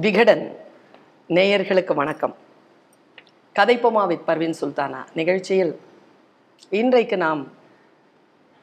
விகடன் 0.00 0.56
நேயர்களுக்கு 1.28 1.94
வணக்கம். 1.94 2.36
கதைப்போமா 3.54 4.06
வித் 4.06 4.26
பர்வீன் 4.26 4.54
சுல்தானா 4.60 5.04
நிகழ்ச்சியில் 5.14 5.80
இன்றைக்கு 6.70 7.16
நாம் 7.16 7.48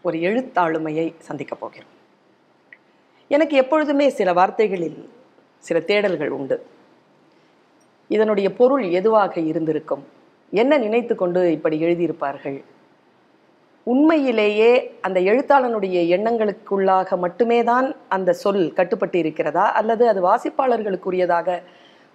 ஒரு 0.01 0.17
எழுத்தாளுமையை 0.17 1.13
சந்திக்கப் 1.17 1.59
போகிறோம். 1.59 1.89
எனக்கு 3.27 3.57
எப்பொழுதுமே 3.57 4.09
சில 4.09 4.33
வார்த்தைகளில் 4.33 5.09
சில 5.57 5.79
தேடல்கள் 5.79 6.27
உண்டு. 6.27 6.65
இதனுடைய 8.07 8.53
பொருள் 8.53 8.83
எதுவாக 8.83 9.39
இருந்திருக்கும்? 9.39 10.07
என்ன 10.51 10.77
நினைத்து 10.77 11.15
கொண்டு 11.15 11.51
இப்படி 11.51 11.83
எழுதியிருப்பார்கள்? 11.83 12.63
உண்மையிலேயே 13.87 14.97
அந்த 15.01 15.19
எழுத்தாளனுடைய 15.19 15.97
எண்ணங்களுக்குள்ளாக 16.15 17.17
மட்டுமே 17.17 17.63
தான் 17.63 17.95
அந்த 18.07 18.33
சொல் 18.33 18.73
கட்டுப்பட்டு 18.73 19.17
இருக்கிறதா 19.17 19.71
அல்லது 19.71 20.07
அது 20.07 20.21
வாசிப்பாளர்களுக்குரியதாக 20.21 21.61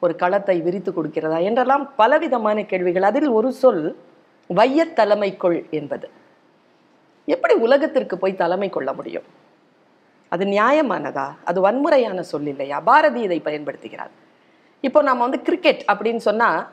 ஒரு 0.00 0.16
களத்தை 0.16 0.60
விரித்து 0.60 0.92
கொடுக்கிறதா? 0.92 1.38
என்றெல்லாம் 1.38 1.94
பலவிதமான 1.96 2.64
கேள்விகள். 2.64 3.02
அதில் 3.02 3.28
ஒரு 3.28 3.52
சொல் 3.52 3.96
வையத் 4.46 4.96
தலைமைக்குள் 4.98 5.70
என்பது. 5.70 6.08
எப்படி 7.24 7.54
உலகத்திற்கு 7.54 8.18
போய் 8.18 8.34
தலைமை 8.34 8.68
கொள்ள 8.68 8.92
முடியும்? 8.92 9.24
அது 10.28 10.44
நியாயமானதா? 10.44 11.28
அது 11.44 11.60
வன்முறையான 11.60 12.20
சொல் 12.22 12.46
இல்லையா? 12.46 12.80
பாரதி 12.80 13.20
இதை 13.20 13.40
பயன்படுத்துகிறார். 13.44 14.14
இப்போ 14.80 15.02
நாம் 15.02 15.18
வந்து 15.18 15.42
கிரிக்கெட் 15.42 15.84
அப்படின்னு 15.92 16.16
சொன்னால் 16.16 16.66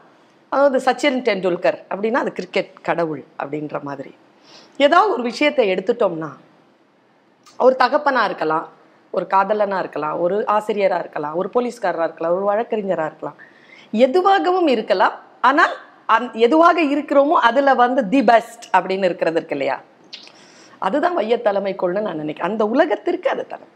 அதாவது 0.50 0.78
சச்சின் 0.78 1.20
டெண்டுல்கர் 1.22 1.78
அப்படின்னா 1.90 2.14
அது 2.14 2.32
கிரிக்கெட் 2.32 2.74
கடவுள் 2.82 3.24
அப்படின்ற 3.44 3.82
மாதிரி. 3.82 4.14
ஏதாவது 4.86 5.12
ஒரு 5.16 5.24
விஷயத்தை 5.32 5.64
எடுத்துட்டோம்னா 5.74 6.32
ஒரு 7.66 7.76
தகப்பனா 7.84 8.24
இருக்கலாம் 8.30 8.66
ஒரு 9.16 9.26
காதலனா 9.34 9.78
இருக்கலாம் 9.84 10.16
ஒரு 10.24 10.36
ஆசிரியரா 10.56 10.98
இருக்கலாம் 11.04 11.36
ஒரு 11.40 11.50
போலீஸ்காரரா 11.54 12.06
இருக்கலாம் 12.08 12.36
ஒரு 12.38 12.46
வழக்கறிஞரா 12.50 13.06
இருக்கலாம். 13.10 13.38
எதுவாகவும் 14.06 14.68
இருக்கலாம். 14.74 15.16
ஆனால் 15.50 15.74
அந் 16.16 16.28
எதுவாக 16.48 16.82
இருக்கிறோமோ 16.94 17.38
அதுல 17.50 17.74
வந்து 17.84 18.02
தி 18.14 18.22
பெஸ்ட் 18.30 18.66
அப்படின்னு 18.78 19.08
இருக்கிறது 19.10 19.40
இருக்கு 19.40 19.56
இல்லையா? 19.58 19.78
அதுதான் 20.88 21.18
வைய 21.20 21.36
தலைமைக்குள்னு 21.48 22.06
நான் 22.08 22.22
நினைக்கிறேன். 22.24 22.52
அந்த 22.52 22.66
உலகத்திற்கு 22.74 23.30
அது 23.34 23.46
தலைமை. 23.54 23.74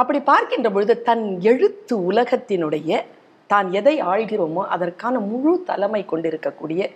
அப்படி 0.00 0.20
பார்க்கின்ற 0.30 0.70
பொழுது 0.70 0.94
தன் 1.08 1.26
எழுத்து 1.50 1.94
உலகத்தினுடைய 2.10 2.98
தான் 3.50 3.68
எதை 3.72 3.94
ஆழ்கிறோமோ 4.12 4.62
அதற்கான 4.76 5.18
முழு 5.30 5.54
தலைமை 5.70 6.02
கொண்டிருக்கக்கூடிய 6.04 6.90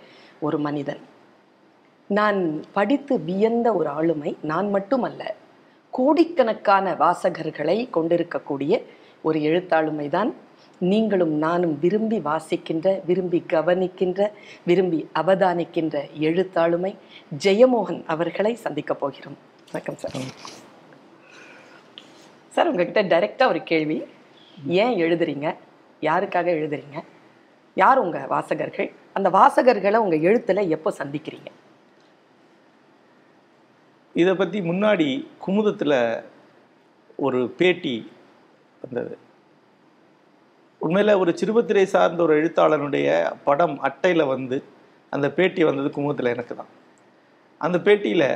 ஒரு 0.47 0.59
மனிதன். 0.67 1.01
நான் 2.17 2.63
படித்து 2.73 3.19
வியந்த 3.19 3.73
ஒரு 3.73 3.89
ஆளுமை 3.89 4.37
நான் 4.41 4.69
மட்டுமல்ல 4.69 5.35
கோடிக்கணக்கான 5.91 6.93
வாசகர்களை 6.93 7.89
கொண்டிருக்கக்கூடிய 7.89 8.81
ஒரு 9.21 9.39
எழுத்தாளுமை 9.39 10.09
தான் 10.09 10.35
நீங்களும் 10.79 11.31
நானும் 11.31 11.79
விரும்பி 11.79 12.19
வாசிக்கின்ற 12.19 13.05
விரும்பி 13.05 13.43
கவனிக்கின்ற 13.53 14.29
விரும்பி 14.65 15.09
அவதானிக்கின்ற 15.19 16.09
எழுத்தாளுமை 16.19 16.95
ஜெயமோகன் 17.43 18.03
அவர்களை 18.05 18.55
சந்திக்கப் 18.55 18.99
போகிறோம். 18.99 19.37
வணக்கம் 19.71 19.97
சார். 19.97 20.17
சார் 22.49 22.67
உங்ககிட்ட 22.67 23.03
டைரெக்டாக 23.03 23.47
ஒரு 23.47 23.63
கேள்வி. 23.63 24.03
ஏன் 24.65 24.95
எழுதுறீங்க? 24.99 25.55
யாருக்காக 26.01 26.49
எழுதுறீங்க? 26.57 26.99
யார் 27.73 27.97
உங்கள் 27.97 28.27
வாசகர்கள்? 28.27 28.91
அந்த 29.13 29.29
வாசகர்களை 29.29 29.95
உங்கள் 29.95 30.21
எழுத்தில் 30.21 30.69
எப்போ 30.69 30.93
சந்திக்கிறீங்க? 30.97 31.51
இதை 34.15 34.33
பற்றி 34.35 34.59
முன்னாடி 34.69 35.07
குமுதத்தில் 35.43 35.97
ஒரு 37.25 37.39
பேட்டி 37.59 37.95
வந்தது. 38.83 39.13
உண்மையில் 40.81 41.19
ஒரு 41.21 41.31
சிறுபத்திரை 41.39 41.85
சார்ந்த 41.93 42.23
ஒரு 42.25 42.33
எழுத்தாளனுடைய 42.39 43.07
படம் 43.47 43.75
அட்டையில் 43.87 44.31
வந்து 44.33 44.57
அந்த 45.13 45.27
பேட்டி 45.37 45.61
வந்தது 45.69 45.89
குமுதத்தில் 45.95 46.33
எனக்கு 46.35 46.53
தான். 46.55 46.71
அந்த 47.61 47.77
பேட்டியில் 47.87 48.27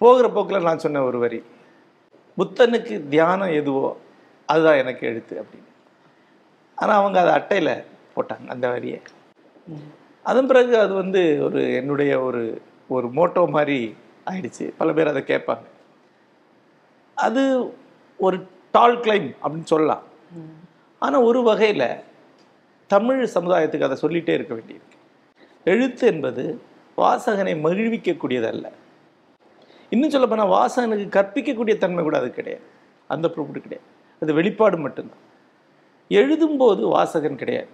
போகிற 0.00 0.26
போக்கில் 0.34 0.66
நான் 0.68 0.84
சொன்ன 0.84 1.04
ஒரு 1.10 1.18
வரி 1.24 1.40
புத்தனுக்கு 2.38 2.96
தியானம் 3.14 3.56
எதுவோ 3.60 3.86
அதுதான் 4.48 4.80
எனக்கு 4.82 5.02
எழுத்து 5.10 5.34
அப்படின்னு. 5.42 5.70
ஆனால் 6.78 6.98
அவங்க 7.00 7.18
அதை 7.22 7.32
அட்டையில் 7.38 7.72
போட்டாங்க 8.14 8.46
அந்த 8.54 8.66
வரியை. 8.74 8.98
அதன் 10.26 10.48
பிறகு 10.50 10.72
அது 10.84 10.92
வந்து 11.02 11.22
ஒரு 11.46 11.60
என்னுடைய 11.80 12.12
ஒரு 12.28 12.42
ஒரு 12.96 13.06
மோட்டோ 13.16 13.42
மாதிரி 13.56 13.80
ஆயிடுச்சு. 14.30 14.72
பல 14.78 14.92
பேர் 14.92 15.06
அதை 15.06 15.22
கேட்பாங்க. 15.22 15.66
அது 17.14 17.74
ஒரு 18.18 18.46
டால் 18.72 18.98
கிளைம் 18.98 19.36
அப்படின்னு 19.42 19.62
சொல்லலாம். 19.62 20.02
ஆனால் 20.98 21.22
ஒரு 21.22 21.42
வகையில் 21.42 22.00
தமிழ் 22.86 23.30
சமுதாயத்துக்கு 23.34 23.82
அதை 23.82 23.98
சொல்லிகிட்டே 24.02 24.28
இருக்க 24.28 24.54
வேண்டியிருக்கு. 24.54 24.96
எழுத்து 25.64 26.06
என்பது 26.06 26.60
வாசகனை 26.96 27.54
மகிழ்விக்கக்கூடியதல்ல. 27.64 28.70
இன்னும் 29.90 30.10
சொல்ல 30.10 30.26
போனால் 30.26 30.48
வாசகனுக்கு 30.48 31.18
கற்பிக்கக்கூடிய 31.18 31.78
தன்மை 31.78 32.02
கூட 32.02 32.18
அது 32.18 32.30
கிடையாது. 32.30 32.64
அந்த 33.08 33.28
ப்ரூஃப் 33.28 33.50
கிடையாது. 33.50 33.90
அது 34.20 34.34
வெளிப்பாடு 34.34 34.76
மட்டும்தான். 34.76 35.26
எழுதும்போது 36.08 36.88
வாசகன் 36.88 37.34
கிடையாது. 37.34 37.68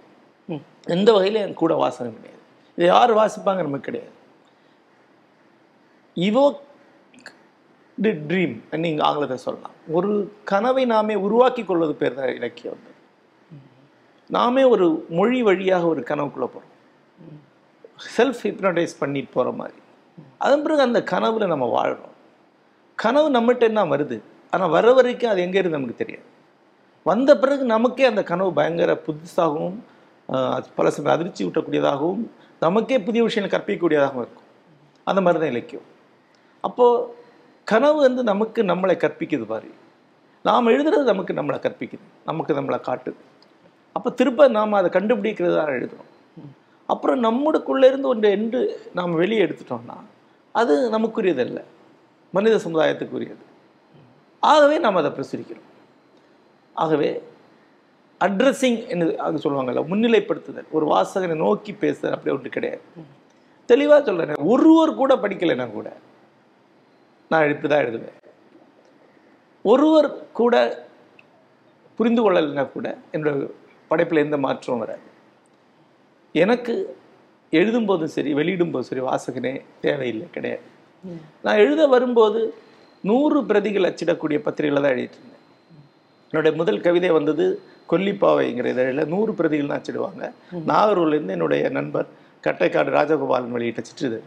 எந்த 0.87 1.13
வகையிலும் 1.13 1.47
என் 1.47 1.53
கூட 1.53 1.87
வாசகன் 1.87 2.15
கிடையாது. 2.15 2.41
இதை 2.75 2.87
யார் 2.87 3.13
வாசிப்பாங்க? 3.13 3.55
நமக்கு 3.55 3.79
கிடையாது. 3.79 4.11
இவோ 6.17 6.43
ட்ரீம் 8.29 8.55
நீங்கள் 8.83 9.05
ஆங்கிலத்தை 9.07 9.37
சொல்லலாம். 9.45 9.75
ஒரு 9.97 10.11
கனவை 10.51 10.83
நாமே 10.93 11.15
உருவாக்கி 11.25 11.63
கொள்வது 11.69 11.93
பேர் 12.01 12.17
தான் 12.19 12.33
இலக்கியம் 12.37 12.75
வந்து. 12.75 12.91
நாமே 14.29 14.63
ஒரு 14.73 14.85
மொழி 15.17 15.39
வழியாக 15.47 15.85
ஒரு 15.93 16.01
கனவுக்குள்ளே 16.09 16.47
போகிறோம் 16.53 16.73
செல்ஃப் 18.15 18.41
ஹிப்னடைஸ் 18.45 18.93
பண்ணிட்டு 19.01 19.31
போகிற 19.35 19.51
மாதிரி. 19.59 19.79
அதன் 20.45 20.63
பிறகு 20.65 20.81
அந்த 20.87 20.99
கனவில் 21.13 21.51
நம்ம 21.53 21.65
வாழ்கிறோம் 21.77 22.15
கனவு 23.03 23.29
நம்மகிட்ட 23.37 23.65
என்ன 23.71 23.85
வருது? 23.93 24.17
ஆனால் 24.53 24.73
வர 24.75 24.93
வரைக்கும் 24.97 25.31
அது 25.33 25.43
எங்கே 25.45 25.59
இருந்து 25.61 25.77
நமக்கு 25.77 26.01
தெரியாது. 26.03 26.27
வந்த 27.05 27.31
பிறகு 27.41 27.63
நமக்கே 27.75 28.05
அந்த 28.11 28.21
கனவு 28.31 28.51
பயங்கர 28.59 28.91
புதுசாகவும் 29.07 29.77
அது 30.57 30.67
பல 30.77 30.89
சமயம் 30.95 31.15
அதிர்ச்சி 31.17 31.41
ஊட்டக்கூடியதாகவும் 31.47 32.23
நமக்கே 32.65 32.97
புதிய 33.07 33.23
விஷயங்களை 33.27 33.51
கற்பிக்கக்கூடியதாகவும் 33.55 34.23
இருக்கும். 34.25 34.47
அந்த 35.07 35.19
மாதிரி 35.25 35.39
தான் 35.41 35.53
இலக்கியம். 35.53 35.87
அப்போது 36.67 37.05
கனவு 37.67 37.97
வந்து 38.07 38.21
நமக்கு 38.23 38.59
நம்மளை 38.63 38.95
கற்பிக்குது 39.03 39.45
பாரு. 39.45 39.69
நாம் 40.45 40.67
எழுதுறது 40.67 41.05
நமக்கு 41.11 41.33
நம்மளை 41.33 41.57
கற்பிக்குது 41.65 42.05
நமக்கு 42.25 42.51
நம்மளை 42.57 42.79
காட்டுது. 42.87 43.21
அப்போ 43.95 44.09
திருப்ப 44.19 44.47
நாம் 44.57 44.79
அதை 44.79 44.89
கண்டுபிடிக்கிறதா 44.95 45.63
எழுதுகிறோம் 45.77 46.11
அப்புறம் 46.89 47.19
நம்முடைய 47.19 47.87
இருந்து 47.91 48.07
ஒன்று 48.07 48.29
என்று 48.37 48.61
நாம் 48.93 49.13
வெளியே 49.15 49.43
எடுத்துட்டோம்னா 49.45 49.97
அது 50.55 50.73
நமக்குரியதல்ல. 50.91 51.59
மனித 52.33 52.55
சமுதாயத்துக்குரியது. 52.65 53.43
ஆகவே 54.43 54.75
நாம் 54.77 54.99
அதை 55.01 55.11
பிரசுரிக்கிறோம். 55.11 55.69
ஆகவே 56.75 57.09
அட்ரஸிங் 58.21 58.79
என்று 58.87 59.07
அது 59.25 59.37
சொல்லுவாங்கல்ல 59.43 59.83
முன்னிலைப்படுத்துதல். 59.91 60.69
ஒரு 60.71 60.85
வாசகனை 60.85 61.35
நோக்கி 61.35 61.73
பேசுதல் 61.83 62.15
அப்படி 62.17 62.35
ஒன்று 62.35 62.49
கிடையாது. 62.49 62.83
தெளிவாக 63.69 64.01
சொல்கிறேன் 64.03 64.47
ஒருவர் 64.53 64.99
கூட 65.01 65.13
படிக்கலைன்னா 65.15 65.67
கூட 65.71 65.89
நான் 67.31 67.51
இப்படி 67.53 67.69
தான் 67.71 67.83
எழுதுவேன். 67.85 68.17
ஒருவர் 69.71 70.09
கூட 70.39 70.55
புரிந்து 71.99 72.21
கொள்ளலைன்னா 72.23 72.65
கூட 72.75 72.87
என்னோட 73.15 73.33
படைப்பில் 73.91 74.23
எந்த 74.25 74.37
மாற்றமும் 74.45 74.83
வராது. 74.83 75.05
எனக்கு 76.43 76.73
எழுதும்போதும் 77.59 78.13
சரி 78.15 78.31
வெளியிடும்போதும் 78.39 78.89
சரி 78.89 79.03
வாசகனே 79.09 79.53
தேவையில்லை 79.85 80.27
கிடையாது. 80.35 80.65
நான் 81.45 81.61
எழுத 81.63 81.81
வரும்போது 81.93 82.41
நூறு 83.09 83.39
பிரதிகள் 83.49 83.87
அச்சிடக்கூடிய 83.89 84.37
பத்திரிகையில் 84.45 84.83
தான் 84.85 84.93
எழுதிட்டு 84.95 85.19
இருந்தேன். 85.19 85.41
என்னுடைய 86.29 86.53
முதல் 86.61 86.83
கவிதை 86.85 87.11
வந்தது 87.17 87.45
கொல்லிப்பாவைங்கிற 87.91 88.69
இதழில் 88.73 89.11
நூறு 89.13 89.31
பிரதிகள் 89.39 89.71
தான் 89.71 89.81
அச்சிடுவாங்க 89.81 90.23
நாகர்கோவிலேருந்து 90.71 91.35
என்னுடைய 91.37 91.63
நண்பர் 91.77 92.07
கட்டைக்காடு 92.47 92.89
ராஜகோபாலன் 92.97 93.55
வெளியிட்ட 93.57 93.81
சிற்றிதழ். 93.89 94.25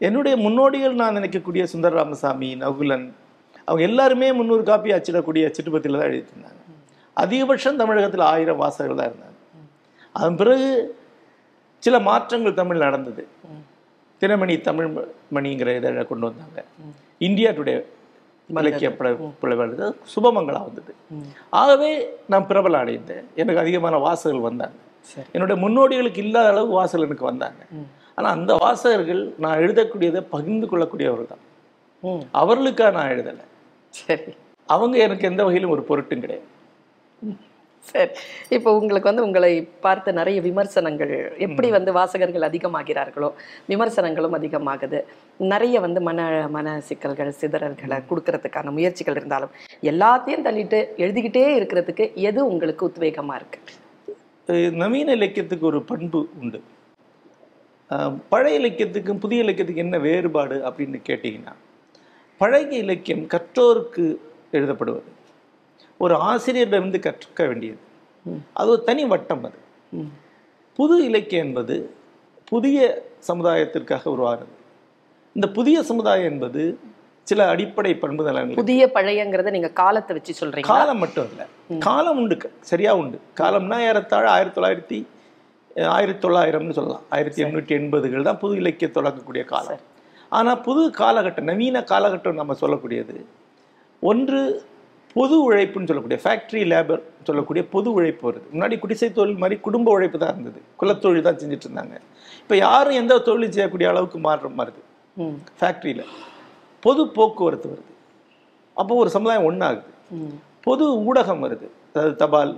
என்னுடைய 0.00 0.34
முன்னோடிகள் 0.44 1.00
நான் 1.00 1.16
நினைக்கக்கூடிய 1.18 1.62
சுந்தர 1.72 1.92
ராமசாமி 2.00 2.48
நகுலன் 2.62 3.06
அவங்க 3.68 3.82
எல்லாருமே 3.88 4.28
முந்நூறு 4.38 4.62
காப்பி 4.70 4.90
அச்சிடக்கூடிய 4.96 5.44
சிட்டுப்பத்தியில் 5.56 6.00
தான் 6.00 6.10
எழுதிட்டு 6.10 6.58
அதிகபட்சம் 7.16 7.80
தமிழகத்தில் 7.80 8.24
ஆயிரம் 8.32 8.60
வாசகர்கள் 8.62 9.00
தான் 9.00 9.10
இருந்தாங்க. 9.10 9.36
அதன் 10.14 10.38
பிறகு 10.40 10.68
சில 11.82 11.96
மாற்றங்கள் 12.08 12.58
தமிழ் 12.60 12.84
நடந்தது. 12.86 13.22
தினமணி 14.22 14.54
தமிழ் 14.68 14.88
மணிங்கிற 15.36 15.70
இதழை 15.80 16.02
கொண்டு 16.10 16.26
வந்தாங்க. 16.28 16.58
இந்தியா 17.28 17.50
டுடே 17.58 17.74
இலக்கிய 18.50 18.90
பிளவு 18.98 19.26
சுபமங்களா 20.14 20.60
வந்தது. 20.68 20.92
ஆகவே 21.60 21.90
நான் 22.32 22.46
பிரபலம் 22.50 22.82
அடைந்தேன் 22.84 23.24
எனக்கு 23.40 23.62
அதிகமான 23.64 23.98
வாசகர்கள் 24.06 24.48
வந்தாங்க. 24.50 24.78
என்னுடைய 25.34 25.56
முன்னோடிகளுக்கு 25.64 26.22
இல்லாத 26.26 26.48
அளவு 26.54 26.70
வாசகர்கள் 26.78 27.08
எனக்கு 27.10 27.30
வந்தாங்க. 27.32 27.62
ஆனால் 28.20 28.36
அந்த 28.38 28.52
வாசகர்கள் 28.64 29.22
நான் 29.44 29.60
எழுதக்கூடியதை 29.64 30.22
பகிர்ந்து 30.36 30.68
கொள்ளக்கூடியவர்கள் 30.70 31.32
தான் 31.34 31.44
அவர்களுக்காக 32.40 32.92
நான் 32.96 33.12
எழுதலை. 33.14 33.44
சரி. 33.94 34.32
அவங்க 34.68 34.96
எனக்கு 35.04 35.24
எந்த 35.28 35.42
வகையிலும் 35.46 35.72
ஒரு 35.74 35.82
பொருட்டும் 35.88 36.24
கிடையாது. 36.24 36.46
சரி. 37.90 38.12
இப்போ 38.56 38.70
உங்களுக்கு 38.78 39.08
வந்து 39.10 39.24
உங்களை 39.26 39.50
பார்த்து 39.84 40.10
நிறைய 40.18 40.38
விமர்சனங்கள் 40.46 41.12
எப்படி 41.46 41.68
வந்து 41.76 41.90
வாசகர்கள் 41.98 42.46
அதிகமாகிறார்களோ 42.48 43.30
விமர்சனங்களும் 43.72 44.36
அதிகமாகுது. 44.38 44.98
நிறைய 45.52 45.80
வந்து 45.86 46.00
மன 46.08 46.26
மன 46.56 46.74
சிக்கல்கள் 46.88 47.32
சிதறல்களை 47.40 47.98
கொடுக்கறதுக்கான 48.10 48.72
முயற்சிகள் 48.78 49.18
இருந்தாலும் 49.20 49.54
எல்லாத்தையும் 49.92 50.44
தள்ளிட்டு 50.48 50.80
எழுதிக்கிட்டே 51.04 51.46
இருக்கிறதுக்கு 51.60 52.06
எது 52.30 52.42
உங்களுக்கு 52.52 52.84
உத்வேகமா 52.90 53.36
இருக்கு? 53.40 53.60
நவீன 54.82 55.16
இலக்கியத்துக்கு 55.20 55.66
ஒரு 55.72 55.80
பண்பு 55.92 56.22
உண்டு. 56.42 56.60
பழைய 58.28 58.58
இலக்கியத்துக்கும் 58.58 59.22
புதிய 59.24 59.42
இலக்கியத்துக்கு 59.42 59.84
என்ன 59.84 59.98
வேறுபாடு 59.98 60.56
அப்படின்னு 60.68 60.98
கேட்டிங்கன்னா 61.08 61.54
பழைய 62.38 62.76
இலக்கியம் 62.78 63.24
கற்றோருக்கு 63.34 64.04
எழுதப்படுவது. 64.52 65.08
ஒரு 65.98 66.14
ஆசிரியரிடமிருந்து 66.30 67.00
கற்க 67.00 67.46
வேண்டியது. 67.46 67.78
அது 68.52 68.68
ஒரு 68.68 68.82
தனி 68.84 69.04
வட்டம் 69.04 69.44
அது. 69.44 69.58
புது 70.78 70.96
இலக்கியம் 71.04 71.46
என்பது 71.46 71.76
புதிய 72.44 72.78
சமுதாயத்திற்காக 73.28 74.10
உருவாகிறது. 74.14 74.54
இந்த 75.32 75.48
புதிய 75.58 75.82
சமுதாயம் 75.82 76.30
என்பது 76.32 76.62
சில 77.22 77.48
அடிப்படை 77.48 77.92
பண்பு 77.94 78.22
நலன்கள் 78.24 78.60
புதிய 78.62 78.90
பழையங்கிறத 78.94 79.50
நீங்க 79.50 79.70
காலத்தை 79.82 80.16
வச்சு 80.16 80.32
சொல்றீங்க 80.40 80.70
காலம் 80.74 80.98
மட்டும் 80.98 81.28
இல்லை. 81.30 81.46
காலம் 81.78 82.16
உண்டு 82.16 82.36
சரியா 82.60 82.92
உண்டு. 82.94 83.18
காலம்னா 83.40 83.78
ஏறத்தாழ 83.88 84.24
ஆயிரத்தி 84.30 84.60
தொள்ளாயிரத்தி 84.60 84.98
ஆயிரத்தி 85.76 86.28
தொள்ளாயிரம்னு 86.28 86.70
சொல்லலாம். 86.70 87.04
ஆயிரத்தி 87.10 87.42
எண்ணூற்றி 87.42 87.74
எண்பதுகள் 87.78 88.22
தான் 88.22 88.38
புது 88.38 88.56
இலக்கியம் 88.56 88.96
தொடங்கக்கூடிய 88.96 89.44
காலம். 89.44 89.82
ஆனா 90.32 90.56
புது 90.56 90.90
காலகட்டம் 90.98 91.44
நவீன 91.44 91.84
காலகட்டம் 91.92 92.34
நம்ம 92.34 92.56
சொல்லக்கூடியது. 92.60 93.14
ஒன்று 94.02 94.40
பொது 95.16 95.36
உழைப்புன்னு 95.46 95.88
சொல்லக்கூடிய 95.88 96.18
ஃபேக்டரி 96.24 96.64
லேபர் 96.72 97.02
சொல்லக்கூடிய 97.26 97.62
பொது 97.74 97.92
உழைப்பு 97.92 98.24
வருது. 98.28 98.46
முன்னாடி 98.52 98.78
குடிசை 98.78 99.12
தொழில் 99.12 99.38
மாதிரி 99.38 99.60
குடும்ப 99.60 99.90
உழைப்பு 99.90 100.18
தான் 100.18 100.32
இருந்தது. 100.34 100.60
குலத்தொழில் 100.76 101.26
தான் 101.28 101.38
செஞ்சுட்டு 101.40 101.66
இருந்தாங்க. 101.68 101.96
இப்போ 102.42 102.56
யாரும் 102.56 102.98
எந்த 103.02 103.18
தொழிலும் 103.18 103.52
செய்யக்கூடிய 103.52 103.88
அளவுக்கு 103.88 104.18
மாறுற 104.18 104.54
மாதிரி 104.54 104.80
ம், 105.16 105.38
ஃபேக்ட்ரியில் 105.60 106.04
பொது 106.82 107.06
போக்குவரத்து 107.16 107.68
வருது. 107.68 107.92
அப்போ 108.76 108.94
ஒரு 108.94 109.10
சமுதாயம் 109.10 109.46
ஒன்றாகுது. 109.48 109.84
பொது 110.60 110.84
ஊடகம் 111.08 111.42
வருது. 111.46 111.66
அதாவது 111.92 112.16
தபால் 112.16 112.52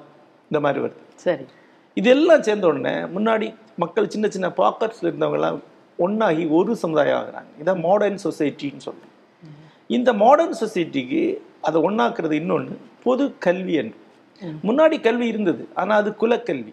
இந்த 0.51 0.61
மாதிரி 0.61 0.81
வருது. 0.85 1.03
சரி. 1.17 1.45
இதெல்லாம் 2.01 2.45
சேர்ந்த 2.47 2.67
உடனே 2.71 2.95
முன்னாடி 3.15 3.47
மக்கள் 3.83 4.13
சின்ன 4.15 4.27
சின்ன 4.35 4.49
பாக்கெட்ஸில் 4.61 5.09
இருந்தவங்கலாம் 5.11 5.59
ஒன்றாகி 6.05 6.45
ஒரு 6.59 6.73
சமுதாயம் 6.83 7.19
ஆகுறாங்க. 7.21 7.51
இதான் 7.63 7.83
மாடர்ன் 7.87 8.21
சொசைட்டின்னு 8.27 8.85
சொல்றோம். 8.87 9.13
இந்த 9.97 10.11
மாடர்ன் 10.23 10.57
சொசைட்டிக்கு 10.63 11.23
அதை 11.69 11.79
ஒன்றாக்குறது 11.89 12.35
இன்னொன்று 12.43 12.77
பொது 13.05 13.25
கல்வி 13.47 13.75
என்று. 13.83 13.99
முன்னாடி 14.69 14.97
கல்வி 15.07 15.27
இருந்தது 15.33 15.63
ஆனால் 15.81 16.01
அது 16.03 16.11
குலக்கல்வி. 16.23 16.73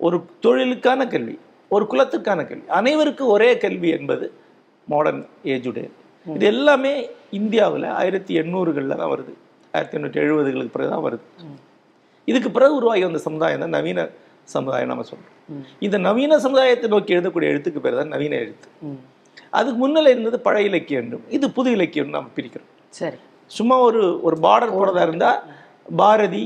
ஒரு 0.00 0.16
தொழிலுக்கான 0.44 1.00
கல்வி 1.14 1.36
ஒரு 1.74 1.84
குலத்துக்கான 1.92 2.40
கல்வி. 2.48 2.66
அனைவருக்கும் 2.78 3.32
ஒரே 3.34 3.50
கல்வி 3.64 3.88
என்பது 3.98 4.26
மாடர்ன் 4.88 5.22
ஏஜுடைய 5.54 5.86
இது 6.26 6.44
எல்லாமே 6.54 6.92
இந்தியாவில் 7.38 7.86
ஆயிரத்தி 8.00 8.32
எண்ணூறுகளில் 8.40 9.00
தான் 9.00 9.12
வருது. 9.14 9.32
ஆயிரத்தி 9.74 9.96
எண்ணூற்றி 9.98 10.20
எழுபதுகளுக்கு 10.24 10.74
பிறகு 10.76 10.92
தான் 10.94 11.06
வருது 11.06 11.24
இதுக்கு 12.28 12.50
பிறகு 12.50 12.74
உருவாகி 12.74 13.02
வந்த 13.04 13.20
சமுதாயம் 13.20 13.60
தான் 13.60 13.74
நவீன 13.76 14.00
சமுதாயம் 14.48 14.90
நம்ம 14.92 15.04
சொல்றோம். 15.04 15.30
ம். 15.48 15.64
இந்த 15.80 15.96
நவீன 15.98 16.38
சமுதாயத்தை 16.38 16.88
நோக்கி 16.88 17.14
எழுதக்கூடிய 17.16 17.50
எழுத்துக்கு 17.52 17.80
பேர் 17.80 18.00
தான் 18.00 18.12
நவீன 18.14 18.34
எழுத்து. 18.36 18.68
அதுக்கு 19.52 19.78
முன்னில் 19.78 20.12
இருந்தது 20.12 20.38
பழைய 20.40 20.70
இலக்கியம் 20.70 21.02
என்றும் 21.02 21.24
இது 21.30 21.46
புது 21.50 21.70
இலக்கியம் 21.70 22.10
நம்ம 22.10 22.30
பிரிக்கிறோம். 22.36 22.70
சரி. 22.94 23.18
சும்மா 23.50 23.76
ஒரு 23.80 24.02
ஒரு 24.22 24.36
பார்டர் 24.42 24.76
போடுறதா 24.76 25.02
இருந்தா 25.02 25.30
பாரதி 25.96 26.44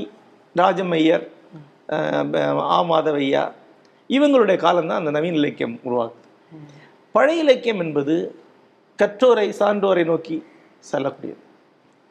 ராஜமையர் 0.55 1.25
ஆ 2.69 2.79
மாதவையா 2.89 3.43
இவங்களுடைய 4.09 4.57
காலம்தான் 4.57 5.01
அந்த 5.01 5.11
நவீன 5.11 5.35
இலக்கியம் 5.35 5.75
உருவாகுது 5.83 6.17
பழைய 7.15 7.43
இலக்கியம் 7.43 7.79
என்பது 7.79 8.15
கற்றோரை 8.99 9.47
சான்றோரை 9.59 10.03
நோக்கி 10.05 10.37
செல்லக்கூடியது. 10.83 11.41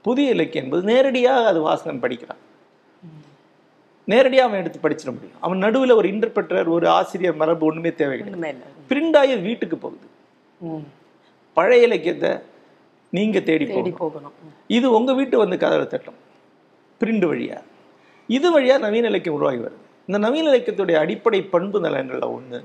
புதிய 0.04 0.34
இலக்கியம் 0.34 0.64
என்பது 0.64 0.82
நேரடியாக 0.84 1.48
அது 1.48 1.60
வாசகன் 1.60 2.00
படிக்கிறான். 2.00 2.40
நேரடியாக 4.10 4.46
அவன் 4.48 4.60
எடுத்து 4.62 4.78
படிச்சிட 4.84 5.10
முடியும். 5.14 5.40
அவன் 5.46 5.62
நடுவில் 5.64 5.98
ஒரு 6.00 6.08
இன்டர்பிரட்டர் 6.12 6.68
ஒரு 6.76 6.86
ஆசிரியர் 6.98 7.40
மரபு 7.40 7.66
ஒண்ணுமே 7.68 7.90
தேவை 8.00 8.14
கிடையாது 8.18 8.36
பிரிண்ட் 8.90 9.16
ஆகி 9.20 9.34
வீட்டுக்கு 9.48 9.76
போகுது. 9.84 10.06
பழைய 11.56 11.88
இலக்கியத்தை 11.88 12.30
நீங்க 13.16 13.38
தேடி 13.48 13.66
தேடி 13.74 13.90
போகணும். 14.00 14.34
இது 14.76 14.86
உங்க 14.98 15.10
வீட்டு 15.18 15.36
வந்து 15.42 15.56
கதவை 15.64 15.86
தட்டும். 15.92 16.18
பிரிண்ட் 17.00 17.26
வழியா. 17.30 17.58
இது 18.36 18.46
வழியா 18.54 18.74
நவீன 18.84 19.08
இலக்கியம் 19.12 19.36
உருவாகி 19.38 19.60
வருது. 19.66 19.78
இந்த 20.08 20.18
நவீன 20.24 20.50
இலக்கியத்துடைய 20.52 20.96
அடிப்படை 21.04 21.40
பண்பு 21.54 21.78
நலன்கள்ல 21.86 22.26
ஒண்ணு 22.36 22.58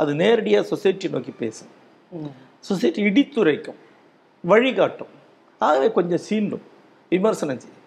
அது 0.00 0.12
நேரடியா 0.22 0.60
சொசைட்டி 0.72 1.08
நோக்கி 1.14 1.32
பேசும். 1.42 1.72
சொசைட்டி 2.68 3.00
இடித்துரைக்கும் 3.08 3.78
வழிகாட்டும். 4.44 5.12
ஆகவே 5.66 5.88
கொஞ்சம் 5.98 6.24
சீண்டும் 6.28 6.64
விமர்சனம் 7.14 7.60
செய்யும். 7.62 7.79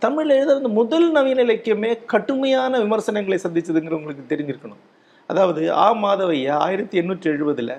தமிழ்ல 0.00 0.28
எழுத 0.28 0.68
முதல் 0.68 1.10
நவீன 1.10 1.42
இலக்கியமே 1.42 2.04
கடுமையான 2.04 2.80
விமர்சனங்களை 2.80 3.40
சந்திச்சதுங்கிற 3.42 3.90
உங்களுக்கு 3.90 4.36
தெரிஞ்சிருக்கணும். 4.36 4.94
அதாவது 5.26 5.72
ஆ. 5.72 5.94
மாதவையா 5.94 6.50
ஆயிரத்தி 6.50 7.00
எண்ணூற்றி 7.00 7.32
எழுபதுல 7.32 7.78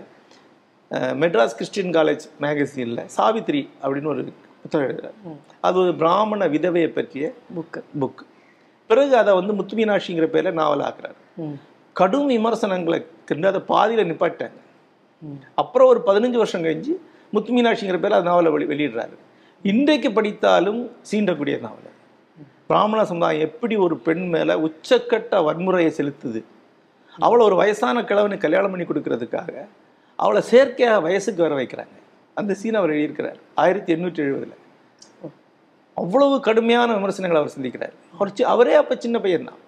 மெட்ராஸ் 0.92 1.48
கிறிஸ்டியன் 1.48 1.92
காலேஜ் 1.92 2.20
மேகசின்ல 2.42 3.06
சாவித்ரி 3.18 3.70
அப்படின்னு 3.82 4.08
ஒரு 4.08 4.34
புத்தகம் 4.62 4.90
எழுதுறாரு. 4.90 5.38
அது 5.62 5.80
ஒரு 5.80 5.96
பிராமண 5.96 6.48
விதவையை 6.48 6.88
பற்றிய 6.88 7.34
புக்கு 7.56 7.84
புக் 8.00 8.26
பிறகு 8.88 9.18
அதை 9.18 9.34
வந்து 9.34 9.54
முத்துமீனாட்சிங்கிற 9.54 10.28
பேர்ல 10.28 10.52
நாவல் 10.52 10.80
ஆக்குறாரு. 10.80 11.16
ம். 11.36 11.52
கடும் 11.94 12.26
விமர்சனங்களை 12.26 13.06
கண்டு 13.26 13.48
அதை 13.48 13.62
பாதியில 13.62 14.00
நிப்பாட்டாங்க. 14.00 14.52
அப்புறம் 15.56 15.88
ஒரு 15.88 16.02
பதினஞ்சு 16.06 16.38
வருஷம் 16.38 16.64
கழிஞ்சு 16.64 16.96
முத்துமீனாட்சிங்கிற 17.34 17.96
பேர்ல 17.96 18.10
அந்த 18.10 18.22
நாவலை 18.22 18.52
வெளி 18.52 18.66
வெளியிடுறாரு. 18.66 19.18
இன்றைக்கு 19.64 20.10
படித்தாலும் 20.12 20.80
சீண்டக்கூடிய 21.10 21.56
நாவல். 21.64 21.94
பிராமண 22.70 23.00
சமுதாயம் 23.10 23.46
எப்படி 23.48 23.76
ஒரு 23.86 23.96
பெண் 24.08 24.26
மேல 24.34 24.58
உச்சக்கட்ட 24.66 25.40
வன்முறையை 25.48 25.92
செலுத்துது? 25.98 26.42
அவளை 27.26 27.42
ஒரு 27.46 27.56
வயசான 27.62 28.04
கிழவனை 28.10 28.38
கல்யாணம் 28.38 28.72
பண்ணி 28.74 28.86
கொடுக்கறதுக்காக 28.88 29.54
அவளை 30.16 30.42
செயற்கையாக 30.50 31.00
வயசுக்கு 31.06 31.42
வர 31.46 31.56
வைக்கிறாங்க. 31.60 31.96
அந்த 32.40 32.54
சீன் 32.60 32.80
அவர் 32.80 32.94
எழுதியிருக்கிறார் 32.96 33.40
ஆயிரத்தி 33.64 33.96
எண்ணூற்றி 33.96 34.22
எழுபதுல. 34.26 34.54
அவ்வளவு 36.02 36.36
கடுமையான 36.48 36.90
விமர்சனங்களை 36.98 37.40
அவர் 37.44 37.56
சந்திக்கிறார். 37.56 37.96
அவர் 38.18 38.34
அவரே 38.54 38.76
அப்ப 38.82 38.98
சின்ன 39.06 39.20
பையன் 39.24 39.50
தான். 39.50 39.62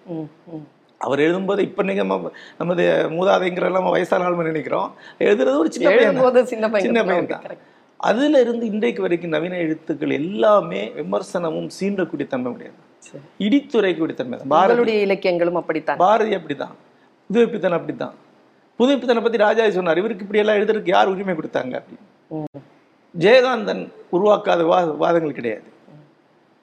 அவர் 1.00 1.24
எழுதும்போது 1.26 1.58
இப்ப 1.68 1.82
நீங்க 1.88 2.02
நம்ம 2.02 2.30
நமது 2.60 2.84
மூதாதைங்கிற 3.16 3.68
நம்ம 3.78 3.90
வயசான 3.96 4.28
ஆள்னு 4.28 4.50
நினைக்கிறோம். 4.52 4.88
எழுதுறது 5.26 5.58
ஒரு 5.64 5.72
சின்ன 5.78 5.90
பையன் 5.90 6.46
சின்ன 6.86 7.02
பையன் 7.08 7.32
தான். 7.34 7.44
அதுல 8.00 8.40
இருந்து 8.40 8.66
இன்றைக்கு 8.66 9.02
வரைக்கும் 9.02 9.30
நவீன 9.30 9.56
எழுத்துக்கள் 9.56 10.10
எல்லாமே 10.10 10.92
விமர்சனமும் 10.96 11.68
சீண்டக்கூடிய 11.80 12.26
தன்மை 12.26 12.52
உடையது. 12.52 12.76
இடித்துரைக்கூடிய 13.38 14.14
தன்மை 14.14 14.38
தான். 14.38 14.48
பாரதி 14.48 14.68
உங்களுடைய 14.68 15.00
இலக்கியங்களும் 15.00 15.54
அப்படித்தான். 15.54 15.96
பாரதி 15.96 16.36
அப்படிதான் 16.36 16.74
புதுவைப்பித்தன் 17.30 17.72
அப்படித்தான். 17.72 18.14
புதுவைப்பித்தனை 18.78 19.22
பத்தி 19.22 19.38
ராஜாஜி 19.38 19.70
சொன்னார் 19.70 19.98
இவருக்கு 19.98 20.26
இப்படி 20.26 20.38
எல்லாம் 20.38 20.56
எழுதுறதுக்கு 20.56 20.88
யார் 20.88 21.08
உரிமை 21.08 21.34
கொடுத்தாங்க? 21.34 21.82
அப்படின்னு. 21.82 22.60
ஜெயகாந்தன் 23.18 23.92
உருவாக்காத 24.12 24.66
வா 24.66 24.80
வாதங்கள் 24.82 25.32
கிடையாது. 25.32 25.62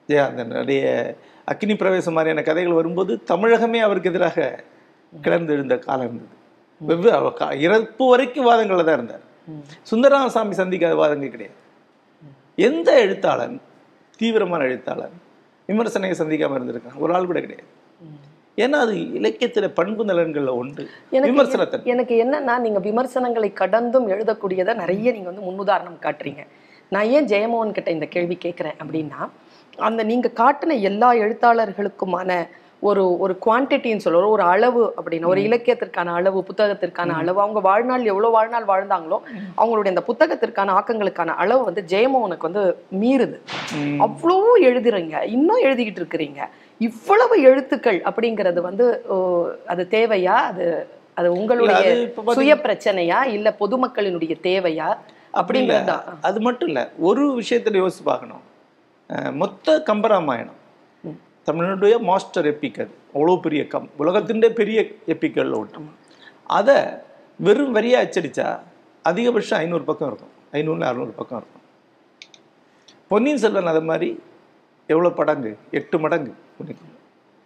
ஜெயகாந்தன் 0.08 0.56
நிறைய 0.60 1.16
அக்னி 1.52 1.76
பிரவேசம் 1.76 2.14
மாதிரியான 2.14 2.46
கதைகள் 2.46 2.72
வரும்போது 2.72 3.20
தமிழகமே 3.30 3.80
அவருக்கு 3.80 4.10
எதிராக 4.10 4.64
கிளர்ந்து 5.20 5.52
எழுந்த 5.52 5.78
காலம் 5.78 6.06
இருந்தது. 6.06 6.36
வெவ்வேறு 6.80 7.60
இறப்பு 7.60 8.08
வரைக்கும் 8.08 8.44
வாதங்களில் 8.44 8.84
தான் 8.84 8.94
இருந்தார். 8.94 9.26
சுந்தரராமசாமி 9.90 10.54
சந்திக்காத 10.60 10.94
வாதங்கள் 10.94 11.34
கிடையாது. 11.34 11.56
எந்த 12.68 12.88
எழுத்தாளன் 13.00 13.56
தீவிரமான 14.20 14.64
எழுத்தாளன் 14.64 15.16
விமர்சனையை 15.68 16.14
சந்திக்காம 16.18 16.56
இருந்திருக்கான்? 16.58 16.98
ஒரு 16.98 17.14
ஆள் 17.14 17.28
கூட 17.30 17.40
கிடையாது. 17.40 17.68
ஏன்னா 18.56 18.78
அது 18.84 18.94
இலக்கியத்துல 19.18 19.66
பண்பு 19.74 20.04
நலன்கள்ல 20.04 20.52
ஒன்று 20.60 20.84
எனக்கு 21.10 21.32
விமர்சனத்தன். 21.32 21.84
எனக்கு 21.84 22.14
என்னன்னா 22.24 22.54
நீங்க 22.58 22.78
விமர்சனங்களை 22.78 23.50
கடந்தும் 23.52 24.08
எழுதக்கூடியதை 24.08 24.74
நிறைய 24.74 25.12
நீங்க 25.12 25.30
வந்து 25.32 25.46
முன்னுதாரணம் 25.48 26.00
காட்டுறீங்க. 26.06 26.44
நான் 26.94 27.10
ஏன் 27.16 27.28
ஜெயமோகன் 27.34 27.76
கிட்ட 27.76 27.90
இந்த 27.90 28.06
கேள்வி 28.06 28.38
கேட்குறேன் 28.44 28.78
அப்படின்னா 28.82 29.20
அந்த 29.88 30.02
நீங்க 30.02 30.28
காட்டின 30.34 30.76
எல்லா 30.80 31.08
எழுத்தாளர்களுக்குமான 31.24 32.30
ஒரு 32.86 33.02
ஒரு 33.18 33.34
குவான்டிட்டின்னு 33.44 34.04
சொல்லுவோம் 34.04 34.34
ஒரு 34.34 34.44
அளவு 34.52 34.82
அப்படின்னு 34.98 35.30
ஒரு 35.32 35.40
இலக்கியத்திற்கான 35.46 36.12
அளவு 36.18 36.38
புத்தகத்திற்கான 36.48 37.14
அளவு 37.20 37.38
அவங்க 37.44 37.60
வாழ்நாள் 37.60 38.04
எவ்வளவு 38.04 38.36
வாழ்நாள் 38.36 38.66
வாழ்ந்தாங்களோ 38.70 39.18
அவங்களுடைய 39.60 39.92
அந்த 39.94 40.04
புத்தகத்திற்கான 40.10 40.74
ஆக்கங்களுக்கான 40.78 41.34
அளவு 41.42 41.62
வந்து 41.64 41.84
ஜெயமோகனுக்கு 41.92 42.48
வந்து 42.50 42.64
மீறுது. 43.02 43.38
அவ்வளோ 44.06 44.38
எழுதுறீங்க 44.68 45.22
இன்னும் 45.36 45.64
எழுதிக்கிட்டு 45.64 46.02
இருக்கிறீங்க. 46.02 46.40
இவ்வளவு 46.80 47.36
எழுத்துக்கள் 47.42 47.98
அப்படிங்கிறது 48.10 48.62
வந்து 48.68 48.86
அது 49.66 49.84
தேவையா? 49.96 50.36
அது 50.50 50.66
அது 51.14 51.28
உங்களுடைய 51.32 51.86
சுய 52.36 52.54
பிரச்சனையா 52.64 53.20
இல்ல 53.36 53.48
பொதுமக்களினுடைய 53.62 54.34
தேவையா? 54.42 54.90
அப்படிங்கிறது. 55.40 55.96
அது 56.28 56.38
மட்டும் 56.40 56.70
இல்ல 56.72 56.82
ஒரு 57.08 57.24
விஷயத்துல 57.40 57.80
யோசிச்சு 57.82 58.04
பார்க்கணும். 58.04 58.44
மொத்த 59.42 59.82
கம்பராமாயணம். 59.90 60.57
தமிழனுடைய 61.48 62.00
மாஸ்டர் 62.00 62.44
எப்பிக் 62.44 62.80
அது 62.80 62.90
அவ்வளோ 63.14 63.40
பெரிய 63.40 63.66
கம். 63.66 63.90
உலகத்தின் 63.96 64.52
பெரிய 64.54 64.84
எப்பிக்கல் 65.06 65.54
ஒன்று 65.54 65.80
அதை 66.44 66.74
வெறும் 67.38 67.74
வரியாக 67.74 68.04
அச்சடிச்சா 68.04 68.60
அதிகபட்சம் 69.04 69.54
ஐநூறு 69.54 69.84
பக்கம் 69.84 70.08
இருக்கும். 70.08 70.28
ஐநூறு 70.52 70.80
அறநூறு 70.80 71.10
பக்கம் 71.10 71.38
இருக்கும். 71.38 71.62
பொன்னியின் 73.08 73.38
செல்வன் 73.38 73.66
அது 73.66 73.82
மாதிரி 73.82 74.20
எவ்வளோ 74.86 75.10
படங்கு? 75.10 75.56
எட்டு 75.70 75.98
மடங்கு. 75.98 76.34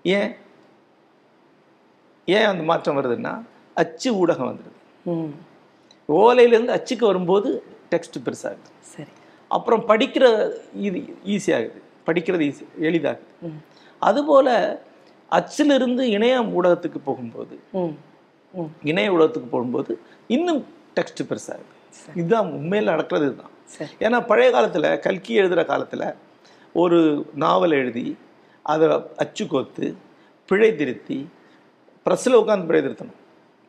ஏன்? 0.02 0.34
ஏன் 2.26 2.44
அந்த 2.44 2.62
மாற்றம் 2.62 2.96
வருதுன்னா 2.96 3.42
அச்சு 3.74 4.26
ஊடகம் 4.26 4.52
வந்துடுது 4.52 5.04
ம். 5.04 5.34
ஓலையிலேருந்து 6.08 6.74
அச்சுக்கு 6.78 7.06
வரும்போது 7.06 7.62
டெக்ஸ்ட் 7.90 8.18
பெருசாகுது. 8.24 8.70
சரி. 8.80 9.08
அப்புறம் 9.48 9.88
படிக்கிற 9.88 10.50
இது 10.74 10.98
ஈஸியாகுது. 11.26 11.80
படிக்கிறது 12.06 12.44
ஈஸி 12.48 12.64
எளிதாகுது. 12.80 13.52
அதுபோல் 14.02 14.54
அச்சிலிருந்து 15.32 16.02
இணைய 16.16 16.40
ஊடகத்துக்கு 16.56 17.00
போகும்போது 17.04 17.54
இணைய 18.82 19.12
ஊடகத்துக்கு 19.12 19.50
போகும்போது 19.50 19.92
இன்னும் 20.26 20.60
டெக்ஸ்ட் 20.96 21.22
பெருசாகுது 21.30 21.70
சரி. 21.90 22.14
இதுதான் 22.14 22.50
உண்மையில் 22.52 22.90
நடக்கிறது 22.90 23.26
இதுதான். 23.26 23.52
சரி. 23.64 23.92
ஏன்னா 24.00 24.26
பழைய 24.26 24.50
காலத்தில் 24.50 24.88
கல்கி 25.00 25.32
எழுதுகிற 25.34 25.62
காலத்தில் 25.64 26.06
ஒரு 26.72 26.98
நாவல் 27.34 27.70
எழுதி 27.70 28.04
அதை 28.62 28.88
அச்சு 29.16 29.44
கோத்து 29.46 29.86
பிழை 30.48 30.70
திருத்தி 30.76 31.18
ப்ரெஸ்ஸில் 32.06 32.40
உட்காந்து 32.40 32.66
பிழை 32.66 32.80
திருத்தணும். 32.82 33.18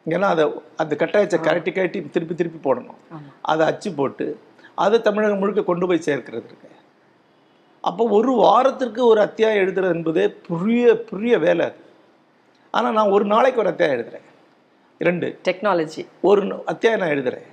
ஏன்னா 0.06 0.28
அதை 0.34 0.46
அந்த 0.78 0.94
கட்டாயத்தை 0.96 1.38
கரட்டி 1.42 1.72
கரட்டி 1.72 2.00
திருப்பி 2.10 2.36
திருப்பி 2.36 2.60
போடணும். 2.70 3.00
அதை 3.42 3.64
அச்சு 3.68 3.92
போட்டு 3.92 4.26
அதை 4.76 4.98
தமிழகம் 5.02 5.40
முழுக்க 5.40 5.64
கொண்டு 5.64 5.88
போய் 5.88 6.06
சேர்க்கிறது 6.08 6.48
இருக்கு. 6.50 6.70
அப்போ 7.84 8.04
ஒரு 8.10 8.32
வாரத்திற்கு 8.36 9.06
ஒரு 9.06 9.22
அத்தியாயம் 9.22 9.62
எழுதுறது 9.64 9.96
என்பதே 9.96 10.26
புரிய 10.48 10.84
புரிய 11.02 11.38
வேலை. 11.38 11.66
அது 11.66 11.80
ஆனால் 12.74 12.94
நான் 12.94 13.10
ஒரு 13.10 13.26
நாளைக்கு 13.26 13.60
ஒரு 13.60 13.70
அத்தியாயம் 13.70 13.98
எழுதுறேன். 13.98 14.28
ரெண்டு 15.02 15.28
டெக்னாலஜி 15.48 16.04
ஒரு 16.22 16.42
அத்தியாயம் 16.66 17.00
நான் 17.00 17.14
எழுதுறேன். 17.16 17.48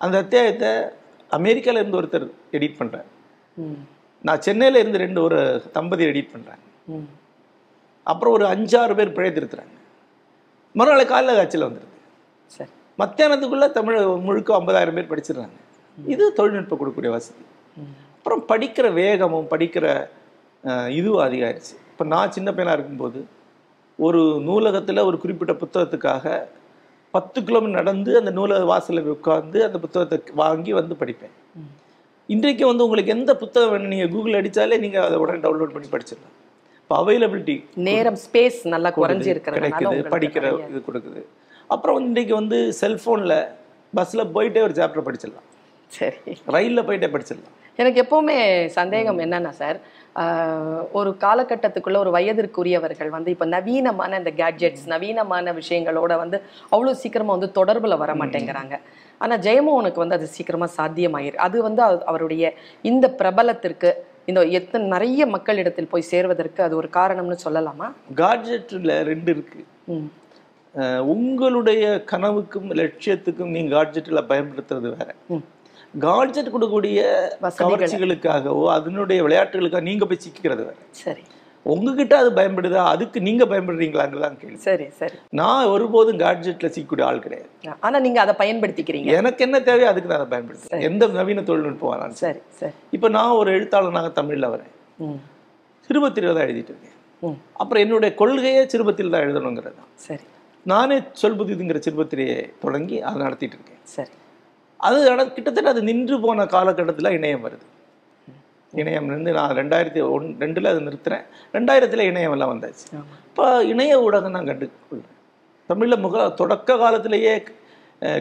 அந்த 0.00 0.16
அத்தியாயத்தை 0.18 0.70
அமெரிக்கால 1.30 1.80
இருந்து 1.80 2.00
ஒருத்தர் 2.00 2.26
எடிட் 2.52 2.78
பண்ணுறேன் 2.78 3.08
நான் 4.24 4.40
சென்னையில 4.40 4.78
இருந்து 4.78 4.98
ரெண்டு 4.98 5.22
ஒரு 5.22 5.38
தம்பதி 5.72 6.04
எடிட் 6.06 6.32
பண்ணுறாங்க 6.32 6.64
ம். 6.88 7.08
அப்புறம் 8.06 8.34
ஒரு 8.34 8.44
அஞ்சாறு 8.46 8.94
பேர் 8.94 9.12
பிழை 9.12 9.30
திருத்துறாங்க. 9.30 9.74
மறுநாள் 10.74 11.06
காலையில் 11.06 11.40
காட்சியில் 11.40 11.66
வந்துடுது 11.66 11.90
சரி. 12.52 12.70
மத்தியானத்துக்குள்ளே 12.98 13.70
தமிழ் 13.70 13.96
முழுக்க 14.18 14.58
ஐம்பதாயிரம் 14.58 14.94
பேர் 14.94 15.10
படிச்சிடுறாங்க. 15.10 15.56
இது 15.98 16.32
தொழில்நுட்பம் 16.32 16.78
கொடுக்கக்கூடிய 16.78 17.10
வசதி. 17.10 17.42
அப்புறம் 18.22 18.42
படிக்கிற 18.50 18.86
வேகமும் 18.98 19.46
படிக்கிற 19.52 19.86
இதுவும் 20.96 21.22
அதிகரிச்சு. 21.24 21.72
இப்போ 21.92 22.04
நான் 22.12 22.34
சின்ன 22.34 22.48
பையனாக 22.56 22.76
இருக்கும்போது 22.76 23.20
ஒரு 23.98 24.20
நூலகத்தில் 24.48 25.00
ஒரு 25.08 25.16
குறிப்பிட்ட 25.22 25.54
புத்தகத்துக்காக 25.62 26.34
பத்து 27.14 27.38
கிலோமீட்டர் 27.48 27.78
நடந்து 27.78 28.10
அந்த 28.20 28.30
நூலக 28.36 28.66
வாசலில் 28.70 29.08
உட்கார்ந்து 29.14 29.58
அந்த 29.66 29.78
புத்தகத்தை 29.84 30.18
வாங்கி 30.42 30.72
வந்து 30.78 30.96
படிப்பேன். 31.00 31.32
இன்றைக்கு 32.34 32.64
வந்து 32.68 32.84
உங்களுக்கு 32.86 33.14
எந்த 33.14 33.32
புத்தகம் 33.40 33.72
வேணும்? 33.72 33.92
நீங்கள் 33.94 34.12
கூகுள் 34.12 34.38
அடித்தாலே 34.40 34.78
நீங்கள் 34.84 35.06
அதை 35.06 35.16
உடனே 35.22 35.40
டவுன்லோட் 35.46 35.74
பண்ணி 35.76 35.90
படிச்சிடலாம். 35.94 36.36
இப்போ 36.82 36.96
அவைலபிலிட்டி 37.02 37.56
நேரம் 37.88 38.20
ஸ்பேஸ் 38.26 38.60
நல்லா 38.74 38.92
குறைஞ்சி 38.98 39.34
கிடைக்குது 39.48 39.96
படிக்கிற 40.14 40.52
இது 40.70 40.82
கொடுக்குது. 40.90 41.22
அப்புறம் 41.76 41.96
வந்து 41.98 42.10
இன்றைக்கு 42.12 42.36
வந்து 42.40 42.60
செல்ஃபோனில் 42.82 43.36
பஸ்ஸில் 43.98 44.30
போயிட்டே 44.36 44.62
ஒரு 44.68 44.76
சாப்டர் 44.80 45.06
படிச்சிடலாம். 45.08 45.48
சரி. 45.98 46.36
ரயிலில் 46.56 46.86
போயிட்டே 46.90 47.10
படிச்சிடலாம். 47.16 47.58
எனக்கு 47.76 48.02
எப்பவுமே 48.02 48.66
சந்தேகம் 48.66 49.18
என்னன்னா 49.18 49.48
சார் 49.48 49.78
ஒரு 50.92 51.16
காலகட்டத்துக்குள்ள 51.20 51.96
ஒரு 51.96 52.10
வயதிற்குரியவர்கள் 52.10 53.08
வந்து 53.08 53.30
இப்ப 53.30 53.46
நவீனமான 53.46 54.18
இந்த 54.18 54.30
கேட்ஜெட்ஸ் 54.36 54.86
நவீனமான 54.86 55.52
விஷயங்களோட 55.52 56.16
வந்து 56.16 56.42
அவ்வளவு 56.68 56.96
சீக்கிரமா 56.96 57.34
வந்து 57.34 57.64
தொடர்புல 57.64 57.98
வர 57.98 58.14
மாட்டேங்கிறாங்க. 58.14 58.78
ஆனா 59.18 59.36
ஜெயமோகனுக்கு 59.36 59.94
வந்து 59.94 60.14
அது 60.14 60.26
சீக்கிரமா 60.26 60.68
சாத்தியமாயிரு. 60.76 61.34
அது 61.34 61.62
வந்து 61.62 61.82
அவ- 61.82 62.04
அவருடைய 62.04 62.54
இந்த 62.82 63.10
பிரபலத்திற்கு 63.10 64.04
இந்த 64.24 64.42
எத்தனை 64.42 64.86
நிறைய 64.86 65.26
மக்களிடத்தில் 65.26 65.88
போய் 65.88 66.02
சேர்வதற்கு 66.02 66.62
அது 66.62 66.76
ஒரு 66.76 66.88
காரணம்னு 66.92 67.36
சொல்லலாமா? 67.44 67.92
காட்ஜெட்டில் 68.16 69.02
ரெண்டு 69.02 69.34
இருக்குது 69.34 69.64
ம். 69.84 70.10
உங்களுடைய 71.00 72.02
கனவுக்கும் 72.10 72.70
லட்சியத்துக்கும் 72.70 73.50
நீங்கள் 73.50 73.78
காட்ஜெட்டில் 73.78 74.26
பயன்படுத்துறது 74.28 74.94
வேற. 74.98 75.14
காட்ஜெட் 75.98 76.48
கொடுக்கக்கூடிய. 76.48 77.00
கவர்ச்சிகளுக்காகவோ 77.58 78.66
அதனுடைய 78.66 79.22
விளையாட்டுகளுக்காக 79.22 79.80
நீங்கள் 79.80 80.08
போய் 80.08 80.18
சிக்கிறது 80.18 80.64
வேற. 80.64 80.74
சரி. 80.90 81.22
உங்ககிட்ட 81.62 82.18
அது 82.18 82.30
பயன்படுதா? 82.30 82.74
அதுக்கு 82.74 83.20
நீங்கள் 83.20 83.48
பயன்படுறீங்களாங்கிறதான் 83.48 84.38
கேள்வி. 84.38 84.56
சரி 84.56 84.90
சரி. 84.90 85.14
நான் 85.28 85.66
ஒருபோதும் 85.66 86.18
காட்ஜெட்டில் 86.18 86.72
சிக்கக்கூடிய 86.74 87.02
ஆள் 87.02 87.18
கிடையாது. 87.18 87.48
ஆனா 87.80 87.98
நீங்க 87.98 88.20
அதை 88.20 88.34
பயன்படுத்திக்கிறீங்க. 88.38 89.04
எனக்கு 89.04 89.44
என்ன 89.44 89.60
தேவையோ 89.60 89.88
அதுக்கு 89.88 90.08
நான் 90.08 90.18
அதை 90.18 90.38
பயன்படுத்துறேன் 90.38 90.80
எந்த 90.80 91.06
நவீன 91.06 91.42
தொழில்நுட்பம் 91.42 91.92
வரான்னு 91.92 92.10
சரி. 92.10 92.38
சரி 92.48 92.72
இப்போ 92.90 93.08
நான் 93.08 93.30
ஒரு 93.30 93.52
எழுத்தாளனாக 93.52 94.08
தமிழில் 94.08 94.44
வரேன். 94.44 94.72
ம். 94.98 95.20
சிறுபத்திரியில் 95.90 96.34
தான் 96.34 96.44
எழுதிட்டு 96.44 96.72
இருக்கேன். 96.74 97.38
அப்புறம் 97.52 97.82
என்னுடைய 97.82 98.14
கொள்கையே 98.14 98.64
சிறுபத்தில் 98.64 99.10
தான் 99.10 99.22
எழுதணுங்கிறது 99.22 99.74
சரி. 99.94 100.22
நானே 100.62 100.98
சொல்புதிதுங்கிற 100.98 101.80
சிறுபத்திரியை 101.88 102.52
தொடங்கி 102.60 103.02
அதை 103.02 103.22
நடத்திட்டு 103.22 103.56
இருக்கேன். 103.56 103.78
சரி. 103.82 104.10
அது 104.86 104.98
கிட்டத்தட்ட 105.36 105.68
அது 105.74 105.82
நின்று 105.90 106.16
போன 106.24 106.46
காலகட்டத்தில் 106.54 107.14
இணையம் 107.18 107.44
வருது. 107.46 107.66
இணையம் 108.72 109.08
நின்று 109.12 109.32
நான் 109.38 109.56
ரெண்டாயிரத்தி 109.60 110.00
ஒன் 110.14 110.26
ரெண்டில் 110.42 110.70
அதை 110.70 110.80
நிறுத்துறேன். 110.88 111.24
ரெண்டாயிரத்தில் 111.56 112.08
இணையம் 112.10 112.34
எல்லாம் 112.36 112.52
வந்தாச்சு. 112.52 112.86
இப்போ 113.28 113.46
இணைய 113.72 113.94
ஊடகம் 114.06 114.36
நான் 114.36 114.48
கண்டுக்கொள்றேன் 114.50 115.10
தமிழில் 115.70 116.02
முக 116.04 116.24
தொடக்க 116.40 116.76
காலத்திலேயே 116.82 117.34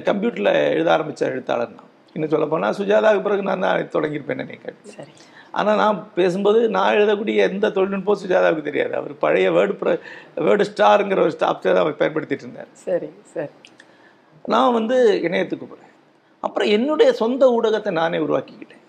கம்ப்யூட்டரில் 0.08 0.54
எழுத 0.74 0.90
ஆரம்பித்த 0.96 1.32
எழுத்தாளர் 1.34 1.76
நான். 1.78 1.90
இன்னும் 2.16 2.32
சொல்ல 2.34 2.46
போனால் 2.54 2.76
சுஜாதாவுக்கு 2.80 3.26
பிறகு 3.28 3.44
நான் 3.50 3.64
தான் 3.66 3.94
தொடங்கியிருப்பேன் 3.96 4.42
நினைக்கிறேன் 4.44 4.80
சரி. 4.96 5.14
ஆனால் 5.60 5.80
நான் 5.84 5.98
பேசும்போது 6.18 6.60
நான் 6.76 6.96
எழுதக்கூடிய 6.98 7.46
எந்த 7.50 7.72
தொழில்நுட்பம் 7.78 8.20
சுஜாதாவுக்கு 8.24 8.68
தெரியாது. 8.70 8.94
அவர் 9.00 9.14
பழைய 9.24 9.48
வேர்டு 9.58 9.74
ப்ர 9.82 9.94
வேர்டு 10.48 10.68
ஸ்டாருங்கிற 10.72 11.22
ஒரு 11.28 11.34
ஸ்டாப்ஸை 11.38 11.72
தான் 11.72 11.84
அவர் 11.86 12.00
பயன்படுத்திட்டு 12.02 12.46
இருந்தார். 12.48 12.70
சரி 12.88 13.10
சரி. 13.34 13.54
நான் 14.54 14.76
வந்து 14.80 14.98
இணையத்துக்கு 15.28 15.66
போகிறேன் 15.72 15.91
அப்புறம் 16.46 16.70
என்னுடைய 16.76 17.10
சொந்த 17.22 17.44
ஊடகத்தை 17.58 17.92
நானே 18.02 18.20
உருவாக்கிக்கிட்டேன் 18.26 18.84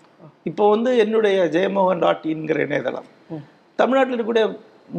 இப்போ 0.49 0.63
வந்து 0.73 0.91
என்னுடைய 1.03 1.37
ஜெயமோகன் 1.55 2.01
டாட் 2.03 2.25
இன்கிற 2.33 2.59
இணையதளம். 2.67 3.07
தமிழ்நாட்டில் 3.79 4.15
இருக்கக்கூடிய 4.15 4.45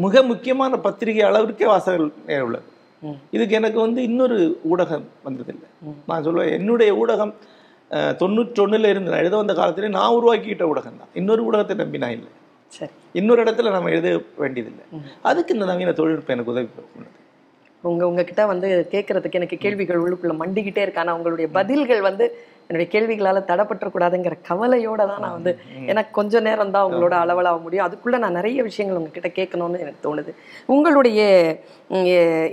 மிக 0.04 0.23
முக்கியமான 0.30 0.76
பத்திரிகை 0.87 1.25
அளவிற்கே 1.30 1.66
வாசகர்கள் 1.73 2.44
உள்ளது 2.46 2.68
இதுக்கு 3.37 3.56
எனக்கு 3.58 3.78
வந்து 3.87 4.00
இன்னொரு 4.08 4.37
ஊடகம் 4.70 5.04
வந்ததில்லை. 5.26 5.68
நான் 6.11 6.25
சொல்லுவேன் 6.26 6.54
என்னுடைய 6.58 6.90
ஊடகம் 7.02 7.34
தொண்ணூற்றொன்னுல 8.20 8.90
இருந்து 8.92 9.12
நான் 9.12 9.23
எழுத 9.25 9.37
வந்த 9.40 9.54
காலத்திலே 9.58 9.90
நான் 9.99 10.14
உருவாக்கிக்கிட்ட 10.18 10.66
ஊடகம் 10.73 11.00
தான் 11.02 11.12
இன்னொரு 11.20 11.42
ஊடகத்தை 11.49 11.75
நம்பி 11.82 12.00
நான் 12.04 12.16
இல்லை 12.18 12.32
சரி 12.73 12.92
இன்னொரு 13.20 13.40
இடத்துல 13.44 13.73
நம்ம 13.75 13.90
எழுத 13.96 14.08
வேண்டியதில்லை. 14.42 14.84
அதுக்கு 15.30 15.54
இந்த 15.56 15.66
நவீன 15.70 15.94
தொழில்நுட்பம் 15.99 16.34
எனக்கு 16.37 16.54
உதவி 16.54 16.68
பண்ணுது 16.76 17.20
உங்க 17.90 18.02
உங்ககிட்ட 18.10 18.42
வந்து 18.52 18.68
கேட்கறதுக்கு 18.94 19.38
எனக்கு 19.40 19.56
கேள்விகள் 19.64 20.02
உள்ளுக்குள்ள 20.02 20.34
மண்டிக்கிட்டே 20.42 20.82
இருக்கு. 20.84 21.14
உங்களுடைய 21.18 21.48
பதில்கள் 21.58 22.02
வந்து 22.08 22.26
என்னுடைய 22.68 22.88
கேள்விகளால 22.92 23.38
தடப்பற்றக்கூடாதுங்கிற 23.48 24.34
கவலையோட 24.50 25.00
தான் 25.10 25.22
நான் 25.24 25.36
வந்து 25.38 25.52
எனக்கு 25.92 26.12
கொஞ்ச 26.18 26.40
நேரம் 26.46 26.72
தான் 26.74 26.86
உங்களோட 26.88 27.14
அளவலாக 27.24 27.58
முடியும். 27.64 27.86
அதுக்குள்ள 27.86 28.18
நான் 28.24 28.38
நிறைய 28.40 28.62
விஷயங்கள் 28.68 28.98
உங்ககிட்ட 29.00 29.30
கேட்கணும்னு 29.38 29.82
எனக்கு 29.84 30.04
தோணுது. 30.06 30.32
உங்களுடைய 30.74 31.20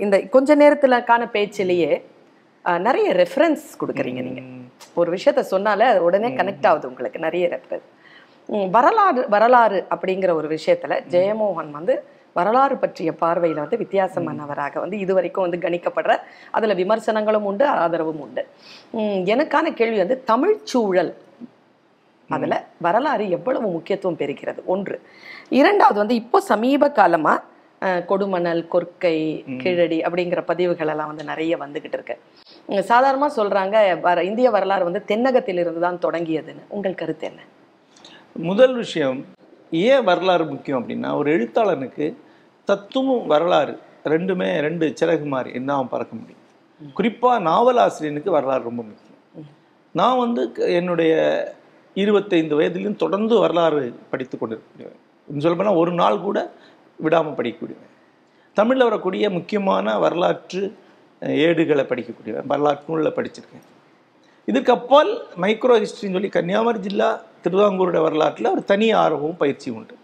இந்த 0.05 0.17
கொஞ்ச 0.35 0.55
நேரத்துலக்கான 0.63 1.29
பேச்சிலேயே 1.38 1.91
நிறைய 2.88 3.09
ரெஃபரன்ஸ் 3.23 3.65
கொடுக்குறீங்க 3.81 4.21
நீங்க. 4.27 4.41
ஒரு 5.01 5.09
விஷயத்த 5.15 5.41
சொன்னாலே 5.53 5.85
அது 5.91 6.00
உடனே 6.07 6.29
கனெக்ட் 6.39 6.67
ஆகுது 6.69 6.89
உங்களுக்கு 6.91 7.25
நிறைய 7.27 7.45
ரெஃபரன்ஸ் 7.55 7.89
வரலாறு 8.75 9.21
வரலாறு 9.33 9.79
அப்படிங்கிற 9.93 10.31
ஒரு 10.39 10.47
விஷயத்துல 10.55 10.93
ஜெயமோகன் 11.13 11.71
வந்து 11.77 11.93
வரலாறு 12.35 12.75
பற்றிய 12.77 13.11
பார்வையில 13.21 13.63
வந்து 13.63 13.77
வித்தியாசமானவராக 13.77 14.79
வந்து 14.79 14.97
இதுவரைக்கும் 15.00 15.45
வந்து 15.45 15.59
கணிக்கப்படுற 15.59 16.13
அதுல 16.51 16.73
விமர்சனங்களும் 16.73 17.47
உண்டு 17.50 17.65
ஆதரவும் 17.77 18.21
உண்டு. 18.21 18.43
எனக்கான 19.33 19.73
கேள்வி 19.73 20.00
வந்து 20.00 20.17
தமிழ்ச்சூழல் 20.27 21.11
அதுல 22.29 22.55
வரலாறு 22.81 23.23
எவ்வளவு 23.29 23.67
முக்கியத்துவம் 23.69 24.19
பெறுகிறது? 24.19 24.59
ஒன்று. 24.67 24.97
இரண்டாவது 25.51 26.00
வந்து 26.00 26.15
இப்போ 26.15 26.39
சமீப 26.47 26.89
காலமா 26.93 27.33
அஹ், 27.81 28.01
கொடுமணல் 28.09 28.61
கொற்கை 28.67 29.15
கீழடி 29.61 29.97
அப்படிங்கிற 30.03 30.41
பதிவுகள் 30.45 30.89
எல்லாம் 30.89 31.09
வந்து 31.11 31.23
நிறைய 31.29 31.53
வந்துகிட்டு 31.57 31.97
இருக்கு. 31.97 32.15
உம், 32.69 32.83
சாதாரணமா 32.89 33.29
சொல்றாங்க 33.38 33.75
வர 34.01 34.23
இந்திய 34.23 34.50
வரலாறு 34.51 34.88
வந்து 34.89 35.01
தென்னகத்திலிருந்து 35.07 35.81
தான் 35.85 35.97
தொடங்கியதுன்னு. 36.03 36.63
உங்கள் 36.69 36.95
கருத்து 36.95 37.25
என்ன? 37.25 37.41
முதல் 38.45 38.75
விஷயம் 38.75 39.19
ஏன் 39.71 40.03
வரலாறு 40.03 40.45
முக்கியம் 40.45 40.79
அப்படின்னா 40.81 41.09
ஒரு 41.15 41.31
எழுத்தாளனுக்கு 41.37 42.15
தத்துவம் 42.65 43.25
வரலாறு 43.25 43.79
ரெண்டுமே 44.05 44.47
ரெண்டு 44.59 44.93
சிறகு 44.99 45.25
மாதிரி 45.25 45.53
என்ன 45.53 45.73
அவன் 45.73 45.89
பறக்க 45.89 46.15
முடியும். 46.15 46.43
குறிப்பாக 46.93 47.39
நாவல் 47.39 47.77
ஆசிரியனுக்கு 47.77 48.31
வரலாறு 48.31 48.63
ரொம்ப 48.63 48.83
முக்கியம். 48.83 49.47
நான் 49.91 50.17
வந்து 50.17 50.41
என்னுடைய 50.79 51.13
இருபத்தைந்து 51.93 52.55
வயதிலும் 52.59 52.95
தொடர்ந்து 52.95 53.39
வரலாறு 53.39 53.95
படித்து 54.09 54.37
கொண்டிருக்கிறேன். 54.37 54.99
சொல்ல 55.39 55.55
போனால் 55.57 55.75
ஒரு 55.75 55.91
நாள் 55.91 56.21
கூட 56.21 56.51
விடாமல் 56.99 57.37
படிக்கக்கூடியவன். 57.39 57.89
தமிழில் 58.53 58.83
வரக்கூடிய 58.83 59.29
முக்கியமான 59.29 59.97
வரலாற்று 59.99 60.61
ஏடுகளை 61.21 61.85
படிக்கக்கூடியவன். 61.91 62.47
வரலாற்று 62.47 62.89
நூலில் 62.89 63.17
படிச்சிருக்கேன். 63.17 63.65
இதுக்கு 64.45 64.71
அப்பால் 64.71 65.11
மைக்ரோ 65.41 65.75
ஹிஸ்டரின்னு 65.83 66.17
சொல்லி 66.17 66.29
கன்னியாகுமரி 66.29 66.79
ஜில்லா 66.79 67.09
திருவாங்கூருடைய 67.43 68.01
வரலாற்றில் 68.07 68.53
ஒரு 68.55 68.63
தனி 68.71 68.88
ஆர்வமும் 69.03 69.41
பயிற்சியும் 69.41 69.77
உண்டு. 69.79 69.95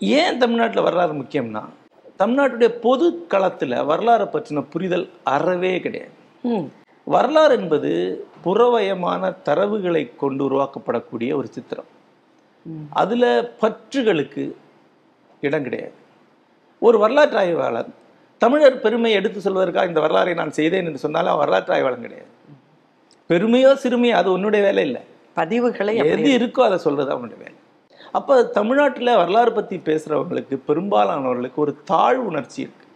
ஏன் 0.00 0.38
தமிழ்நாட்டில் 0.38 0.86
வரலாறு 0.88 1.14
முக்கியம்னா 1.20 1.62
தமிழ்நாட்டுடைய 2.20 2.70
பொது 2.84 3.06
களத்தில் 3.32 3.76
வரலாறை 3.90 4.26
பற்றின 4.32 4.64
புரிதல் 4.70 5.06
அறவே 5.34 5.72
கிடையாது. 5.80 6.14
வரலாறு 7.04 7.54
என்பது 7.60 7.90
புறவயமான 8.44 9.32
தரவுகளை 9.48 10.02
கொண்டு 10.16 10.42
உருவாக்கப்படக்கூடிய 10.48 11.30
ஒரு 11.38 11.48
சித்திரம். 11.56 11.88
அதுல 13.02 13.24
பற்றுகளுக்கு 13.62 14.44
இடம் 15.46 15.62
கிடையாது. 15.62 15.96
ஒரு 16.78 16.96
வரலாற்று 16.98 17.38
ஆய்வாளர் 17.38 17.90
தமிழர் 18.38 18.82
பெருமையை 18.84 19.16
எடுத்து 19.20 19.38
சொல்வதற்காக 19.46 19.90
இந்த 19.90 20.00
வரலாறை 20.00 20.34
நான் 20.34 20.56
செய்தேன் 20.58 20.86
என்று 20.88 21.04
சொன்னாலும் 21.04 21.40
வரலாற்று 21.42 21.74
ஆய்வாளன் 21.74 22.06
கிடையாது. 22.06 22.30
பெருமையோ 23.30 23.72
சிறுமையோ 23.82 24.14
அது 24.20 24.28
உன்னுடைய 24.32 24.64
வேலை 24.64 24.84
இல்லை. 24.88 25.02
பதிவுகளை 25.36 25.92
எது 26.12 26.30
இருக்கோ 26.38 26.60
அதை 26.68 26.78
சொல்றது 26.86 27.10
அவனுடைய 27.14 27.38
வேலை. 27.42 27.56
அப்போ 28.18 28.34
தமிழ்நாட்டில் 28.58 29.18
வரலாறு 29.22 29.52
பற்றி 29.56 29.76
பேசுகிறவங்களுக்கு 29.88 30.54
பெரும்பாலானவர்களுக்கு 30.68 31.58
ஒரு 31.64 31.72
தாழ் 31.90 32.20
உணர்ச்சி 32.28 32.60
இருக்கு. 32.64 32.86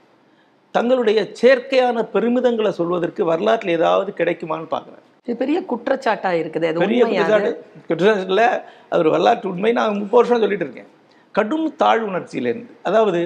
தங்களுடைய 0.74 1.18
செயற்கையான 1.40 2.06
பெருமிதங்களை 2.14 2.70
சொல்வதற்கு 2.78 3.24
வரலாற்றில் 3.32 3.76
ஏதாவது 3.78 4.10
கிடைக்குமான்னு 4.20 4.68
பார்க்குறேன் 4.74 5.02
இது 5.26 5.34
பெரிய 5.42 5.58
குற்றச்சாட்டா 5.70 6.30
இருக்குது. 6.40 6.66
அது 6.70 6.82
பெரிய 6.84 7.02
குற்றச்சாட்டு 7.10 7.50
குற்றச்சாட்டில் 7.88 8.46
அது 8.90 9.00
ஒரு 9.04 9.12
வரலாற்று 9.14 9.48
உண்மை. 9.52 9.72
நான் 9.78 10.00
முப்பது 10.00 10.20
வருஷம் 10.20 10.42
சொல்லிட்டு 10.44 10.66
இருக்கேன். 10.66 10.90
கடும் 11.34 11.68
தாழ் 11.82 12.02
உணர்ச்சியிலேருந்து 12.08 12.74
அதாவது 12.88 13.20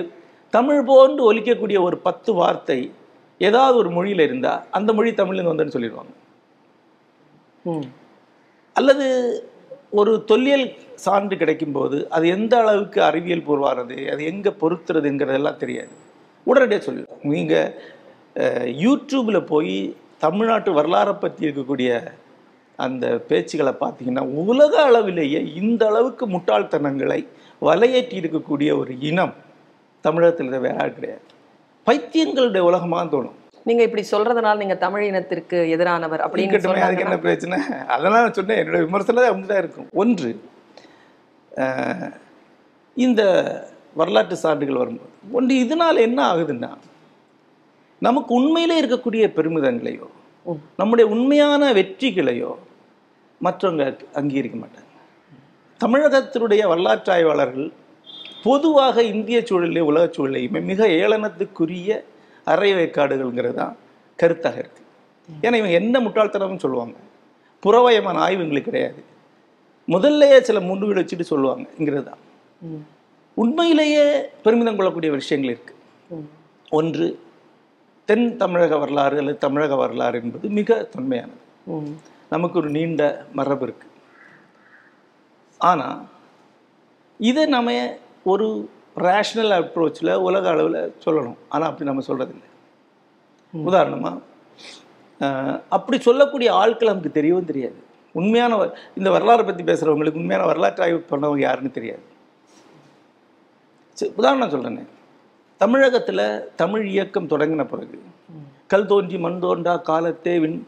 தமிழ் 0.53 0.87
போன்று 0.91 1.23
ஒலிக்கக்கூடிய 1.31 1.79
ஒரு 1.87 1.97
பத்து 2.07 2.31
வார்த்தை 2.41 2.79
ஏதாவது 3.41 3.77
ஒரு 3.83 3.91
மொழியில் 3.97 4.23
இருந்தால் 4.27 4.63
அந்த 4.79 4.91
மொழி 4.99 5.11
தமிழ்லேருந்து 5.19 5.53
வந்தேன்னு 5.53 5.77
சொல்லிடுவாங்க. 5.77 6.13
அல்லது 8.79 9.07
ஒரு 10.01 10.13
தொல்லியல் 10.31 10.67
சான்று 11.05 11.35
கிடைக்கும்போது 11.43 11.99
அது 12.17 12.25
எந்த 12.37 12.55
அளவுக்கு 12.63 12.99
அறிவியல் 13.09 13.47
பூர்வானது 13.49 13.97
அது 14.13 14.23
எங்கே 14.33 14.51
பொருத்துறதுங்கிறதெல்லாம் 14.63 15.61
தெரியாது. 15.63 15.95
உடனடியாக 16.51 16.85
சொல்லிடுவோம். 16.87 17.25
நீங்கள் 17.35 17.71
யூடியூப்பில் 18.85 19.49
போய் 19.53 19.77
தமிழ்நாட்டு 20.25 20.71
வரலாறை 20.79 21.15
பற்றி 21.23 21.43
இருக்கக்கூடிய 21.47 21.91
அந்த 22.85 23.07
பேச்சுகளை 23.31 23.73
பார்த்தீங்கன்னா 23.83 24.25
உலக 24.43 24.73
அளவிலேயே 24.89 25.41
இந்த 25.61 25.83
அளவுக்கு 25.91 26.25
முட்டாள்தனங்களை 26.35 27.21
வலையேற்றி 27.69 28.17
இருக்கக்கூடிய 28.23 28.71
ஒரு 28.81 28.93
இனம் 29.11 29.35
தமிழகத்தில் 30.05 30.65
வேற 30.67 30.77
ஆள் 30.83 30.97
கிடையாது. 30.99 31.25
பைத்தியங்களுடைய 31.87 32.63
உலகமாக 32.71 33.05
தோணும். 33.15 33.39
நீங்க 33.69 33.83
இப்படி 33.87 34.05
சொல்றதுனால 34.11 34.61
நீங்க 34.63 34.77
தமிழ் 34.85 35.07
இனத்திற்கு 35.11 35.59
எதிரானவர் 35.77 36.23
அப்படின்னு 36.25 36.83
அதுக்கு 36.87 37.07
என்ன 37.07 37.19
பிரச்சனை? 37.25 37.59
அதெல்லாம் 37.95 38.25
நான் 38.25 38.37
சொன்னேன் 38.39 38.61
என்னோட 38.61 38.79
விமர்சனம் 38.87 39.29
அப்படிதான் 39.31 39.63
இருக்கும். 39.65 39.89
ஒன்று 40.03 40.31
இந்த 42.97 43.23
வரலாற்று 44.01 44.37
சான்றுகள் 44.45 44.81
வரும்போது 44.83 45.13
ஒன்று 45.37 45.55
இதனால் 45.65 46.05
என்ன 46.09 46.21
ஆகுதுன்னா 46.33 46.71
நமக்கு 48.07 48.33
உண்மையிலே 48.41 48.75
இருக்கக்கூடிய 48.83 49.25
பெருமிதங்களையோ. 49.39 50.07
நம்முடைய 50.81 51.07
உண்மையான 51.15 51.63
வெற்றிகளையோ 51.79 52.53
மற்றவங்க 53.47 53.85
அங்கீகரிக்க 54.21 54.57
மாட்டாங்க. 54.61 54.87
தமிழகத்தினுடைய 55.81 56.63
வரலாற்று 56.73 57.11
ஆய்வாளர்கள் 57.17 57.69
பொதுவாக 58.47 59.03
இந்திய 59.15 59.39
சூழலே 59.49 59.83
உலக 59.91 60.05
சூழலையுமே 60.17 60.61
மிக 60.71 60.87
ஏளனத்துக்குரிய 61.03 61.91
அரை 62.53 62.71
வேக்காடுகள்ங்கிறது 62.75 63.55
தான் 63.55 63.75
கருத்தாக 64.19 64.59
இருக்கு 64.63 64.83
ஏன்னா 65.29 65.57
இவங்க 65.61 65.75
என்ன 65.81 65.97
முட்டாள்தனம்னு 66.01 66.65
சொல்லுவாங்க. 66.65 66.97
புறவயமான 67.63 68.17
ஆய்வுங்களுக்கு 68.27 68.71
கிடையாது. 68.71 69.01
முதல்லயே 69.89 70.39
சில 70.41 70.59
முன்னுகள் 70.61 71.01
வச்சுட்டு 71.01 71.27
சொல்லுவாங்கங்கிறது 71.31 72.05
தான். 72.05 72.23
உண்மையிலேயே 73.37 74.05
பெருமிதம் 74.45 74.79
கொள்ளக்கூடிய 74.79 75.11
விஷயங்கள் 75.13 75.51
இருக்கு. 75.51 75.75
ம், 76.11 76.29
ஒன்று 76.71 77.07
தென் 78.09 78.29
தமிழக 78.37 78.77
வரலாறு 78.79 79.17
அல்லது 79.19 79.39
தமிழக 79.39 79.75
வரலாறு 79.77 80.17
என்பது 80.23 80.49
மிக 80.59 80.79
தொன்மையானது. 80.95 81.43
நமக்கு 82.31 82.59
ஒரு 82.61 82.71
நீண்ட 82.71 83.03
மரபு 83.33 83.65
இருக்கு. 83.67 83.87
ஆனா 85.61 85.89
இதை 87.21 87.45
நம்ம 87.47 87.71
ஒரு 88.25 88.49
ரேஷனல் 89.01 89.53
அப்ரோச்சில் 89.59 90.13
உலக 90.21 90.49
அளவில் 90.49 90.77
சொல்லணும். 91.05 91.39
ஆனா 91.49 91.67
அப்படி 91.67 91.91
நம்ம 91.91 92.05
சொல்றதில்லை. 92.07 92.49
உதாரணமா 93.55 94.13
அஹ், 95.21 95.61
அப்படி 95.69 95.99
சொல்லக்கூடிய 96.01 96.53
ஆட்கள் 96.53 96.89
நமக்கு 96.89 97.11
தெரியவும் 97.15 97.45
தெரியாது. 97.45 97.79
உண்மையான 98.15 98.59
இந்த 98.97 99.11
வரலாறை 99.11 99.47
பத்தி 99.47 99.63
பேசுறவங்களுக்கு 99.63 100.15
உண்மையான 100.15 100.47
வரலாற்று 100.47 100.83
ஆய்வு 100.83 101.05
பண்ணவங்க 101.11 101.39
யாருன்னு 101.39 101.71
தெரியாது. 101.71 102.05
சரி, 103.99 104.13
உதாரணம் 104.17 104.51
சொல்றேனே. 104.51 104.85
தமிழகத்துல 105.61 106.21
தமிழ் 106.57 106.87
இயக்கம் 106.87 107.31
தொடங்கின 107.31 107.65
பிறகு 107.65 107.99
கல் 108.67 108.87
தோன்றி 108.87 109.19
மண் 109.19 109.41
தோன்றா 109.41 109.75
காலத்தே 109.89 110.35
விண் 110.41 110.59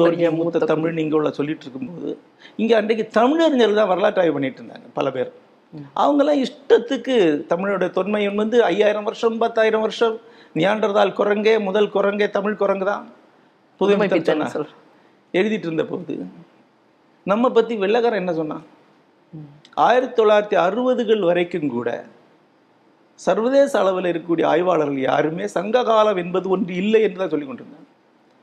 தோன்றிய 0.00 0.30
மூத்த 0.38 0.58
தமிழ் 0.66 0.98
இங்க 0.98 1.16
உள்ள 1.16 1.30
சொல்லிட்டு 1.30 1.64
இருக்கும்போது 1.64 2.10
இங்க 2.56 2.76
அன்றைக்கு 2.76 3.04
தமிழறிஞர்கள் 3.16 3.74
தான் 3.74 3.88
வரலாற்று 3.88 4.20
ஆய்வு 4.20 4.32
பண்ணிட்டு 4.32 4.60
இருந்தாங்க 4.62 4.88
பல 4.94 5.10
பேர். 5.10 5.30
அவங்கெல்லாம் 6.02 6.40
இஷ்டத்துக்கு 6.44 7.16
தமிழோட 7.50 7.84
தொன்மை 7.96 8.22
வந்து 8.40 8.56
ஐயாயிரம் 8.70 9.06
வருஷம் 9.08 9.36
பத்தாயிரம் 9.42 9.84
வருஷம். 9.86 10.16
நியாண்டர்தால் 10.60 11.12
குரங்கே 11.18 11.54
முதல் 11.68 11.92
குரங்கே 11.96 12.26
தமிழ் 12.36 12.60
குரங்கு 12.62 12.86
தான். 12.92 13.04
புதுமை 13.80 14.08
சொல்றேன். 14.54 14.74
எழுதிட்டு 15.38 15.68
இருந்த 15.68 15.84
போது 15.90 16.14
நம்ம 17.30 17.50
பத்தி 17.56 17.74
வெள்ளக்காரன் 17.84 18.22
என்ன 18.22 18.32
சொன்னான்? 18.40 18.64
ஆயிரத்தி 19.86 20.16
தொள்ளாயிரத்தி 20.18 20.56
அறுபதுகள் 20.66 21.22
வரைக்கும் 21.28 21.72
கூட 21.76 21.88
சர்வதேச 23.26 23.72
அளவில் 23.80 24.08
இருக்கக்கூடிய 24.10 24.46
ஆய்வாளர்கள் 24.52 25.06
யாருமே 25.10 25.46
சங்க 25.56 25.82
காலம் 25.90 26.20
என்பது 26.22 26.46
ஒன்று 26.54 26.72
இல்லை 26.82 27.00
என்று 27.06 27.20
தான் 27.22 27.32
சொல்லிக் 27.32 27.50
கொண்டிருந்தாங்க 27.50 27.88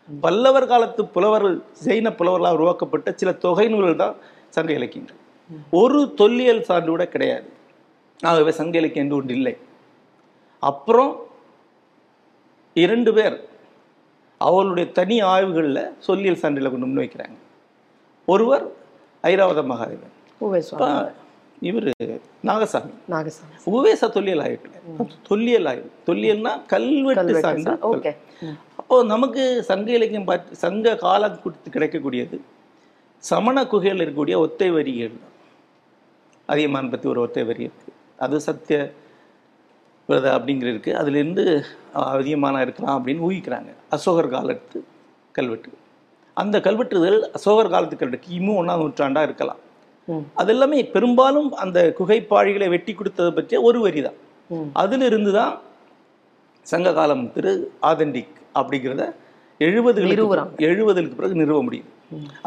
பல்லவர் 0.10 0.70
காலத்து 0.72 1.02
புலவர்கள் 1.15 1.58
ஜெயின 1.86 2.12
புலவர்களால் 2.20 2.58
உருவாக்கப்பட்ட 2.58 3.10
சில 3.22 3.32
தொகை 3.46 3.65
நூல்கள் 3.74 4.02
தான் 4.04 4.15
சங்க 4.56 4.72
இலக்கியங்கள். 4.80 5.19
ஒரு 5.82 6.00
தொல்லியல் 6.22 6.68
சான்று 6.70 6.92
கூட 6.94 7.06
கிடையாது. 7.14 7.48
ஆகவே 8.30 8.52
சங்க 8.60 8.76
இலக்கியம் 8.82 9.06
என்று 9.06 9.18
ஒன்று 9.20 9.34
இல்லை. 9.40 9.54
அப்புறம் 10.64 11.12
இரண்டு 12.84 13.12
பேர் 13.18 13.38
அவர்களுடைய 14.42 14.88
தனி 14.98 15.16
ஆய்வுகளில் 15.34 15.82
சொல்லியல் 16.08 16.42
சான்றில் 16.42 16.72
கொண்டு 16.74 16.90
முன்வைக்கிறாங்க 16.90 17.38
ஒருவர் 18.34 18.66
ஐராவத 19.24 19.62
மகாதேவன். 19.72 20.14
இவர் 21.70 21.88
நாகசாமி. 22.50 22.92
நாகசாமி. 23.14 23.56
உவேச 23.72 24.02
தொல்லியல் 24.16 24.44
ஆய்வு. 24.44 24.70
தொல்லியல் 25.30 25.68
ஆய்வு. 25.72 25.88
தொல்லியல்னா 26.10 26.54
கல்வெட்டு 26.74 27.34
சார்ந்து 27.46 27.74
அப்போ 28.80 28.98
நமக்கு 29.14 29.44
சங்க 29.72 29.90
இலக்கியம் 29.98 30.30
பார்த்து 30.30 30.62
சங்க 30.66 30.96
காலம் 31.06 31.42
கொடுத்து 31.46 31.74
கிடைக்கக்கூடியது 31.76 32.38
சமண 33.24 33.58
குகையில் 33.72 34.02
இருக்கக்கூடிய 34.04 34.36
ஒத்தை 34.46 34.70
வரிகள். 34.78 35.18
தான் 35.18 35.38
அதியமான் 36.54 36.92
பற்றி 36.94 37.08
ஒரு 37.14 37.20
ஒத்தை 37.26 37.44
வரி 37.50 37.64
இருக்கு. 37.68 37.92
அது 38.26 38.36
சத்திய 38.48 38.78
விரத 40.10 40.28
அப்படிங்கிற 40.38 40.68
இருக்கு. 40.74 40.92
அதுலேருந்து 41.00 41.44
அதிகமான 42.14 42.62
இருக்கலாம் 42.66 42.96
அப்படின்னு 42.98 43.26
ஊகிக்கிறாங்க. 43.28 43.72
அசோகர் 43.96 44.34
காலத்து 44.36 44.80
கல்வெட்டு. 45.38 45.72
அந்த 46.42 46.56
கல்வெட்டுகள் 46.68 47.18
அசோகர் 47.38 47.74
காலத்து 47.74 48.00
கல்வெட்டு 48.02 48.26
கிமு 48.28 48.52
ஒன்றாம் 48.62 48.82
நூற்றாண்டா 48.84 49.22
இருக்கலாம். 49.28 49.62
அது 50.42 50.52
எல்லாமே 50.54 50.78
பெரும்பாலும் 50.94 51.50
அந்த 51.64 51.80
குகைப்பாழிகளை 51.98 52.68
வெட்டி 52.74 52.94
கொடுத்ததை 53.00 53.32
பற்றிய 53.38 53.58
ஒரு 53.70 53.80
வரி 53.86 54.02
தான். 54.08 54.18
அதிலிருந்து 54.84 55.32
தான் 55.40 55.54
சங்க 56.72 56.94
காலம் 57.00 57.24
திரு 57.36 57.52
ஆதென்டிக் 57.90 58.36
அப்படிங்கிறத 58.60 59.04
எழுபதுகளுக்கு. 59.68 60.10
எழுபதுக்கு 60.70 61.18
பிறகு 61.20 61.40
நிறுவ 61.42 61.60
முடியும். 61.68 61.90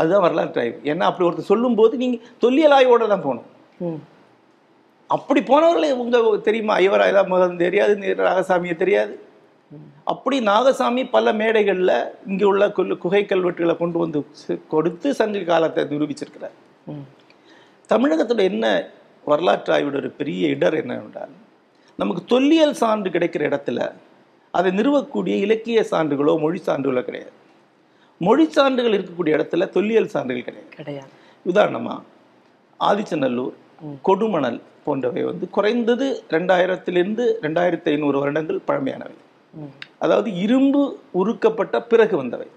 அதுதான் 0.01 0.25
வரலாற்று 0.27 0.61
ஆய்வு. 0.63 0.79
ஏன்னா 0.91 1.05
அப்படி 1.09 1.27
ஒருத்தர் 1.29 1.51
சொல்லும்போது 1.53 1.95
நீங்க 2.03 2.17
தொல்லியல் 2.45 2.75
ஆய்வோட 2.79 3.07
தான் 3.13 3.25
போகணும். 3.27 3.49
அப்படி 5.11 5.41
போனவர்களே 5.51 5.91
உங்க 6.03 6.19
தெரியுமா? 6.49 6.75
ஐவரா 6.85 7.07
ஏதாவது 7.13 7.33
முதல் 7.33 7.63
தெரியாது 7.63 7.95
நாகசாமியை 8.29 8.77
தெரியாது. 8.83 9.15
அப்படி 10.13 10.37
நாகசாமி 10.49 11.03
பல 11.17 11.33
மேடைகள்ல 11.41 11.93
இங்க 12.31 12.43
உள்ள 12.53 12.65
குகை 13.05 13.23
கல்வெட்டுகளை 13.25 13.75
கொண்டு 13.77 13.99
வந்து 13.99 14.21
கொடுத்து 14.75 15.09
சங்க 15.21 15.45
காலத்தை 15.51 15.85
நிரூபிச்சிருக்கிறார். 15.93 16.57
தமிழகத்துல 17.93 18.43
என்ன 18.51 18.67
வரலாற்று 19.25 19.71
ஆய்வோட 19.75 19.97
ஒரு 20.03 20.11
பெரிய 20.21 20.49
இடர் 20.55 20.77
என்னவென்றால் 20.81 21.35
நமக்கு 21.99 22.23
தொல்லியல் 22.33 22.79
சான்று 22.83 23.11
கிடைக்கிற 23.11 23.43
இடத்துல 23.51 23.81
அதை 24.55 24.71
நிறுவக்கூடிய 24.79 25.35
இலக்கிய 25.47 25.81
சான்றுகளோ 25.91 26.33
மொழி 26.45 26.61
சான்றுகளோ 26.67 27.03
கிடையாது. 27.09 27.33
மொழி 28.21 28.45
சான்றுகள் 28.57 28.97
இருக்கக்கூடிய 28.99 29.37
இடத்துல 29.39 29.69
தொல்லியல் 29.77 30.13
சான்றுகள் 30.15 30.47
கிடையாது. 30.49 30.73
கிடையாது. 30.81 31.11
உதாரணமா 31.47 31.95
ஆதிச்சநல்லூர் 32.81 33.57
கொடுமணல் 34.09 34.59
போன்றவை 34.87 35.23
வந்து 35.31 35.45
குறைந்தது 35.57 36.07
ரெண்டாயிரத்திலிருந்து 36.35 37.25
ரெண்டாயிரத்தி 37.45 37.89
ஐநூறு 37.95 38.17
வருடங்கள் 38.23 38.59
பழமையானவை. 38.69 39.17
அதாவது 40.05 40.29
இரும்பு 40.45 40.83
உருக்கப்பட்ட 41.21 41.77
பிறகு 41.93 42.15
வந்தவை. 42.23 42.49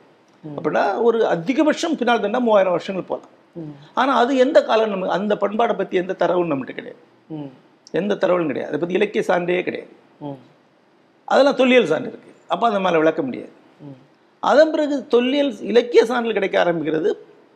அப்படின்னா 0.55 0.83
ஒரு 1.07 1.19
அதிகபட்சம் 1.33 1.97
பின்னால் 1.99 2.23
தண்டா 2.25 2.39
மூவாயிரம் 2.47 2.75
வருஷங்கள் 2.75 3.09
போகலாம் 3.11 3.33
ஆனால் 3.99 4.15
ஆனா 4.15 4.21
அது 4.23 4.31
எந்த 4.45 4.59
காலம் 4.69 4.91
நம்ம 4.93 5.11
அந்த 5.17 5.33
பண்பாடை 5.43 5.73
பத்தி 5.81 5.95
எந்த 6.01 6.13
தரவும் 6.21 6.49
நம்மகிட்ட 6.51 6.73
கிடையாது. 6.79 7.01
எந்த 7.99 8.17
தரவும் 8.23 8.49
கிடையாது. 8.51 8.69
அதை 8.71 8.79
பற்றி 8.81 8.97
இலக்கிய 8.99 9.21
சான்றே 9.29 9.61
கிடையாது. 9.67 9.91
அதெல்லாம் 11.31 11.59
தொல்லியல் 11.61 11.91
சான்று 11.91 12.11
இருக்கு. 12.13 12.31
அப்போ 12.53 12.65
அந்த 12.69 12.79
மேல 12.85 12.99
விளக்க 13.03 13.21
முடியாது. 13.27 13.53
அதன் 14.43 14.73
பிறகு 14.73 14.95
தொல்லியல் 15.13 15.53
இலக்கிய 15.71 16.01
சான்று 16.11 16.38
கிடைக்க 16.38 16.55
ஆரம்பிக்கிறது 16.63 17.11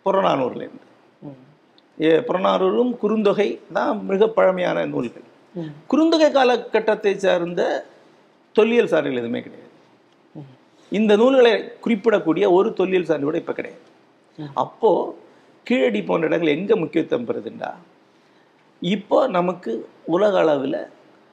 புறநானூர்லேருந்து 0.06 0.86
புறநானூறும் 2.28 2.92
குறுந்தொகை 3.02 3.50
தான் 3.78 3.96
மிக 4.12 4.28
பழமையான 4.38 4.86
நூல்கள். 4.94 5.26
குறுந்தொகை 5.92 6.30
காலகட்டத்தை 6.38 7.14
சார்ந்த 7.26 7.62
தொல்லியல் 8.58 8.92
சார்கள் 8.92 9.22
எதுவுமே 9.22 9.42
கிடையாது. 9.46 9.68
இந்த 10.92 11.12
நூல்களை 11.22 11.54
குறிப்பிடக்கூடிய 11.86 12.46
ஒரு 12.58 12.70
தொல்லியல் 12.80 13.10
சான்று 13.10 13.28
கூட 13.30 13.40
இப்போ 13.44 13.56
கிடையாது. 13.58 13.84
அப்போது 14.64 15.12
கீழடி 15.68 16.02
போன்ற 16.10 16.30
இடங்கள் 16.30 16.56
எங்கே 16.58 16.76
முக்கியத்துவம் 16.84 17.28
பெறுதுண்டா? 17.30 17.72
இப்போ 18.82 19.20
நமக்கு 19.38 19.72
உலக 20.16 20.34
அளவில் 20.44 20.80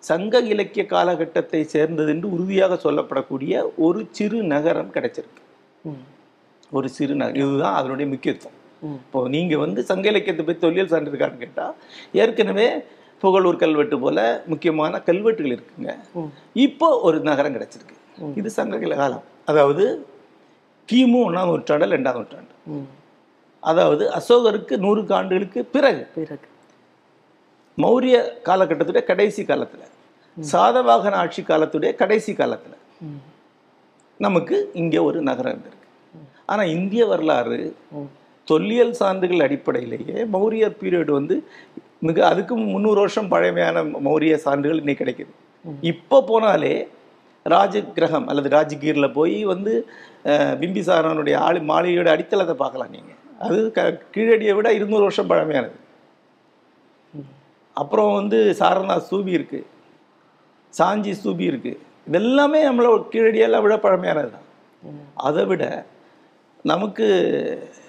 சங்க 0.09 0.40
இலக்கிய 0.52 0.83
காலகட்டத்தை 0.94 1.61
சேர்ந்தது 1.74 2.11
என்று 2.14 2.29
உறுதியாக 2.35 2.74
சொல்லப்படக்கூடிய 2.87 3.55
ஒரு 3.87 4.00
சிறு 4.16 4.38
நகரம் 4.55 4.92
கிடைச்சிருக்கு. 4.96 5.42
ஒரு 6.76 6.88
சிறு 6.96 7.14
நகரம். 7.20 7.40
இதுதான் 7.42 7.79
அதனுடைய 7.81 8.07
முக்கியத்துவம். 8.12 8.61
இப்போ 8.83 9.29
நீங்க 9.29 9.59
வந்து 9.59 9.85
சங்க 9.85 10.09
இலக்கியத்தை 10.09 10.45
பற்றி 10.45 10.61
தொல்லியல் 10.61 10.89
சான்று 10.89 11.11
இருக்கான்னு 11.12 11.43
கேட்டா 11.45 11.75
ஏற்கனவே 12.12 12.85
புகழூர் 13.23 13.62
கல்வெட்டு 13.62 14.01
போல 14.01 14.45
முக்கியமான 14.47 15.01
கல்வெட்டுகள் 15.01 15.55
இருக்குங்க. 15.57 15.95
இப்போ 16.55 17.01
ஒரு 17.01 17.21
நகரம் 17.21 17.55
கிடைச்சிருக்கு. 17.55 17.97
இது 18.35 18.51
சங்க 18.51 18.79
காலம். 18.79 19.23
அதாவது 19.45 20.07
கிமு 20.91 21.19
ஒன்றாம் 21.27 21.49
நூற்றாண்டு 21.51 21.87
ரெண்டாம் 21.97 22.19
நூற்றாண்டு. 22.19 22.55
அதாவது 23.61 24.12
அசோகருக்கு 24.12 24.77
நூறு 24.77 25.15
ஆண்டுகளுக்கு 25.15 25.65
பிறகு. 25.65 26.07
பிறகு. 26.15 26.47
மௌரிய 27.79 28.17
காலகட்டத்துடைய 28.49 29.05
கடைசி 29.05 29.43
காலத்துல. 29.43 29.83
சாதவாகன 30.53 31.11
ஆட்சி 31.11 31.43
காலத்துடைய 31.43 31.95
கடைசி 31.95 32.33
காலத்துல. 32.33 32.75
நமக்கு 34.19 34.71
இங்கே 34.75 34.99
ஒரு 34.99 35.23
நகரம் 35.23 35.53
இருந்திருக்கு. 35.53 35.89
ஆனா 36.47 36.62
இந்திய 36.62 37.07
வரலாறு. 37.07 37.73
தொல்லியல் 38.50 38.92
சான்றுகள் 39.00 39.44
அடிப்படையிலேயே 39.46 40.18
மௌரியர் 40.35 40.78
பீரியட் 40.82 41.12
வந்து 41.18 41.37
மிக 42.09 42.18
அதுக்கு 42.30 42.54
முந்நூறு 42.72 42.98
வருஷம் 43.02 43.30
பழமையான 43.32 43.82
மௌரிய 44.06 44.35
சான்றுகள் 44.44 44.80
இன்னைக்கு 44.82 45.02
கிடைக்குது. 45.02 45.32
இப்போ 45.92 46.18
போனாலே 46.30 46.74
ராஜகிரகம் 47.54 48.26
அல்லது 48.30 48.48
ராஜகீரில் 48.56 49.14
போய் 49.18 49.38
வந்து 49.52 49.72
பிம்பிசாரனுடைய 50.61 51.37
ஆளு 51.46 51.59
மாளிகையோட 51.70 52.09
அடித்தளத்தை 52.14 52.54
பார்க்கலாம் 52.62 52.94
நீங்க. 52.96 53.12
அது 53.46 53.59
க 53.76 53.80
கீழடியை 54.14 54.52
விட 54.59 54.68
இருநூறு 54.78 55.04
வருஷம் 55.06 55.30
பழமையானது. 55.32 55.76
அப்புறம் 57.76 58.12
வந்து 58.18 58.38
சாரநாத் 58.61 59.04
ஸ்தூபி 59.06 59.32
இருக்கு. 59.38 59.61
சாஞ்சி 60.78 61.12
ஸ்தூபி 61.18 61.44
இருக்கு. 61.50 61.72
இதெல்லாமே 62.09 62.61
நம்மளோட 62.68 62.98
கீழடியெல்லாம் 63.12 63.64
விட 63.64 63.76
பழமையானது 63.85 64.30
தான் 64.37 64.46
அதை 65.28 65.44
விட 65.50 65.64
நமக்கு 66.66 67.07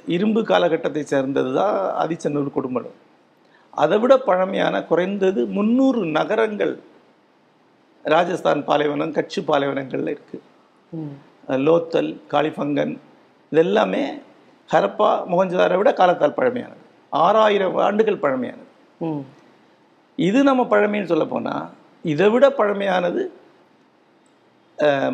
இரும்பு 0.07 0.41
காலகட்டத்தை 0.45 1.03
சேர்ந்தது 1.05 1.51
தான் 1.53 1.73
ஆதிச்சநல்லூர் 2.01 2.57
குடும்பம் 2.57 2.89
அதை 3.73 3.97
விட 3.99 4.13
பழமையான 4.27 4.75
குறைந்தது 4.85 5.41
முந்நூறு 5.55 6.01
நகரங்கள் 6.15 6.73
ராஜஸ்தான் 8.05 8.61
பாலைவனம் 8.63 9.15
கட்சி 9.17 9.39
பாலைவனங்கள்ல 9.41 10.13
இருக்கு 10.15 10.37
ம். 10.93 11.13
அஹ் 11.47 11.61
லோத்தல் 11.65 12.11
காளிஃபங்கன் 12.33 12.93
இதெல்லாமே 13.51 14.03
ஹரப்பா 14.69 15.09
மொஹஞ்சதாரை 15.31 15.75
விட 15.77 15.89
காலத்தால் 15.93 16.37
பழமையானது 16.37 16.83
ஆறாயிரம் 17.11 17.77
ஆண்டுகள் 17.83 18.23
பழமையானது. 18.23 18.65
இது 20.19 20.39
நம்ம 20.43 20.61
பழமைன்னு 20.71 21.11
சொல்ல 21.11 21.25
போனா 21.25 21.53
இதை 22.05 22.27
விட 22.29 22.45
பழமையானது 22.57 23.21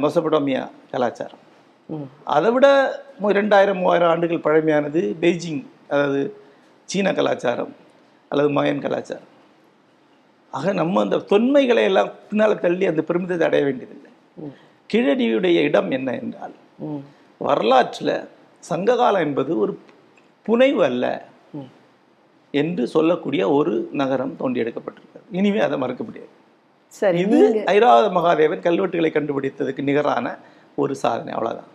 மெசபடோமியா 0.04 0.62
கலாச்சாரம். 0.92 1.43
அதை 2.28 2.50
விட 2.52 2.68
ரெண்டாயிரம் 3.38 3.80
மூவாயிரம் 3.80 4.12
ஆண்டுகள் 4.12 4.46
பழமையானது 4.46 5.02
பெய்ஜிங் 5.22 5.62
அதாவது 5.90 6.22
சீன 6.90 7.14
கலாச்சாரம் 7.14 7.74
அல்லது 8.32 8.50
மாயன் 8.56 8.84
கலாச்சாரம் 8.84 9.30
ஆக 10.54 10.74
நம்ம 10.74 11.02
அந்த 11.02 11.18
தொன்மைகளை 11.30 11.84
எல்லாம் 11.90 12.10
பின்னால் 12.30 12.62
தள்ளி 12.64 12.86
அந்த 12.90 13.02
பெருமிதத்தை 13.02 13.46
அடைய 13.48 13.64
வேண்டியதில்லை. 13.68 14.10
கீழடியுடைய 14.90 15.58
இடம் 15.68 15.90
என்ன 15.92 16.10
என்றால். 16.20 16.54
வரலாற்றில் 17.42 18.14
சங்ககாலம் 18.64 19.24
என்பது 19.26 19.52
ஒரு 19.64 19.74
புனைவு 20.46 20.82
அல்ல. 20.90 21.06
என்று 22.54 22.84
சொல்லக்கூடிய 22.94 23.44
ஒரு 23.58 23.72
நகரம் 24.00 24.34
தோண்டி 24.40 24.62
எடுக்கப்பட்டிருக்கிறது 24.64 25.38
இனிமே 25.38 25.62
அதை 25.66 25.78
மறுக்க 25.78 26.04
முடியாது 26.04 26.32
சரி 26.94 27.20
இது 27.24 27.38
ஐராவத 27.72 28.08
மகாதேவன் 28.18 28.66
கல்வெட்டுகளை 28.66 29.10
கண்டுபிடித்ததுக்கு 29.12 29.88
நிகரான 29.88 30.26
ஒரு 30.78 30.94
சாதனை 31.02 31.32
அவ்வளவுதான் 31.34 31.70
ம். 31.70 31.73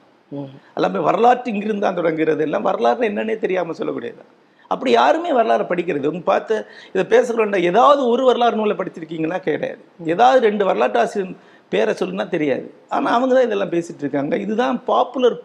எல்லாமே 0.78 1.00
வரலாற்று 1.08 1.52
இங்கிருந்து 1.52 1.86
தான் 1.86 1.98
தொடங்குகிறது. 2.00 2.42
எல்லாம் 2.48 2.66
வரலாறு 2.70 3.08
என்னன்னே 3.10 3.36
தெரியாமல் 3.44 3.78
சொல்லக்கூடியது. 3.80 4.24
அப்படி 4.72 4.90
யாருமே 5.00 5.30
வரலாறு 5.38 5.64
படிக்கிறது. 5.70 6.10
உங்க 6.12 6.24
பார்த்து 6.32 6.54
இதை 6.94 7.04
பேசுகிறோம்டா 7.14 7.60
ஏதாவது 7.70 8.00
ஒரு 8.12 8.24
வரலாறு 8.30 8.58
நூலை 8.60 8.74
படிச்சிருக்கீங்கன்னா 8.80 9.38
கிடையாது. 9.46 9.82
ஏதாவது 10.14 10.40
ரெண்டு 10.48 10.64
வரலாற்று 10.70 11.00
ஆசிரியர் 11.02 11.36
பேரை 11.74 11.92
சொல்லுன்னா 12.00 12.26
தெரியாது. 12.34 12.66
ஆனால் 12.94 13.14
அவங்க 13.16 13.32
தான் 13.34 13.46
இதெல்லாம் 13.48 13.74
பேசிகிட்டு 13.74 14.04
இருக்காங்க. 14.04 14.34
இதுதான் 14.44 14.76
பாப்புலர் 14.90 15.38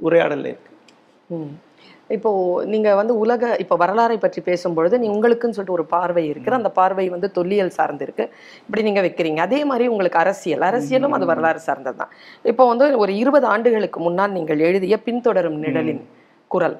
உரையாடல்ல 0.00 0.52
இருக்கு. 0.52 0.70
ம். 2.02 2.10
இப்போ 2.10 2.30
நீங்க 2.64 2.88
வந்து 2.94 3.14
உலக 3.16 3.50
இப்போ 3.58 3.74
வரலாறை 3.82 4.16
பற்றி 4.18 4.40
பேசும்பொழுது 4.48 4.94
நீ 5.02 5.06
உங்களுக்குன்னு 5.08 5.56
சொல்லிட்டு 5.56 5.76
ஒரு 5.78 5.86
பார்வை 5.92 6.24
இருக்குது 6.30 6.58
அந்த 6.58 6.70
பார்வை 6.78 7.06
வந்து 7.08 7.28
தொல்லியல் 7.32 7.76
சார்ந்து 7.76 8.04
இருக்கு 8.04 8.24
இப்படி 8.64 8.82
நீங்க 8.82 9.00
வைக்கிறீங்க. 9.00 9.40
அதே 9.40 9.60
மாதிரி 9.64 9.86
உங்களுக்கு 9.88 10.18
அரசியல். 10.18 10.64
அரசியலும் 10.70 11.14
அது 11.18 11.26
வரலாறு 11.26 11.60
சார்ந்தது 11.68 11.96
தான் 11.96 12.12
இப்போ 12.44 12.66
வந்து 12.66 12.86
ஒரு 12.96 13.14
இருபது 13.22 13.46
ஆண்டுகளுக்கு 13.46 14.00
முன்னால் 14.00 14.36
நீங்கள் 14.38 14.64
எழுதிய 14.68 14.96
பின்தொடரும் 15.06 15.60
நிழலின் 15.64 16.02
குரல். 16.50 16.76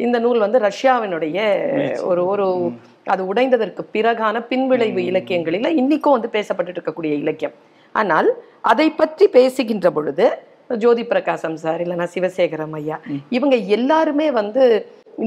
இந்த 0.00 0.16
நூல் 0.18 0.44
வந்து 0.44 0.58
ரஷ்யாவினுடைய 0.60 1.38
ஒரு 2.10 2.22
ஒரு 2.32 2.46
அது 3.06 3.22
உடைந்ததற்கு 3.30 3.82
பிறகான 3.94 4.36
பின்விளைவு 4.50 5.00
இலக்கியங்களில். 5.10 5.68
இன்னைக்கும் 5.80 6.16
வந்து 6.16 6.30
பேசப்பட்டு 6.34 6.72
இருக்கக்கூடிய 6.72 7.12
இலக்கியம். 7.22 7.54
ஆனால் 7.94 8.28
அதை 8.72 8.86
பற்றி 9.00 9.26
பேசுகின்ற 9.28 9.90
பொழுது 9.90 10.26
ஜோதி 10.70 11.02
பிரகாசம் 11.12 11.56
சார் 11.64 11.82
இல்லைன்னா 11.84 12.06
சிவசேகரம் 12.14 12.76
ஐயா. 12.80 12.96
இவங்க 13.36 13.56
எல்லாருமே 13.76 14.28
வந்து 14.42 14.62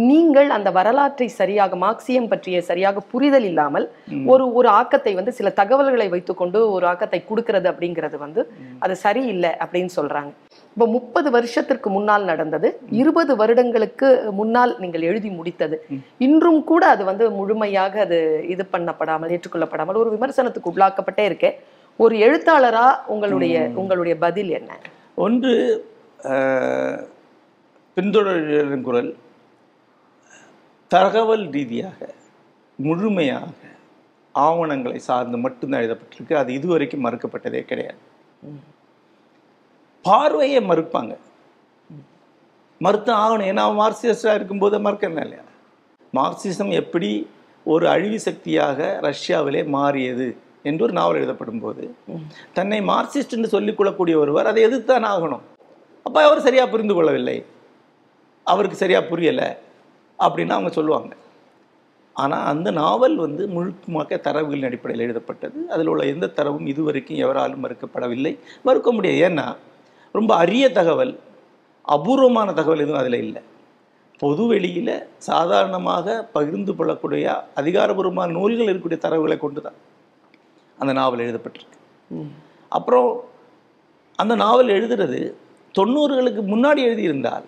நீங்கள் 0.10 0.50
அந்த 0.56 0.70
வரலாற்றை 0.78 1.28
சரியாக 1.38 1.78
மார்க்சியம் 1.84 2.28
பற்றிய 2.32 2.58
சரியாக 2.68 3.02
புரிதல் 3.12 3.48
இல்லாமல் 3.50 3.86
ஒரு 4.34 4.44
ஒரு 4.58 4.68
ஆக்கத்தை 4.80 5.12
வந்து 5.20 5.32
சில 5.38 5.50
தகவல்களை 5.60 6.08
வைத்துக்கொண்டு 6.12 6.60
ஒரு 6.74 6.86
ஆக்கத்தை 6.92 7.20
கொடுக்கிறது 7.30 7.68
அப்படிங்கிறது 7.72 8.18
வந்து 8.26 8.42
அது 8.84 8.96
சரியில்லை 9.06 9.52
அப்படின்னு 9.64 9.92
சொல்றாங்க. 9.96 10.32
இப்போ 10.76 10.88
முப்பது 10.98 11.30
வருஷத்திற்கு 11.38 11.90
முன்னால் 11.96 12.30
நடந்தது 12.32 12.70
இருபது 13.02 13.36
வருடங்களுக்கு 13.42 14.10
முன்னால் 14.42 14.76
நீங்கள் 14.84 15.08
எழுதி 15.10 15.32
முடித்தது. 15.40 15.80
இன்றும் 16.28 16.62
கூட 16.72 16.84
அது 16.94 17.06
வந்து 17.10 17.26
முழுமையாக 17.40 18.00
அது 18.06 18.20
இது 18.54 18.66
பண்ணப்படாமல் 18.76 19.34
ஏற்றுக்கொள்ளப்படாமல் 19.38 20.02
ஒரு 20.04 20.12
விமர்சனத்துக்கு 20.18 20.74
உள்ளாக்கப்பட்டே 20.74 21.26
இருக்கே. 21.32 21.52
ஒரு 22.00 22.16
எழுத்தாளரா 22.28 22.88
உங்களுடைய 23.16 23.56
உங்களுடைய 23.82 24.16
பதில் 24.28 24.54
என்ன? 24.62 24.72
ஒன்று 25.24 25.54
பின்தொடரின் 27.96 28.86
குரல் 28.88 29.10
தகவல் 30.94 31.46
ரீதியாக 31.56 31.98
முழுமையாக 32.88 33.58
ஆவணங்களை 34.36 35.00
சார்ந்து 35.08 35.38
மட்டும்தான் 35.46 35.82
எழுதப்பட்டிருக்கு. 35.84 36.34
அது 36.42 36.50
இதுவரைக்கும் 36.60 37.06
மறுக்கப்பட்டதே 37.06 37.62
கிடையாது. 37.72 38.02
பார்வையை 40.06 40.62
மறுப்பாங்க. 40.70 41.14
மறுத்து 42.86 43.12
ஆகணும். 43.24 43.48
ஏன்னா 43.52 43.64
அவன் 43.68 43.82
மார்க்சிஸ்டாக 43.84 44.38
இருக்கும்போது 44.40 44.76
மறுக்கணும் 44.86 45.24
இல்லையா? 45.26 45.46
மார்க்சிசம் 46.20 46.72
எப்படி 46.82 47.12
ஒரு 47.74 47.86
அழிவு 47.96 48.20
சக்தியாக 48.28 48.78
ரஷ்யாவிலே 49.08 49.62
மாறியது? 49.78 50.28
என்று 50.64 50.84
ஒரு 50.84 50.94
நாவல் 50.94 51.16
எழுதப்படும் 51.16 51.60
போது 51.60 51.96
தன்னை 52.54 52.82
மார்க்சிஸ்ட் 52.82 53.30
என்று 53.30 53.48
சொல்லிக் 53.48 53.78
கொள்ளக்கூடிய 53.78 54.18
ஒருவர் 54.18 54.46
அதை 54.46 54.66
எதிர்த்தான் 54.66 55.08
ஆகணும். 55.14 55.40
அப்போ 56.04 56.24
அவர் 56.24 56.42
சரியா 56.42 56.66
புரிந்து 56.66 56.94
கொள்ளவில்லை. 56.94 57.46
அவருக்கு 58.44 58.78
சரியா 58.78 59.00
புரியலை. 59.00 59.58
அப்படின்னு 60.20 60.50
அவங்க 60.50 60.70
சொல்லுவாங்க. 60.70 61.16
ஆனால் 62.14 62.46
அந்த 62.46 62.72
நாவல் 62.72 63.16
வந்து 63.16 63.48
முழுக்கமாக 63.48 64.16
தரவுகளின் 64.16 64.66
அடிப்படையில் 64.66 65.06
எழுதப்பட்டது. 65.06 65.70
அதில் 65.70 65.88
உள்ள 65.88 66.06
எந்த 66.06 66.28
தரவும் 66.28 66.66
இதுவரைக்கும் 66.66 67.18
எவராலும் 67.18 67.64
மறுக்கப்படவில்லை. 67.66 68.40
மறுக்க 68.62 68.92
முடியாது. 68.92 69.34
ஏன்னா 69.34 69.56
ரொம்ப 70.12 70.36
அரிய 70.36 70.72
தகவல் 70.72 71.20
அபூர்வமான 71.82 72.54
தகவல் 72.54 72.80
எதுவும் 72.80 73.00
அதில் 73.00 73.14
இல்லை. 73.14 73.42
பொது 74.18 74.46
வெளியில் 74.46 75.08
சாதாரணமாக 75.18 76.30
பகிர்ந்து 76.34 76.76
கொள்ளக்கூடிய 76.76 77.44
அதிகாரபூர்வமான 77.56 78.28
நூல்கள் 78.28 78.76
இருக்கக்கூடிய 78.76 78.98
தரவுகளை 78.98 79.38
கொண்டு 79.38 79.62
தான் 79.62 79.74
அந்த 80.80 80.94
நாவல் 80.94 81.20
எழுதப்பட்டிருக்கு. 81.20 82.24
அப்புறம் 82.70 83.24
அந்த 84.16 84.36
நாவல் 84.36 84.68
எழுதுறது 84.68 85.34
தொண்ணூறுகளுக்கு 85.80 86.42
முன்னாடி 86.42 86.84
எழுதியிருந்தால். 86.84 87.44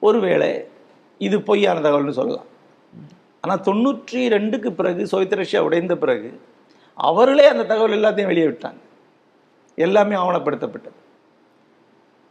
ஒருவேளை 0.00 0.64
இது 1.18 1.42
பொய்யான 1.42 1.90
தகவல்னு 1.90 2.10
சொல்லலாம். 2.10 2.44
ஆனால் 3.40 3.60
தொண்ணூற்றி 3.60 4.12
ரெண்டுக்கு 4.12 4.70
பிறகு 4.70 5.06
சோவியத் 5.06 5.32
ரஷ்யா 5.32 5.62
உடைந்த 5.62 5.96
பிறகு 5.96 6.40
அவர்களே 6.94 7.46
அந்த 7.46 7.64
தகவல் 7.64 7.92
எல்லாத்தையும் 7.92 8.26
வெளியே 8.26 8.46
விட்டாங்க. 8.46 8.76
எல்லாமே 9.74 10.14
ஆவணப்படுத்தப்பட்டது. 10.14 11.04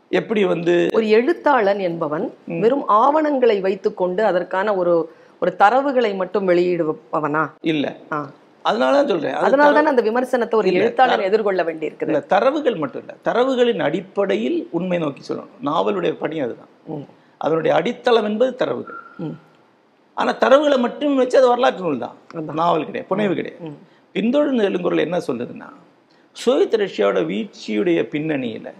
எப்படி 0.09 0.45
வந்து 0.45 0.89
ஒரு 0.93 1.09
எழுத்தாளன் 1.09 1.79
என்பவன் 1.79 2.33
வெறும் 2.45 2.87
ஆவணங்களை 2.87 3.61
வைத்துக்கொண்டு 3.61 4.25
அதற்கான 4.25 4.75
ஒரு 4.75 5.13
ஒரு 5.39 5.55
தரவுகளை 5.59 6.15
மட்டும் 6.15 6.47
வெளியிடுபவனா? 6.47 7.49
இல்லை. 7.61 7.95
ஆ. 8.11 8.29
அதனால 8.69 8.91
தான் 8.97 9.09
சொல்கிறேன் 9.11 9.35
அது 9.37 9.47
அதனால 9.47 9.73
தான் 9.77 9.91
அந்த 9.91 10.03
விமர்சனத்தை 10.07 10.55
ஒரு 10.59 10.69
எழுத்தாளர் 10.77 11.25
எதிர்கொள்ள 11.29 11.61
வேண்டியிருக்குது. 11.67 12.09
இல்லை 12.11 12.21
தரவுகள் 12.33 12.77
மட்டும் 12.83 13.01
இல்லை. 13.03 13.15
தரவுகளின் 13.27 13.83
அடிப்படையில் 13.87 14.57
உண்மை 14.77 14.97
நோக்கி 15.03 15.23
சொல்லணும். 15.27 15.57
நாவலுடைய 15.69 16.13
பணி 16.21 16.39
அதுதான். 16.45 16.71
அதனுடைய 17.45 17.71
அடித்தளம் 17.79 18.27
என்பது 18.29 18.51
தரவுகள். 18.61 18.99
ஆனால் 20.17 20.39
தரவுகளை 20.43 20.77
மட்டும் 20.85 21.19
வச்சு 21.21 21.37
அது 21.41 21.47
வரலாற்று 21.53 21.85
நூல் 21.85 22.03
தான். 22.05 22.17
நாவல் 22.61 22.87
கிடையாது 22.89 23.09
புனைவு 23.11 23.33
கிடையாது. 23.39 23.71
பின்தொடர்ந்து 24.15 24.67
எழுங்குறல் 24.69 25.05
என்ன 25.07 25.17
சொல்லுதுன்னா 25.27 25.69
சோவியத் 26.35 26.77
ரஷ்யாவோட 26.83 27.19
வீழ்ச்சியுடைய 27.31 27.99
பின்னணியில் 28.13 28.71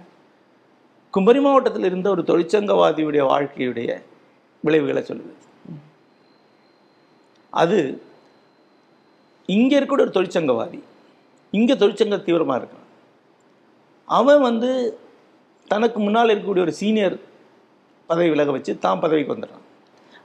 குமரி 1.13 1.41
மாவட்டத்தில் 1.43 1.87
இருந்த 1.89 2.07
ஒரு 2.15 2.21
தொழிற்சங்கவாதியுடைய 2.29 3.23
வாழ்க்கையுடைய 3.31 3.89
விளைவுகளை 4.63 5.01
சொல்லுது. 5.09 5.33
அது 7.53 7.77
இங்கே 9.49 9.75
இருக்கக்கூடிய 9.77 10.07
ஒரு 10.07 10.15
தொழிற்சங்கவாதி. 10.17 10.79
இங்கே 11.53 11.75
தொழிற்சங்க 11.81 12.17
தீவிரமாக 12.27 12.59
இருக்கான். 12.61 12.87
அவன் 14.07 14.41
வந்து 14.47 14.69
தனக்கு 15.71 15.99
முன்னால் 16.05 16.31
இருக்கக்கூடிய 16.31 16.65
ஒரு 16.67 16.73
சீனியர் 16.79 17.15
பதவி 18.09 18.29
விலக 18.33 18.51
வச்சு 18.55 18.73
தான் 18.85 19.03
பதவிக்கு 19.03 19.33
வந்துடுறான். 19.33 19.65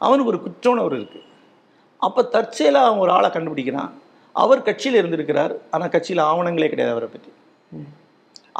அவனுக்கு 0.00 0.32
ஒரு 0.32 0.40
குற்ற 0.46 0.86
இருக்குது 1.00 1.26
அப்போ 2.00 2.20
தற்செயலாக 2.34 2.88
அவன் 2.88 3.02
ஒரு 3.04 3.12
ஆளை 3.16 3.28
கண்டுபிடிக்கிறான். 3.30 3.90
அவர் 4.34 4.66
கட்சியில் 4.68 4.98
இருந்திருக்கிறார். 5.00 5.54
ஆனால் 5.74 5.92
கட்சியில் 5.94 6.28
ஆவணங்களே 6.30 6.68
கிடையாது 6.72 6.94
அவரை 6.96 7.08
பற்றி 7.14 7.30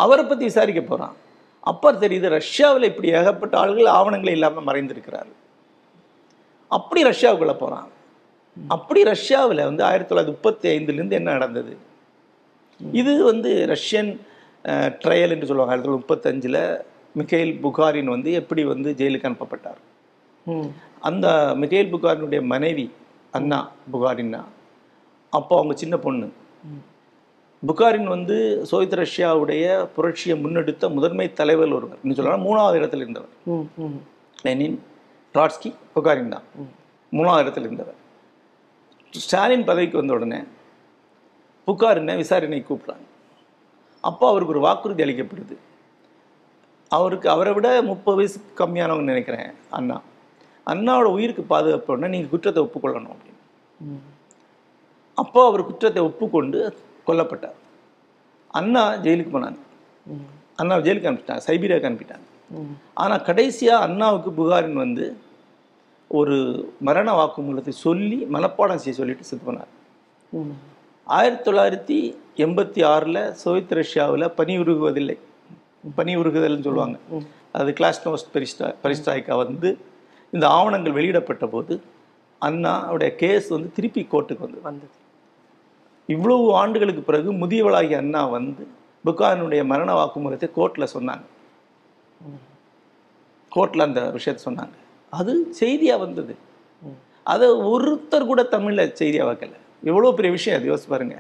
அவரை 0.03 0.23
பற்றி 0.25 0.45
விசாரிக்க 0.49 0.81
போகிறான் 0.83 1.15
அப்போ 1.71 1.89
தெரியுது 2.03 2.29
ரஷ்யாவில் 2.39 2.89
இப்படி 2.91 3.09
ஏகப்பட்ட 3.19 3.55
ஆள்கள் 3.63 3.95
ஆவணங்களே 3.99 4.35
இல்லாமல் 4.37 4.67
மறைந்திருக்கிறார் 4.69 5.31
அப்படி 6.71 7.01
ரஷ்யாவுக்குள்ளே 7.11 7.57
போகிறான் 7.63 7.89
அப்படி 8.69 9.01
ரஷ்யாவில் 9.05 9.65
வந்து 9.65 9.83
ஆயிரத்தி 9.85 10.15
தொள்ளாயிரத்தி 10.15 10.35
முப்பத்தி 10.37 10.67
ஐந்துலேருந்து 10.69 11.19
என்ன 11.21 11.31
நடந்தது? 11.33 11.77
இது 12.93 13.13
வந்து 13.25 13.51
ரஷ்யன் 13.73 14.11
ட்ரையல் 15.03 15.35
என்று 15.35 15.47
சொல்லுவாங்க. 15.47 15.73
ஆயிரத்தி 15.73 15.89
தொள்ளாயிரத்தி 15.89 16.03
முப்பத்தஞ்சில் 16.03 16.63
மிகைல் 17.19 17.53
புகாரின் 17.61 18.11
வந்து 18.15 18.33
எப்படி 18.33 18.65
வந்து 18.65 18.95
ஜெயிலுக்கு 18.99 19.29
அனுப்பப்பட்டார். 19.31 19.81
அந்த 21.01 21.27
மிகைல் 21.61 21.93
புகாரினுடைய 21.95 22.41
மனைவி 22.43 22.87
அண்ணா 23.33 23.61
புகாரின்னா 23.93 24.43
அப்போ 25.33 25.57
அவங்க 25.57 25.75
சின்ன 25.77 25.97
பொண்ணு. 25.97 26.29
புகாரின் 27.63 28.09
வந்து 28.15 28.37
சோவியத் 28.69 29.01
ரஷ்யாவுடைய 29.01 29.65
புரட்சியை 29.97 30.37
முன்னெடுத்த 30.45 30.93
முதன்மை 30.97 31.27
தலைவர் 31.33 31.73
ஒருவர். 31.79 31.99
சொல்லலாம் 32.19 32.47
மூணாவது 32.47 32.79
இடத்துல 32.81 33.05
இருந்தவர். 33.05 33.33
லெனின் 34.43 34.79
ட்ராட்ஸ்கி 35.35 35.73
புகாரின் 35.95 36.33
தான். 36.35 36.47
மூணாவது 37.13 37.45
இடத்துல 37.45 37.69
இருந்தவர். 37.69 37.99
ஸ்டாலின் 39.15 39.69
பதவிக்கு 39.71 40.01
வந்த 40.01 40.13
உடனே 40.17 40.41
புகாரினை 41.69 42.15
விசாரணை 42.21 42.61
கூப்பிட்றாங்க 42.69 43.07
அப்போ 44.09 44.25
அவருக்கு 44.31 44.55
ஒரு 44.55 44.63
வாக்குறுதி 44.67 45.05
அளிக்கப்படுது 45.05 45.57
அவருக்கு 46.91 47.27
அவரை 47.35 47.53
விட 47.57 47.69
முப்பது 47.91 48.17
வயசு 48.19 48.39
கம்மியானவங்க 48.61 49.13
நினைக்கிறேன் 49.13 49.51
அண்ணா 49.79 49.97
அண்ணாவோட 50.67 51.09
உயிருக்கு 51.17 51.43
பாதுகாப்புன்னா 51.53 52.11
நீங்கள் 52.15 52.33
குற்றத்தை 52.33 52.61
ஒப்புக்கொள்ளணும் 52.67 53.13
அப்படின்னு. 53.15 54.01
அப்போ 55.23 55.41
அவர் 55.49 55.69
குற்றத்தை 55.69 56.03
ஒப்புக்கொண்டு 56.09 56.59
கொல்லப்பட்டார் 57.09 57.59
அண்ணா 58.59 58.83
ஜெயிலுக்கு 59.05 59.33
போனாங்க. 59.37 59.61
அண்ணா 60.61 60.77
ஜெயிலுக்கு 60.87 61.11
அனுப்பிட்டாங்க 61.11 61.45
சைபீரியாவுக்கு 61.49 61.91
அனுப்பிட்டாங்க. 61.91 62.27
ஆனால் 63.03 63.25
கடைசியாக 63.29 63.85
அண்ணாவுக்கு 63.87 64.31
புகாரின் 64.39 64.83
வந்து 64.85 65.05
ஒரு 66.13 66.37
மரண 66.81 67.09
வாக்குமூலத்தை 67.19 67.69
சொல்லி 67.69 68.17
மனப்பாடம் 68.33 68.83
செய்ய 68.85 68.99
சொல்லிட்டு 68.99 69.25
செத்து 69.25 69.53
போனார். 69.53 69.71
ஆயிரத்தி 71.05 71.51
தொள்ளாயிரத்தி 71.51 71.99
எண்பத்தி 72.37 72.85
ஆறில் 72.85 73.33
சோவியத் 73.33 73.73
ரஷ்யாவில் 73.73 74.31
பனி 74.31 74.59
உருகுவதில்லை. 74.59 75.19
பனி 75.95 76.17
உருகுதல்னு 76.17 76.61
சொல்லுவாங்க. 76.61 76.99
அது 77.53 77.75
கிளாஸ்னோஸ்ட் 77.81 78.33
பெரிஸ்டா 78.35 78.75
பெரிஸ்டாய்க்கா 78.83 79.37
வந்து 79.37 79.79
இந்த 80.31 80.49
ஆவணங்கள் 80.49 80.93
வெளியிடப்பட்ட 80.93 81.47
போது 81.47 81.83
அண்ணாவுடைய 82.41 83.15
கேஸ் 83.15 83.49
வந்து 83.49 83.73
திருப்பி 83.73 84.03
கோர்ட்டுக்கு 84.03 84.39
வந்தது. 84.39 84.63
வந்தது. 84.63 84.93
இவ்வளவு 86.07 86.55
ஆண்டுகளுக்கு 86.55 87.03
பிறகு 87.03 87.33
முதியவளாகிய 87.33 87.97
அண்ணா 87.97 88.27
வந்து 88.27 88.69
புகாரினுடைய 89.05 89.65
மரண 89.65 89.91
வாக்குமூலத்தை 89.95 90.51
கோர்ட்டில் 90.57 90.93
சொன்னாங்க. 90.95 91.27
கோர்ட்டில் 93.57 93.89
அந்த 93.89 94.11
விஷயத்தை 94.11 94.55
சொன்னாங்க. 94.55 94.77
அது 95.13 95.33
செய்தியாக 95.61 96.01
வந்தது. 96.05 96.35
அதை 97.27 97.47
ஒருத்தர் 97.73 98.31
கூட 98.31 98.43
தமிழில் 98.55 98.97
செய்தியாக 99.01 99.29
வைக்கல 99.31 99.57
எவ்வளோ 99.83 100.13
பெரிய 100.19 100.31
விஷயம் 100.37 100.57
அது 100.59 100.69
யோசிச்சு 100.71 100.91
பாருங்க. 100.93 101.17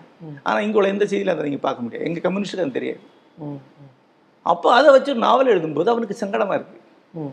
ஆனால் 0.46 0.62
இங்கே 0.64 0.78
உள்ள 0.78 0.88
எந்த 0.88 1.04
செய்தியில் 1.10 1.32
அதை 1.34 1.44
நீங்கள் 1.48 1.64
பார்க்க 1.66 1.84
முடியாது 1.84 2.06
எங்கள் 2.08 2.24
கம்யூனிஸ்டுக்கு 2.26 2.64
அது 2.66 2.78
தெரியாது. 2.78 3.00
அப்போ 4.46 4.68
அதை 4.78 4.88
வச்சு 4.96 5.12
நாவல் 5.26 5.52
எழுதும்போது 5.54 5.92
அவனுக்கு 5.92 6.20
சங்கடமாக 6.22 6.58
இருக்குது 6.58 6.78
ம். 7.14 7.32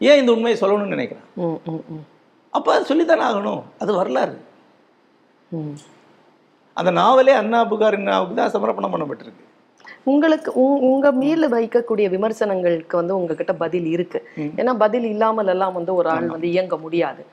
ஏன் 0.00 0.20
இந்த 0.20 0.30
உண்மையை 0.36 0.56
சொல்லணும்னு 0.62 0.96
நினைக்கிறான். 0.96 1.26
அப்போ 2.52 2.70
அது 2.74 2.88
சொல்லித்தானே 2.90 3.24
ஆகணும் 3.30 3.62
அது 3.82 3.90
வரலாறு. 4.00 4.36
அந்த 6.76 6.90
நாவலே 7.00 7.34
அண்ணா 7.40 7.60
புகார் 7.70 7.98
அண்ணாவுக்கு 7.98 8.34
தான் 8.34 8.54
சமர்ப்பணம் 8.54 8.92
பண்ணப்பட்டிருக்கு 8.94 9.44
உங்களுக்கு 10.02 10.50
உங்- 10.50 10.80
உங்க 10.80 11.12
மீது 11.12 11.48
வைக்கக்கூடிய 11.48 12.08
விமர்சனங்களுக்கு 12.08 12.96
வந்து 12.96 13.16
உங்ககிட்ட 13.16 13.54
பதில் 13.54 13.86
இருக்கு. 13.86 14.28
ஏன்னா 14.56 14.74
பதில் 14.74 15.04
இல்லாமல் 15.04 15.46
எல்லாம் 15.46 15.72
வந்து 15.72 15.94
ஒரு 15.94 16.08
ஆள் 16.08 16.24
வந்து 16.26 16.48
இயங்க 16.48 16.76
முடியாது. 16.76 17.24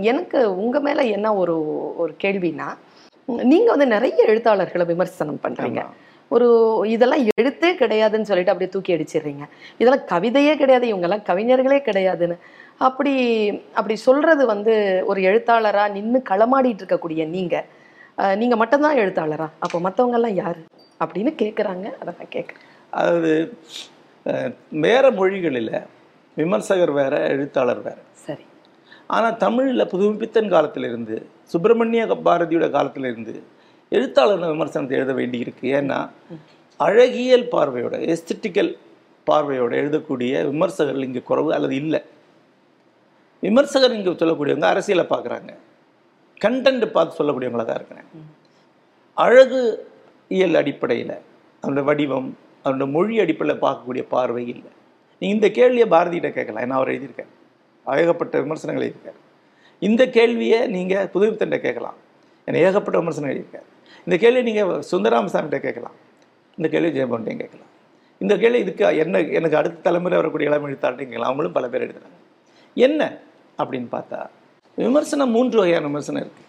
எனக்கு 0.00 0.56
உங்க 0.56 0.80
மேல 0.80 1.02
என்ன 1.02 1.34
ஒரு 1.34 1.64
ஒரு 1.96 2.14
கேள்வினா 2.24 2.76
நீங்க 3.24 3.70
வந்து 3.70 3.86
நிறைய 3.86 4.24
எழுத்தாளர்களை 4.24 4.86
விமர்சனம் 4.86 5.38
பண்றீங்க. 5.42 5.84
ஒரு 6.28 6.80
இதெல்லாம் 6.86 7.24
எழுத்தே 7.24 7.74
கிடையாதுன்னு 7.74 8.22
சொல்லிட்டு 8.22 8.52
அப்படியே 8.52 8.68
தூக்கி 8.68 8.94
அடிச்சிடுறீங்க. 8.94 9.48
இதெல்லாம் 9.78 10.06
கவிதையே 10.06 10.56
கிடையாது 10.56 10.96
இவங்கெல்லாம் 10.96 11.22
கவிஞர்களே 11.26 11.78
கிடையாதுன்னு. 11.78 12.38
அப்படி 12.78 13.50
அப்படி 13.72 13.96
சொல்றது 13.96 14.46
வந்து 14.46 15.02
ஒரு 15.06 15.20
எழுத்தாளரா 15.20 15.90
நின்னு 15.90 16.22
களமாடிட்டு 16.30 16.78
இருக்கக்கூடிய 16.86 17.28
நீங்க 17.28 17.64
நீங்க 18.36 18.56
மட்டும்தான் 18.56 18.96
எழுத்தாளரா? 18.96 19.48
அப்போ 19.58 19.80
மத்தவங்க 19.80 20.16
எல்லாம் 20.16 20.34
யாரு? 20.34 20.58
அப்படின்னு 21.02 21.32
கேக்குறாங்க. 21.42 21.86
அதை 22.00 22.10
நான் 22.18 22.34
கேட்குறேன் 22.36 22.66
அதாவது 23.00 23.32
வேற 24.84 25.04
மொழிகளில் 25.18 25.74
விமர்சகர் 26.36 26.92
வேற 27.00 27.14
எழுத்தாளர் 27.34 27.82
வேற. 27.86 27.98
சரி. 28.26 28.44
ஆனால் 29.16 29.38
தமிழில் 29.44 29.90
புதுப்பித்தன் 29.92 30.52
காலத்திலிருந்து 30.54 31.16
சுப்பிரமணிய 31.52 32.02
பாரதியோட 32.28 32.66
காலத்திலிருந்து 32.76 33.34
எழுத்தாளர் 33.96 34.44
விமர்சனத்தை 34.54 34.96
எழுத 34.98 35.12
வேண்டியிருக்கு. 35.20 35.64
ஏன்னா 35.78 35.98
அழகியல் 36.80 37.46
பார்வையோட 37.54 37.96
எஸ்தட்டிக்கல் 38.14 38.70
பார்வையோட 39.26 39.72
எழுதக்கூடிய 39.82 40.32
விமர்சகர்கள் 40.50 41.06
இங்கே 41.08 41.22
குறைவு 41.30 41.50
அல்லது 41.56 41.74
இல்லை. 41.82 42.00
விமர்சகர் 43.42 43.96
இங்கே 43.98 44.12
சொல்லக்கூடியவங்க 44.22 44.68
அரசியலை 44.74 45.04
பார்க்குறாங்க. 45.12 45.52
கண்டென்ட் 46.44 46.86
பார்த்து 46.96 47.18
சொல்லக்கூடியவங்களா 47.20 47.66
தான் 47.68 47.80
இருக்கிறேன் 47.80 48.08
அழகு 49.24 49.60
இயல் 50.36 50.58
அடிப்படையில். 50.60 51.16
அதோட 51.62 51.82
வடிவம் 51.88 52.28
அதோட 52.64 52.84
மொழி 52.96 53.14
அடிப்படையில் 53.24 53.62
பார்க்கக்கூடிய 53.64 54.02
பார்வை 54.14 54.44
இல்லை. 54.54 54.70
நீங்கள் 55.20 55.36
இந்த 55.36 55.46
கேள்வியை 55.58 55.86
பாரதியிட்ட 55.94 56.30
கேட்கலாம். 56.38 56.62
ஏன்னா 56.66 56.76
அவர் 56.80 56.92
எழுதியிருக்கார். 56.92 57.32
ஏகப்பட்ட 57.86 58.34
விமர்சனங்கள் 58.44 58.86
இருக்கார் 58.90 59.18
இந்த 59.88 60.02
கேள்வியை 60.16 60.60
நீங்கள் 60.76 61.08
புதுவித்தன்ட்ட 61.14 61.58
கேட்கலாம். 61.66 61.98
ஏன்னா 62.48 62.58
ஏகப்பட்ட 62.66 62.96
விமர்சனம் 63.02 63.34
இருக்கார் 63.36 63.66
இந்த 64.06 64.16
கேள்வியை 64.22 64.44
நீங்கள் 64.48 64.70
சுந்தராமசாமிகிட்ட 64.90 65.58
கேட்கலாம். 65.66 65.96
இந்த 66.58 66.68
கேள்வி 66.74 66.90
ஜெயபவன்ட்டையும் 66.96 67.42
கேட்கலாம். 67.42 67.70
இந்த 68.20 68.34
கேள்வி 68.42 68.58
இதுக்கு 68.64 68.84
என்ன 69.02 69.20
எனக்கு 69.38 69.58
அடுத்த 69.60 69.82
தலைமுறை 69.86 70.16
வரக்கூடிய 70.20 70.48
இளம் 70.50 70.66
எழுத்தாளர்கிட்டையும் 70.68 71.12
கேட்கலாம் 71.12 71.30
அவங்களும் 71.30 71.56
பல 71.58 71.66
பேர் 71.72 71.84
எழுதுகிறாங்க 71.86 72.18
என்ன 72.76 73.02
அப்படின்னு 73.60 73.88
பார்த்தா 73.96 74.20
விமர்சனம் 74.78 75.32
மூன்று 75.36 75.56
வகையான 75.60 75.86
விமர்சனம் 75.90 76.22
இருக்குது 76.24 76.48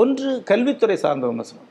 ஒன்று 0.00 0.30
கல்வித்துறை 0.50 0.96
சார்ந்த 1.04 1.28
விமர்சனம். 1.32 1.68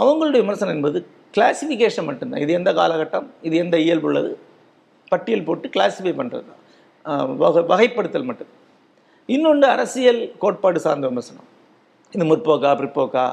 அவங்களுடைய 0.00 0.40
விமர்சனம் 0.44 0.74
என்பது 0.76 0.98
கிளாசிஃபிகேஷன் 1.36 2.08
மட்டும்தான். 2.08 2.42
இது 2.44 2.52
எந்த 2.58 2.70
காலகட்டம்? 2.80 3.26
இது 3.46 3.54
எந்த 3.64 3.76
இயல்புள்ளது 3.86 4.30
பட்டியல் 5.12 5.46
போட்டு 5.48 5.66
கிளாஸிஃபை 5.74 6.12
பண்ணுறது 6.20 6.44
தான் 6.50 6.62
வகை 7.42 7.62
வகைப்படுத்தல் 7.72 8.28
மட்டும். 8.28 8.50
இன்னொன்று 9.34 9.66
அரசியல் 9.74 10.20
கோட்பாடு 10.42 10.78
சார்ந்த 10.84 11.08
விமர்சனம். 11.10 11.48
இந்த 12.14 12.24
முற்போக்கா 12.30 12.70
பிற்போக்கா? 12.80 13.24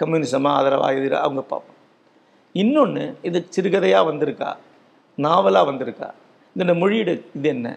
கம்யூனிசமா 0.00 0.50
ஆதரவா 0.58 0.88
இது 0.96 1.16
அவங்க 1.26 1.42
பார்ப்போம். 1.52 1.76
இன்னொன்று 2.62 3.04
இது 3.28 3.38
சிறுகதையாக 3.54 4.08
வந்திருக்கா? 4.10 4.50
நாவலாக 5.26 5.66
வந்திருக்கா? 5.70 6.08
இந்த 6.56 6.74
மொழியோட 6.82 7.10
இது 7.38 7.48
என்ன? 7.54 7.68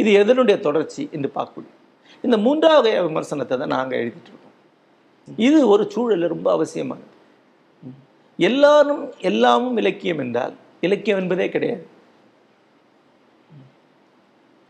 இது 0.00 0.10
எதனுடைய 0.22 0.56
தொடர்ச்சி 0.66 1.02
என்று 1.16 1.28
பார்க்கக்கூடிய. 1.36 1.72
இந்த 2.26 2.36
மூன்றாவது 2.44 2.90
விமர்சனத்தை 3.08 3.56
தான் 3.62 3.74
நாங்கள் 3.76 4.00
எழுதிட்டு 4.02 4.30
இருக்கோம். 4.32 4.56
இது 5.48 5.58
ஒரு 5.74 5.84
சூழல் 5.94 6.32
ரொம்ப 6.34 6.48
அவசியமானது. 6.56 7.11
எல்லாரும் 8.42 9.02
எல்லாமும் 9.20 9.76
இலக்கியம் 9.76 10.18
என்றால் 10.18 10.54
இலக்கியம் 10.80 11.18
என்பதே 11.18 11.48
கிடையாது. 11.48 11.84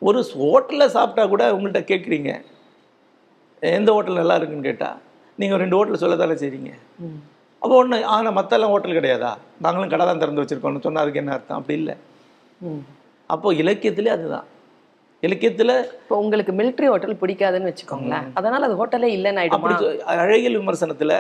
ஒரு 0.03 0.21
ஹோட்டலில் 0.35 0.87
சாப்பிட்டா 0.87 1.27
கூட 1.27 1.55
உங்கள்கிட்ட 1.55 1.83
கேட்குறீங்க 1.91 2.31
எந்த 3.63 3.93
ஹோட்டல் 3.93 4.15
நல்லா 4.15 4.35
இருக்குன்னு 4.35 4.63
கேட்டால் 4.63 4.97
நீங்கள் 5.39 5.59
ரெண்டு 5.59 5.77
ஹோட்டல் 5.77 5.95
சொல்ல 5.95 6.17
தானே 6.17 6.33
செய்றீங்க. 6.33 6.71
ம். 6.99 7.21
அப்போ 7.63 7.75
ஒன்று 7.77 8.05
ஆனால் 8.05 8.37
மற்றெல்லாம் 8.37 8.71
ஹோட்டல் 8.71 8.99
கிடையாதா? 8.99 9.31
நாங்களும் 9.61 9.89
கடை 9.89 10.07
தான் 10.07 10.19
திறந்து 10.19 10.43
வச்சுருக்கோம்னு 10.43 10.81
சொன்னால் 10.81 11.03
அதுக்கு 11.03 11.19
என்ன 11.19 11.33
அர்த்தம்? 11.33 11.57
அப்படி 11.57 11.79
இல்லை. 11.79 11.95
அப்போது 13.31 13.59
இலக்கியத்திலே 13.63 14.07
அதுதான். 14.07 14.47
இலக்கியத்தில் 15.23 15.75
இப்போ 15.93 16.19
உங்களுக்கு 16.19 16.53
மிலிட்ரி 16.53 16.87
ஹோட்டல் 16.87 17.21
பிடிக்காதுன்னு 17.21 17.71
வச்சுக்கோங்களேன். 17.71 18.27
அதனால 18.35 18.67
அது 18.67 18.77
ஹோட்டலே 18.77 19.11
இல்லைன்னு 19.17 19.43
சொ- 19.83 19.99
அழகியல் 20.17 20.59
விமர்சனத்தில் 20.59 21.15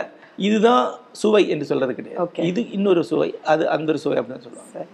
இதுதான் 0.48 0.84
சுவை 1.20 1.42
என்று 1.54 1.68
சொல்றது 1.70 1.92
கிடையாது. 1.98 2.28
இது 2.50 2.60
இன்னொரு 2.76 3.02
சுவை 3.10 3.28
அது 3.52 3.62
அந்த 3.74 3.88
ஒரு 3.92 4.00
சுவை 4.04 4.16
அப்படின்னு 4.20 4.44
சொல்லுவாங்க. 4.46 4.86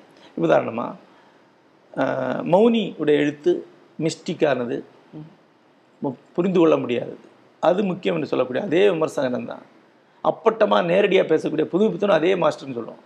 உதாரணமாக 0.46 0.94
மௌனி 2.55 2.85
உடைய 3.03 3.22
எழுத்து 3.24 3.53
மிஸ்டிக்கானது. 4.05 4.77
புரிந்து 6.37 6.59
கொள்ள 6.61 6.74
முடியாதது. 6.83 7.24
அது 7.68 7.81
முக்கியம் 7.90 8.16
என்று 8.16 8.31
சொல்லக்கூடிய 8.33 8.62
அதே 8.68 8.83
விமர்சனம் 8.94 9.48
தான். 9.53 9.64
அப்பட்டமாக 10.31 10.88
நேரடியாக 10.90 11.27
பேசக்கூடிய 11.33 11.66
புது 11.72 11.90
புத்தனும் 11.92 12.18
அதே 12.20 12.33
மாஸ்டர்னு 12.42 12.79
சொல்லுவோம். 12.81 13.03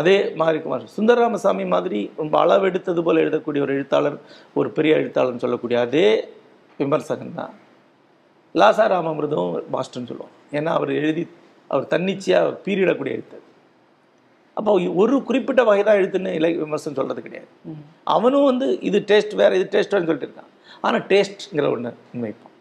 அதே 0.00 0.16
மாதிரி 0.40 0.58
மாஸ்டர் 0.72 0.96
சுந்தரராமசாமி 0.96 1.66
மாதிரி 1.74 2.00
ரொம்ப 2.22 2.34
அளவெடுத்தது 2.44 3.02
போல 3.06 3.22
எழுதக்கூடிய 3.24 3.60
ஒரு 3.66 3.76
எழுத்தாளர் 3.78 4.18
ஒரு 4.60 4.68
பெரிய 4.78 4.94
எழுத்தாளர்னு 5.02 5.44
சொல்லக்கூடிய 5.44 5.78
அதே 5.86 6.08
விமர்சகன் 6.80 7.38
தான். 7.40 7.54
லாசா 8.56 8.84
ராமாமிர்தம் 8.92 9.50
மாஸ்டர்னு 9.74 10.10
சொல்லுவோம் 10.10 10.34
ஏன்னா 10.52 10.70
அவர் 10.78 10.90
எழுதி 11.00 11.22
அவர் 11.70 11.90
தன்னிச்சையாக 11.92 12.54
பீரிடக்கூடிய 12.64 13.16
எழுத்தர் 13.16 13.42
அப்போ 14.56 14.70
ஒரு 15.00 15.16
குறிப்பிட்ட 15.28 15.62
வகை 15.68 15.82
தான் 15.82 15.98
எழுத்துன்னு 16.00 16.30
இலை 16.38 16.50
விமர்சனம் 16.60 16.98
சொல்றது 16.98 17.20
கிடையாது. 17.24 17.48
அவனும் 18.14 18.46
வந்து 18.50 18.66
இது 18.88 18.98
டேஸ்ட் 19.10 19.34
வேற 19.40 19.50
இது 19.58 19.66
டேஸ்ட் 19.74 19.92
சொல்லிட்டு 19.94 20.26
இருக்கான். 20.26 20.50
ஆனால் 20.84 21.02
டேஸ்ட்ங்கிற 21.10 21.66
ஒன்று 21.74 21.90
முன்வைப்பான் 22.12 22.54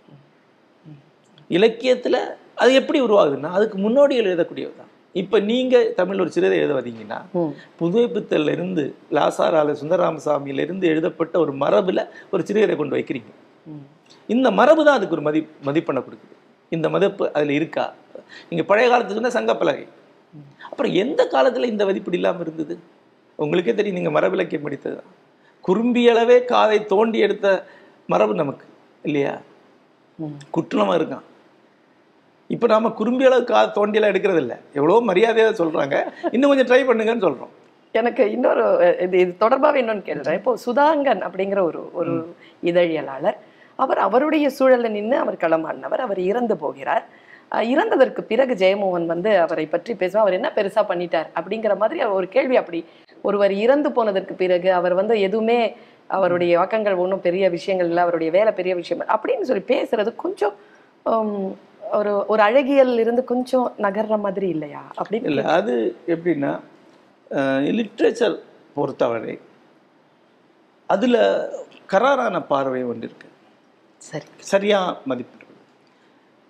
இலக்கியத்தில் 1.49 2.19
அது 2.61 2.71
எப்படி 2.81 2.99
உருவாகுதுன்னா 3.05 3.49
அதுக்கு 3.57 3.77
முன்னோடிகள் 3.77 4.29
எழுதக்கூடியது 4.31 4.75
தான் 4.81 4.91
இப்போ 5.15 5.37
நீங்கள் 5.49 5.87
தமிழ் 5.99 6.21
ஒரு 6.23 6.31
சிறுதை 6.35 6.57
எழுத 6.61 6.73
வந்தீங்கன்னா 6.77 7.19
ம். 7.37 7.51
புதுவைப்பித்தல்ல 7.79 8.53
இருந்து 8.57 8.83
லாசாரால 9.17 9.75
சுந்தரராமசாமியில 9.81 10.65
இருந்து 10.67 10.85
எழுதப்பட்ட 10.93 11.35
ஒரு 11.43 11.53
மரபுல 11.63 11.99
ஒரு 12.33 12.43
சிறுகதை 12.47 12.75
கொண்டு 12.75 12.97
வைக்கிறீங்க. 12.97 13.31
இந்த 14.29 14.51
மரபு 14.51 14.81
தான் 14.83 14.97
அதுக்கு 14.97 15.15
ஒரு 15.17 15.21
மதி 15.21 15.39
மதிப்பெண்ணை 15.67 16.01
கொடுக்குது. 16.01 16.33
இந்த 16.71 16.89
மதிப்பு 16.89 17.31
அதில் 17.35 17.49
இருக்கா? 17.49 17.85
நீங்க 18.49 18.63
பழைய 18.63 18.87
காலத்துக்கு 18.89 19.19
சொன்னா 19.19 19.35
சங்கப்பலகை. 19.37 19.85
அப்புறம் 20.71 20.93
எந்த 20.93 21.21
காலத்துல 21.33 21.63
இந்த 21.63 21.85
மதிப்பீடு 21.85 22.17
இல்லாமல் 22.19 22.45
இருந்தது? 22.45 22.75
உங்களுக்கே 23.39 23.73
தெரியும் 23.75 23.97
நீங்க 23.99 24.11
மரபிலக்கியம் 24.19 24.65
படித்தது 24.65 24.95
தான். 24.95 25.11
குறும்பியளவே 25.63 26.45
காதை 26.45 26.79
தோண்டி 26.85 27.19
எடுத்த 27.19 27.47
மரபு 28.09 28.33
நமக்கு 28.33 28.65
இல்லையா? 29.03 29.33
ம். 30.19 30.35
குற்றமா 30.51 30.93
இருக்கான். 30.99 31.25
இப்போ 32.49 32.67
நாம 32.67 32.89
குறும்பி 32.89 33.25
அளவு 33.25 33.43
கா 33.43 33.59
தோண்டியெல்லாம் 33.77 34.11
எடுக்கிறது 34.13 34.41
இல்லை. 34.43 34.57
எவ்வளோ 34.73 34.99
மரியாதையாக 35.09 35.53
சொல்றாங்க. 35.61 35.95
இன்னும் 36.31 36.51
கொஞ்சம் 36.51 36.69
ட்ரை 36.71 36.81
பண்ணுங்கன்னு 36.89 37.25
சொல்றோம். 37.27 37.53
எனக்கு 37.93 38.23
இன்னொரு 38.31 38.63
இது 39.01 39.15
இது 39.19 39.37
தொடர்பாக 39.37 39.79
இன்னொன்று 39.79 40.07
கேள்றேன் 40.07 40.37
இப்போ 40.39 40.53
சுதாங்கன் 40.65 41.21
அப்படிங்கிற 41.27 41.59
ஒரு 41.61 41.81
ஒரு 41.93 42.13
இதழியலாளர் 42.63 43.37
அவர் 43.83 43.99
அவருடைய 44.07 44.45
சூழலில் 44.57 44.95
நின்று 44.97 45.17
அவர் 45.23 45.43
களமாடினவர் 45.43 46.03
அவர் 46.05 46.21
இறந்து 46.31 46.55
போகிறார். 46.63 47.05
இறந்ததற்கு 47.71 48.21
பிறகு 48.29 48.53
ஜெயமோகன் 48.61 49.11
வந்து 49.13 49.31
அவரை 49.45 49.65
பற்றி 49.73 49.91
பேசுவார். 50.01 50.23
அவர் 50.25 50.37
என்ன 50.37 50.49
பெருசா 50.57 50.81
பண்ணிட்டார் 50.91 51.27
அப்படிங்கிற 51.39 51.73
மாதிரி 51.81 51.99
அவர் 52.05 52.17
ஒரு 52.19 52.27
கேள்வி 52.35 52.55
அப்படி. 52.61 52.79
ஒருவர் 53.27 53.53
இறந்து 53.65 53.89
போனதற்கு 53.97 54.33
பிறகு 54.41 54.69
அவர் 54.79 54.95
வந்து 54.99 55.15
எதுவுமே 55.27 55.59
அவருடைய 56.17 56.53
வாக்கங்கள் 56.59 57.01
ஒன்றும் 57.03 57.23
பெரிய 57.27 57.45
விஷயங்கள் 57.57 57.89
இல்லை 57.91 58.01
அவருடைய 58.05 58.31
வேலை 58.37 58.51
பெரிய 58.59 58.73
விஷயம் 58.81 59.03
அப்படின்னு 59.15 59.47
சொல்லி 59.49 59.63
பேசுறது 59.73 60.11
கொஞ்சம் 60.23 60.55
ஒரு 61.97 62.11
ஒரு 62.31 62.41
அழகியல் 62.47 62.93
இருந்து 63.03 63.23
கொஞ்சம் 63.31 63.67
நகர்ற 63.85 64.15
மாதிரி 64.25 64.47
இல்லையா 64.55 64.83
அப்படின்னு 64.99 65.29
இல்லை 65.31 65.43
அது 65.57 65.73
எப்படின்னா 66.15 66.51
லிட்ரேச்சர் 67.79 68.37
பொறுத்தவரை 68.77 69.35
அதில் 70.89 71.21
கராரான 71.93 72.35
பார்வை 72.51 72.81
ஒன்று 72.91 73.07
இருக்கு. 73.09 73.27
சரி. 74.01 74.27
சரியா 74.51 74.79
மதிப்பிடுறது 75.09 75.53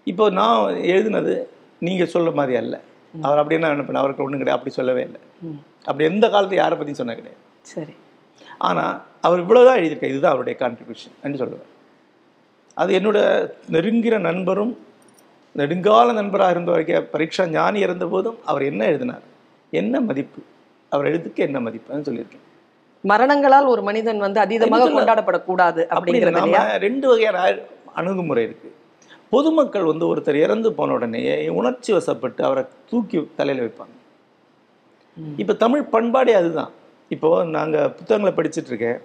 இப்போ 0.08 0.26
நான் 0.30 0.80
எழுதினது 0.94 1.34
நீங்க 1.80 2.06
சொல்ல 2.06 2.32
மாதிரி 2.32 2.56
அல்ல. 2.58 2.76
அவர் 3.22 3.40
அப்படி 3.42 3.56
என்ன 3.56 3.70
நினைப்பேன் 3.74 4.02
அவருக்கு 4.02 4.24
ஒன்றும் 4.24 4.42
கிடையாது 4.42 4.60
அப்படி 4.60 4.76
சொல்லவே 4.76 5.02
இல்லை. 5.02 5.22
அப்படி 5.86 6.06
எந்த 6.06 6.26
காலத்து 6.30 6.56
யாரை 6.56 6.76
பத்தி 6.78 6.94
சொன்ன 6.94 7.16
கிடையாது. 7.16 7.42
சரி. 7.74 7.94
ஆனா 8.58 8.86
அவர் 9.22 9.40
இவ்வளவுதான் 9.40 9.80
எழுதியிருக்கார். 9.80 10.14
இதுதான் 10.14 10.34
அவருடைய 10.36 10.56
கான்ட்ரிபியூஷன் 10.60 11.16
என்று 11.24 11.38
சொல்லுவார் 11.38 11.72
அது 12.78 12.92
என்னோட 13.00 13.20
நெருங்கிற 13.72 14.16
நண்பரும் 14.20 14.74
நெடுங்கால 15.56 16.14
நண்பராக 16.14 16.52
இருந்த 16.52 16.72
வரைக்கும் 16.72 17.08
பரீட்சா 17.14 17.44
ஞானி 17.50 17.80
இருந்த 17.80 18.06
போதும் 18.08 18.38
அவர் 18.46 18.64
என்ன 18.64 18.82
எழுதினார்? 18.86 19.26
என்ன 19.74 20.02
மதிப்பு? 20.02 20.42
அவர் 20.92 21.08
எழுத்துக்கு 21.12 21.42
என்ன 21.48 21.60
மதிப்புன்னு 21.60 22.08
சொல்லியிருக்கேன். 22.10 22.45
மரணங்களால் 23.12 23.72
ஒரு 23.74 23.82
மனிதன் 23.90 24.24
வந்து 24.26 24.40
அதீதமாக 24.46 24.88
கொண்டாடப்படக்கூடாது 24.96 25.82
அப்படி 25.96 26.20
அப்படிங்கிறது 26.20 26.86
ரெண்டு 26.86 27.06
வகையான 27.12 27.38
அணுகுமுறை 28.00 28.44
இருக்கு. 28.48 28.70
பொதுமக்கள் 29.34 29.90
வந்து 29.90 30.06
ஒருத்தர் 30.12 30.38
இறந்து 30.46 30.70
போன 30.78 30.94
உடனே 30.98 31.22
உணர்ச்சி 31.60 31.92
வசப்பட்டு 31.98 32.42
அவரை 32.48 32.64
தூக்கி 32.90 33.18
தலையில 33.40 33.64
வைப்பாங்க. 33.66 33.96
இப்போ 35.42 35.54
தமிழ் 35.64 35.84
பண்பாடே 35.96 36.34
அதுதான். 36.42 36.72
இப்போ 37.16 37.30
நாங்க 37.58 37.78
புத்தகங்களை 37.98 38.32
படிச்சிட்டு 38.38 38.72
இருக்கேன். 38.72 39.00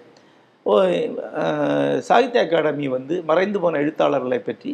ஓ 0.67 0.73
சாகித்ய 2.09 2.45
அகாடமி 2.45 2.87
வந்து 2.97 3.15
மறைந்து 3.31 3.59
போன 3.65 3.81
எழுத்தாளர்களை 3.85 4.39
பற்றி 4.49 4.73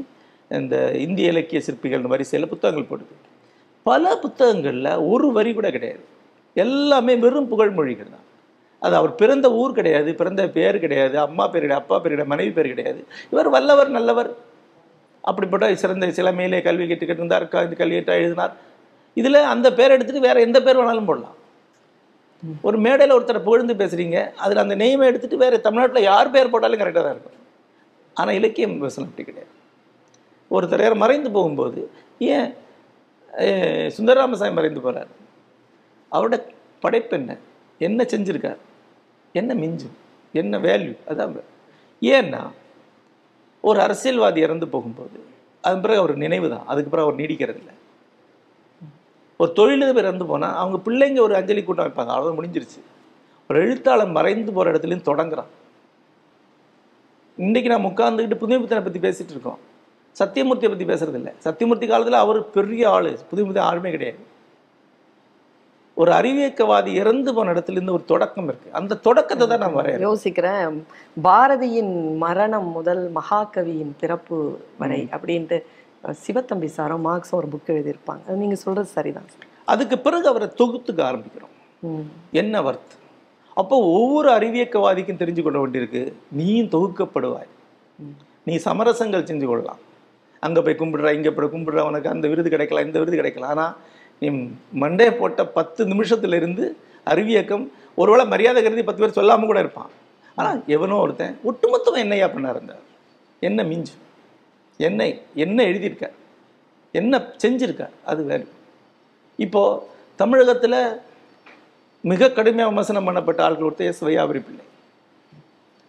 இந்த 0.50 0.76
இந்திய 1.04 1.32
இலக்கிய 1.34 1.60
சிற்பிகள் 1.66 2.10
வரிசையில் 2.12 2.52
புத்தகங்கள் 2.52 2.90
போடுது 2.90 3.14
பல 3.88 4.04
புத்தகங்கள்ல 4.24 4.88
ஒரு 5.12 5.28
வரி 5.36 5.50
கூட 5.56 5.68
கிடையாது. 5.76 6.04
எல்லாமே 6.64 7.14
வெறும் 7.24 7.50
புகழ்மொழிகள் 7.52 8.12
தான். 8.14 8.25
அது 8.80 8.96
அவர் 8.96 9.14
பிறந்த 9.14 9.52
ஊர் 9.52 9.72
கிடையாது 9.72 10.14
பிறந்த 10.14 10.48
பேர் 10.48 10.78
கிடையாது 10.78 11.18
அம்மா 11.18 11.44
பேர் 11.44 11.60
கிடையாது 11.60 11.82
அப்பா 11.82 11.94
பேர் 11.94 12.02
கிடையாது 12.02 12.30
மனைவி 12.30 12.52
பேர் 12.52 12.74
கிடையாது. 12.74 13.06
இவர் 13.30 13.48
வல்லவர் 13.48 13.88
நல்லவர். 13.88 14.34
அப்படிப்பட்ட 15.22 15.74
சிறந்த 15.74 16.10
சில 16.10 16.32
மேலே 16.32 16.62
கல்வி 16.62 16.84
கேட்டுக்கிட்டு 16.84 17.18
இருந்தார் 17.20 17.48
க- 17.48 17.62
இந்த 17.62 17.74
கல்வி 17.74 18.04
எழுதினார். 18.04 18.56
இதில் 19.14 19.34
அந்த 19.34 19.72
பேர் 19.72 19.90
எடுத்துட்டு 19.90 20.20
வேற 20.20 20.40
எந்த 20.40 20.62
பேர் 20.62 20.76
வேணாலும் 20.76 21.04
போடலாம். 21.04 21.34
ஒரு 22.62 22.78
மேடையில் 22.78 23.16
ஒருத்தரை 23.16 23.42
புகழ்ந்து 23.42 23.74
பேசுகிறீங்க 23.74 24.34
அதில் 24.34 24.56
அந்த 24.56 24.74
நெய்மை 24.74 25.08
எடுத்துகிட்டு 25.08 25.34
வேறு 25.34 25.60
தமிழ்நாட்டில் 25.60 26.02
யார் 26.02 26.30
பேர் 26.30 26.50
போட்டாலும் 26.50 26.78
கரெக்டாக 26.78 26.92
தான் 26.92 27.10
இருக்கும். 27.10 27.32
ஆனால் 28.14 28.34
இலக்கியம் 28.34 28.72
விமர்சனம் 28.72 29.10
அப்படி 29.10 29.28
கிடையாது. 29.28 29.54
ஒருத்தர் 30.50 30.82
யார் 30.82 30.94
மறைந்து 30.94 31.30
போகும்போது 31.30 31.90
ஏன் 32.18 32.54
சுந்தரராமசாமி 33.98 34.52
மறைந்து 34.52 34.80
போகிறார் 34.80 35.08
அவரோட 36.12 36.42
படைப்பு 36.80 37.16
என்ன? 37.16 37.36
என்ன 37.78 38.04
செஞ்சுருக்கார்? 38.04 38.60
என்ன 39.32 39.54
மிஞ்சும்? 39.54 39.96
என்ன 40.32 40.58
வேல்யூ 40.58 40.94
அதான் 41.08 41.34
ஏன்னா 42.02 42.42
ஒரு 43.60 43.80
அரசியல்வாதி 43.80 44.40
இறந்து 44.40 44.68
போகும்போது 44.68 45.18
அதன் 45.60 45.80
பிறகு 45.80 46.00
அவர் 46.00 46.14
நினைவு 46.16 46.48
தான். 46.50 46.66
அதுக்கு 46.66 46.90
பிறகு 46.90 47.06
அவர் 47.08 47.20
நீடிக்கிறது 47.20 47.58
இல்லை. 47.62 47.74
ஒரு 49.40 49.52
தொழிலதிபர் 49.52 50.04
இறந்து 50.04 50.26
போனால் 50.26 50.54
அவங்க 50.54 50.76
பிள்ளைங்க 50.86 51.20
ஒரு 51.20 51.34
அஞ்சலி 51.34 51.62
கூட்டம் 51.64 51.86
வைப்பாங்க. 51.86 52.12
அவ்வளோ 52.16 52.34
முடிஞ்சிருச்சு. 52.38 52.80
ஒரு 53.50 53.58
எழுத்தாளர் 53.64 54.16
மறைந்து 54.18 54.52
போகிற 54.52 54.72
இடத்துலையும் 54.72 55.08
தொடங்குறான். 55.08 55.50
இன்றைக்கி 57.38 57.68
நான் 57.72 57.88
உட்காந்துக்கிட்டு 57.90 58.42
புதுமைப்புத்தனை 58.42 58.82
பற்றி 58.84 59.00
பேசிகிட்டு 59.06 59.34
இருக்கோம். 59.36 59.58
சத்தியமூர்த்தியை 60.20 60.70
பற்றி 60.72 60.86
பேசுறது 60.92 61.14
இல்லை. 61.14 61.32
சத்தியமூர்த்தி 61.44 61.86
காலத்தில் 61.86 62.22
அவர் 62.24 62.50
பெரிய 62.50 62.90
ஆள். 62.90 63.10
புதுமைப்புத்தன் 63.30 63.68
யாருமே 63.68 63.90
கிடையாது. 63.90 64.18
ஒரு 66.00 66.10
அறிவியக்கவாதி 66.16 66.90
இறந்து 67.00 67.30
போன 67.34 67.52
இடத்துல 67.52 67.76
இருந்து 67.78 67.94
ஒரு 67.96 68.04
தொடக்கம் 68.12 68.48
இருக்கு. 68.50 68.68
அந்த 68.78 68.98
தொடக்கத்தை 69.06 69.44
தான் 69.52 69.62
நான் 69.64 69.76
வரையறேன். 69.78 70.04
யோசிக்கிறேன். 70.08 70.74
பாரதியின் 71.26 71.94
மரணம் 72.24 72.68
முதல் 72.78 73.02
மகாகவியின் 73.18 73.94
பிறப்பு 74.02 74.38
வரை 74.82 75.00
அப்படின்ட்டு 75.18 75.58
சிவத்தம்பி 76.24 76.68
சாரும் 76.76 77.06
மார்க்ஸும் 77.06 77.38
ஒரு 77.40 77.48
புக் 77.54 77.72
எழுதியிருப்பாங்க. 77.74 78.22
அது 78.28 78.36
நீங்க 78.42 78.58
சொல்றது 78.64 78.90
சரிதான். 78.96 79.30
அதுக்கு 79.74 79.98
பிறகு 80.06 80.28
அவரை 80.32 80.48
தொகுத்துக்க 80.60 81.02
ஆரம்பிக்கிறோம். 81.10 81.54
என்ன 82.42 82.62
வர்த் 82.68 82.94
அப்போ 83.60 83.76
ஒவ்வொரு 83.96 84.28
அறிவியக்கவாதிக்கும் 84.36 85.20
தெரிஞ்சு 85.24 85.42
கொள்ள 85.42 85.58
வேண்டியிருக்கு. 85.62 86.04
நீயும் 86.38 86.72
தொகுக்கப்படுவாய். 86.76 87.50
நீ 88.48 88.54
சமரசங்கள் 88.68 89.28
செஞ்சு 89.30 89.46
கொள்ளலாம். 89.50 89.82
அங்கே 90.46 90.60
போய் 90.64 90.80
கும்பிடுற 90.80 91.10
இங்கே 91.18 91.30
போய் 91.36 91.54
கும்பிடுற 91.54 91.82
உனக்கு 91.90 92.08
அந்த 92.14 92.26
விருது 92.32 92.48
கிடைக்கலாம் 92.54 92.86
இந்த 92.88 92.98
விருது 93.02 93.20
கிடைக்கலாம். 93.20 93.52
ஆனால் 93.54 93.74
நீ 94.22 94.28
மண்டே 94.82 95.06
போட்ட 95.20 95.40
பத்து 95.58 95.82
நிமிஷத்துல 95.92 96.38
இருந்து 96.40 96.64
அறிவியக்கம் 97.12 97.64
ஒருவேளை 98.00 98.24
மரியாதை 98.32 98.60
கருதி 98.62 98.82
பத்து 98.86 99.02
பேர் 99.02 99.18
சொல்லாமல் 99.18 99.50
கூட 99.50 99.58
இருப்பான். 99.64 99.90
ஆனால் 100.38 100.58
எவனோ 100.76 100.96
ஒருத்தன் 101.04 101.36
ஒட்டுமொத்தமாக 101.48 102.04
என்னையா 102.04 102.28
பண்ண 102.34 102.54
இருந்தார் 102.54 102.84
என்ன 103.48 103.64
மிஞ்சு? 103.70 103.94
என்ன 104.80 105.06
என்ன 105.44 105.58
எழுதியிருக்கார் 105.70 106.16
என்ன 107.00 107.20
செஞ்சிருக்கார் 107.42 107.94
அது 108.10 108.20
வேறு. 108.30 108.46
இப்போ 109.38 109.62
தமிழகத்தில் 110.22 110.78
மிக 112.10 112.30
கடுமையாக 112.38 112.70
விமர்சனம் 112.72 113.06
பண்ணப்பட்ட 113.08 113.40
ஆட்கள் 113.46 113.68
ஒருத்தர் 113.68 113.90
எஸ் 113.92 114.04
வையாபுரி 114.08 114.40
பிள்ளை. 114.46 114.64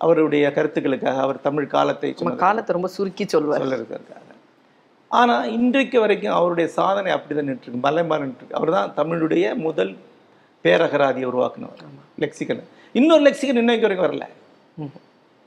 அவருடைய 0.01 0.45
கருத்துக்களுக்காக 0.55 1.21
அவர் 1.25 1.45
தமிழ் 1.47 1.73
காலத்தை 1.75 2.09
காலத்தை 2.45 2.71
ரொம்ப 2.77 2.89
சுருக்கி 2.95 3.25
சொல்வார். 3.33 3.63
சொல்லிருக்காங்க 3.63 4.26
ஆனால் 5.11 5.51
இன்றைக்கு 5.55 5.97
வரைக்கும் 6.01 6.35
அவருடைய 6.37 6.67
சாதனை 6.77 7.09
அப்படிதான் 7.15 7.47
நின்றுருக்கு 7.49 7.85
மலைமா 7.85 8.15
நின்றுருக்கு 8.21 8.57
அவர் 8.59 8.71
தான் 8.73 8.89
தமிழுடைய 8.97 9.45
முதல் 9.65 9.91
பேரகராதியை 10.65 11.27
உருவாக்குனவர். 11.29 11.83
லெக்சிகன். 12.23 12.61
இன்னொரு 12.95 13.23
லெக்சிகன் 13.27 13.61
இன்னைக்கு 13.61 13.85
வரைக்கும் 13.87 14.07
வரல. 14.07 14.25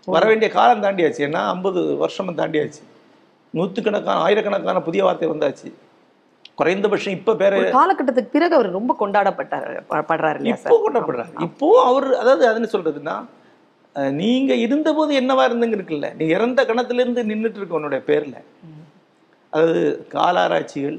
வர 0.09 0.25
வேண்டிய 0.29 0.49
காலம் 0.53 0.85
தாண்டியாச்சு. 0.85 1.21
ஏன்னா 1.27 1.41
ஐம்பது 1.53 1.81
வருஷமும் 2.03 2.39
தாண்டியாச்சு. 2.39 2.83
நூற்றுக்கணக்கான 3.55 4.19
ஆயிரக்கணக்கான 4.25 4.83
புதிய 4.87 5.03
வார்த்தை 5.07 5.29
வந்தாச்சு. 5.31 5.69
குறைந்தபட்சம் 6.59 7.15
இப்போ 7.17 7.33
பேர 7.41 7.53
காலகட்டத்துக்கு 7.75 8.35
பிறகு 8.35 8.55
அவர் 8.57 8.77
ரொம்ப 8.77 8.93
கொண்டாடப்பட்டார். 9.01 9.69
படுறாரு 10.11 10.41
இப்போ 10.53 10.77
கொண்டாடுறாரு 10.85 11.33
இப்போ 11.47 11.69
அவர் 11.87 12.09
அதாவது 12.23 12.45
அதுன்னு 12.51 12.73
சொல்றதுன்னா 12.75 13.17
அஹ், 13.97 14.13
நீங்க 14.19 14.53
இருந்தபோது 14.65 15.13
என்னவா 15.21 15.45
இருந்துங்க 15.49 15.77
இருக்குல்ல? 15.77 16.09
நீ 16.19 16.25
இறந்த 16.35 16.61
கணத்திலிருந்து 16.69 17.23
நின்றுட்டு 17.31 17.59
இருக்க 17.61 17.79
உன்னுடைய 17.79 18.01
பேர்ல. 18.09 18.37
அதாவது 19.53 19.83
காலாராய்ச்சிகள் 20.15 20.99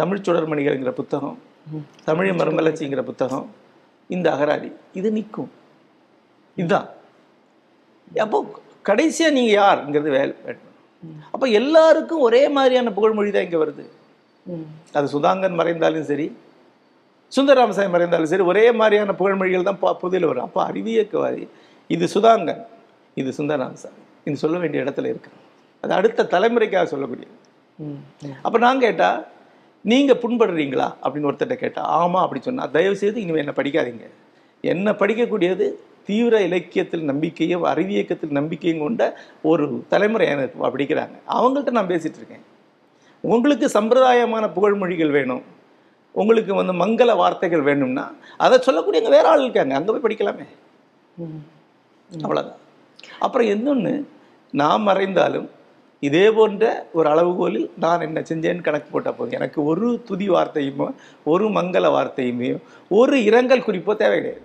தமிழ் 0.00 0.24
சுடர்மணிகள்ங்கிற 0.26 0.92
புத்தகம் 1.00 1.38
தமிழ் 2.08 2.30
மறுமலர்ச்சிங்கிற 2.40 3.02
புத்தகம் 3.10 3.46
இந்த 4.14 4.26
அகராதி 4.34 4.70
இது 4.98 5.08
நிற்கும். 5.16 5.50
இதுதான். 6.60 6.88
அப்போ 8.24 8.38
கடைசியா 8.88 9.28
நீங்க 9.36 9.52
யாருங்கிறது 9.60 10.10
வேலை 10.18 10.32
வேணும் 10.46 10.70
அப்போ 11.34 11.46
எல்லாருக்கும் 11.60 12.24
ஒரே 12.28 12.42
மாதிரியான 12.56 12.92
புகழ்மொழி 12.96 13.30
தான் 13.34 13.46
இங்க 13.46 13.58
வருது. 13.62 13.84
அது 14.96 15.06
சுதாங்கன் 15.14 15.58
மறைந்தாலும் 15.60 16.08
சரி 16.10 16.26
சுந்தரராமசாமி 17.32 17.90
மறைந்தாலும் 17.94 18.30
சரி 18.32 18.44
ஒரே 18.52 18.64
மாதிரியான 18.80 19.14
புகழ்மொழிகள் 19.20 19.68
தான் 19.68 19.80
புதியில் 20.02 20.28
வரும். 20.30 20.46
அப்போ 20.48 20.60
அறிவியக்கவாதி 20.70 21.44
இது 21.94 22.06
சுதாங்கன் 22.16 22.62
இது 23.20 23.30
சுந்தரராமசாமி 23.38 24.02
இது 24.26 24.36
சொல்ல 24.44 24.56
வேண்டிய 24.62 24.84
இடத்துல 24.84 25.10
இருக்கு. 25.12 25.30
அது 25.84 25.92
அடுத்த 25.98 26.28
தலைமுறைக்காக 26.34 26.86
சொல்லக்கூடியது. 26.94 27.34
அப்போ 28.46 28.58
நான் 28.64 28.82
கேட்டா 28.86 29.10
நீங்க 29.84 30.12
புண்படுறீங்களா? 30.22 30.88
அப்படின்னு 31.02 31.28
ஒருத்தர்ட்ட 31.30 31.56
கேட்டா 31.62 31.82
ஆமா 32.00 32.18
அப்படி 32.24 32.40
சொன்னா 32.48 32.64
தயவு 32.76 32.96
செய்து 33.00 33.22
இனிமே 33.22 33.42
என்ன 33.44 33.54
படிக்காதீங்க. 33.56 34.06
என்ன 34.64 34.90
படிக்கக்கூடியது 35.00 35.66
தீவிர 36.08 36.34
இலக்கியத்தில் 36.48 37.08
நம்பிக்கையும் 37.10 37.64
அறிவியக்கத்தில் 37.72 38.36
நம்பிக்கையும் 38.38 38.82
கொண்ட 38.84 39.02
ஒரு 39.50 39.64
தலைமுறை 39.92 40.26
எனக்கு 40.34 40.56
படிக்கிறாங்க. 40.76 41.16
அவங்கள்ட்ட 41.36 41.72
நான் 41.78 41.90
பேசிட்டு 41.92 42.18
இருக்கேன். 42.20 42.44
உங்களுக்கு 43.24 43.66
சம்பிரதாயமான 43.76 44.44
புகழ்மொழிகள் 44.56 45.12
வேணும். 45.18 45.42
உங்களுக்கு 46.14 46.52
வந்து 46.60 46.74
மங்கள 46.82 47.10
வார்த்தைகள் 47.20 47.66
வேணும்னா 47.68 48.04
அதை 48.44 48.56
சொல்லக்கூடியவங்க 48.66 49.12
வேற 49.16 49.26
ஆள் 49.32 49.44
இருக்காங்க. 49.44 49.74
அங்கே 49.78 49.92
போய் 49.92 50.06
படிக்கலாமே. 50.06 50.46
அவ்வளோதான் 52.10 52.60
அப்புறம் 53.24 53.50
இன்னொன்று 53.54 53.92
நான் 54.60 54.86
மறைந்தாலும் 54.88 55.48
இதே 56.02 56.30
போன்ற 56.30 56.64
ஒரு 56.92 57.08
அளவுகோலில் 57.08 57.70
நான் 57.78 58.00
என்ன 58.00 58.20
செஞ்சேன்னு 58.20 58.60
கணக்கு 58.60 58.88
போட்டால் 58.90 59.14
போதும் 59.14 59.32
எனக்கு 59.32 59.64
ஒரு 59.64 60.02
துதி 60.04 60.28
வார்த்தையுமோ 60.30 60.86
ஒரு 61.24 61.48
மங்கள 61.48 61.90
வார்த்தையுமே 61.92 62.48
ஒரு 62.90 63.24
இரங்கல் 63.24 63.66
குறிப்போ 63.66 63.96
தேவை 63.96 64.16
கிடையாது 64.18 64.42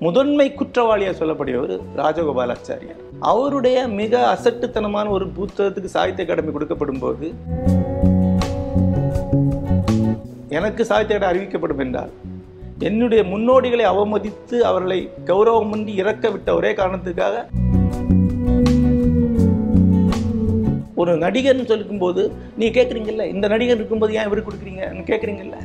முதன்மை 0.00 0.54
குற்றவாளியாக 0.54 1.14
சொல்லக்கூடியவர் 1.18 1.80
ராஜகோபாலாச்சாரியார். 1.96 3.02
அவருடைய 3.20 3.88
மிக 3.88 4.34
அசட்டுத்தனமான 4.34 5.08
ஒரு 5.08 5.28
புத்தகத்துக்கு 5.28 5.84
சாகித்ய 5.88 6.24
அகாடமி 6.24 6.52
கொடுக்கப்படும் 6.52 6.98
போது 6.98 7.26
எனக்கு 10.48 10.84
சாகித்ய 10.84 11.16
அகாடமி 11.16 11.30
அறிவிக்கப்படும் 11.32 11.78
என்றால் 11.78 12.12
என்னுடைய 12.78 13.22
முன்னோடிகளை 13.24 13.84
அவமதித்து 13.84 14.58
அவர்களை 14.60 14.98
கௌரவமின்றி 15.26 15.94
இறக்க 15.94 16.30
விட்ட 16.30 16.54
ஒரே 16.54 16.72
காரணத்துக்காக 16.72 17.36
ஒரு 20.94 21.12
நடிகர்னு 21.16 21.64
சொல்லும்போது 21.64 22.24
நீ 22.56 22.66
கேட்குறீங்கல்ல 22.70 23.26
இந்த 23.26 23.48
நடிகர் 23.48 23.80
இருக்கும்போது 23.80 24.14
ஏன் 24.14 24.28
இவருக்கு 24.28 24.50
கொடுக்குறீங்கன்னு 24.50 25.08
கேட்குறீங்கல்ல 25.12 25.56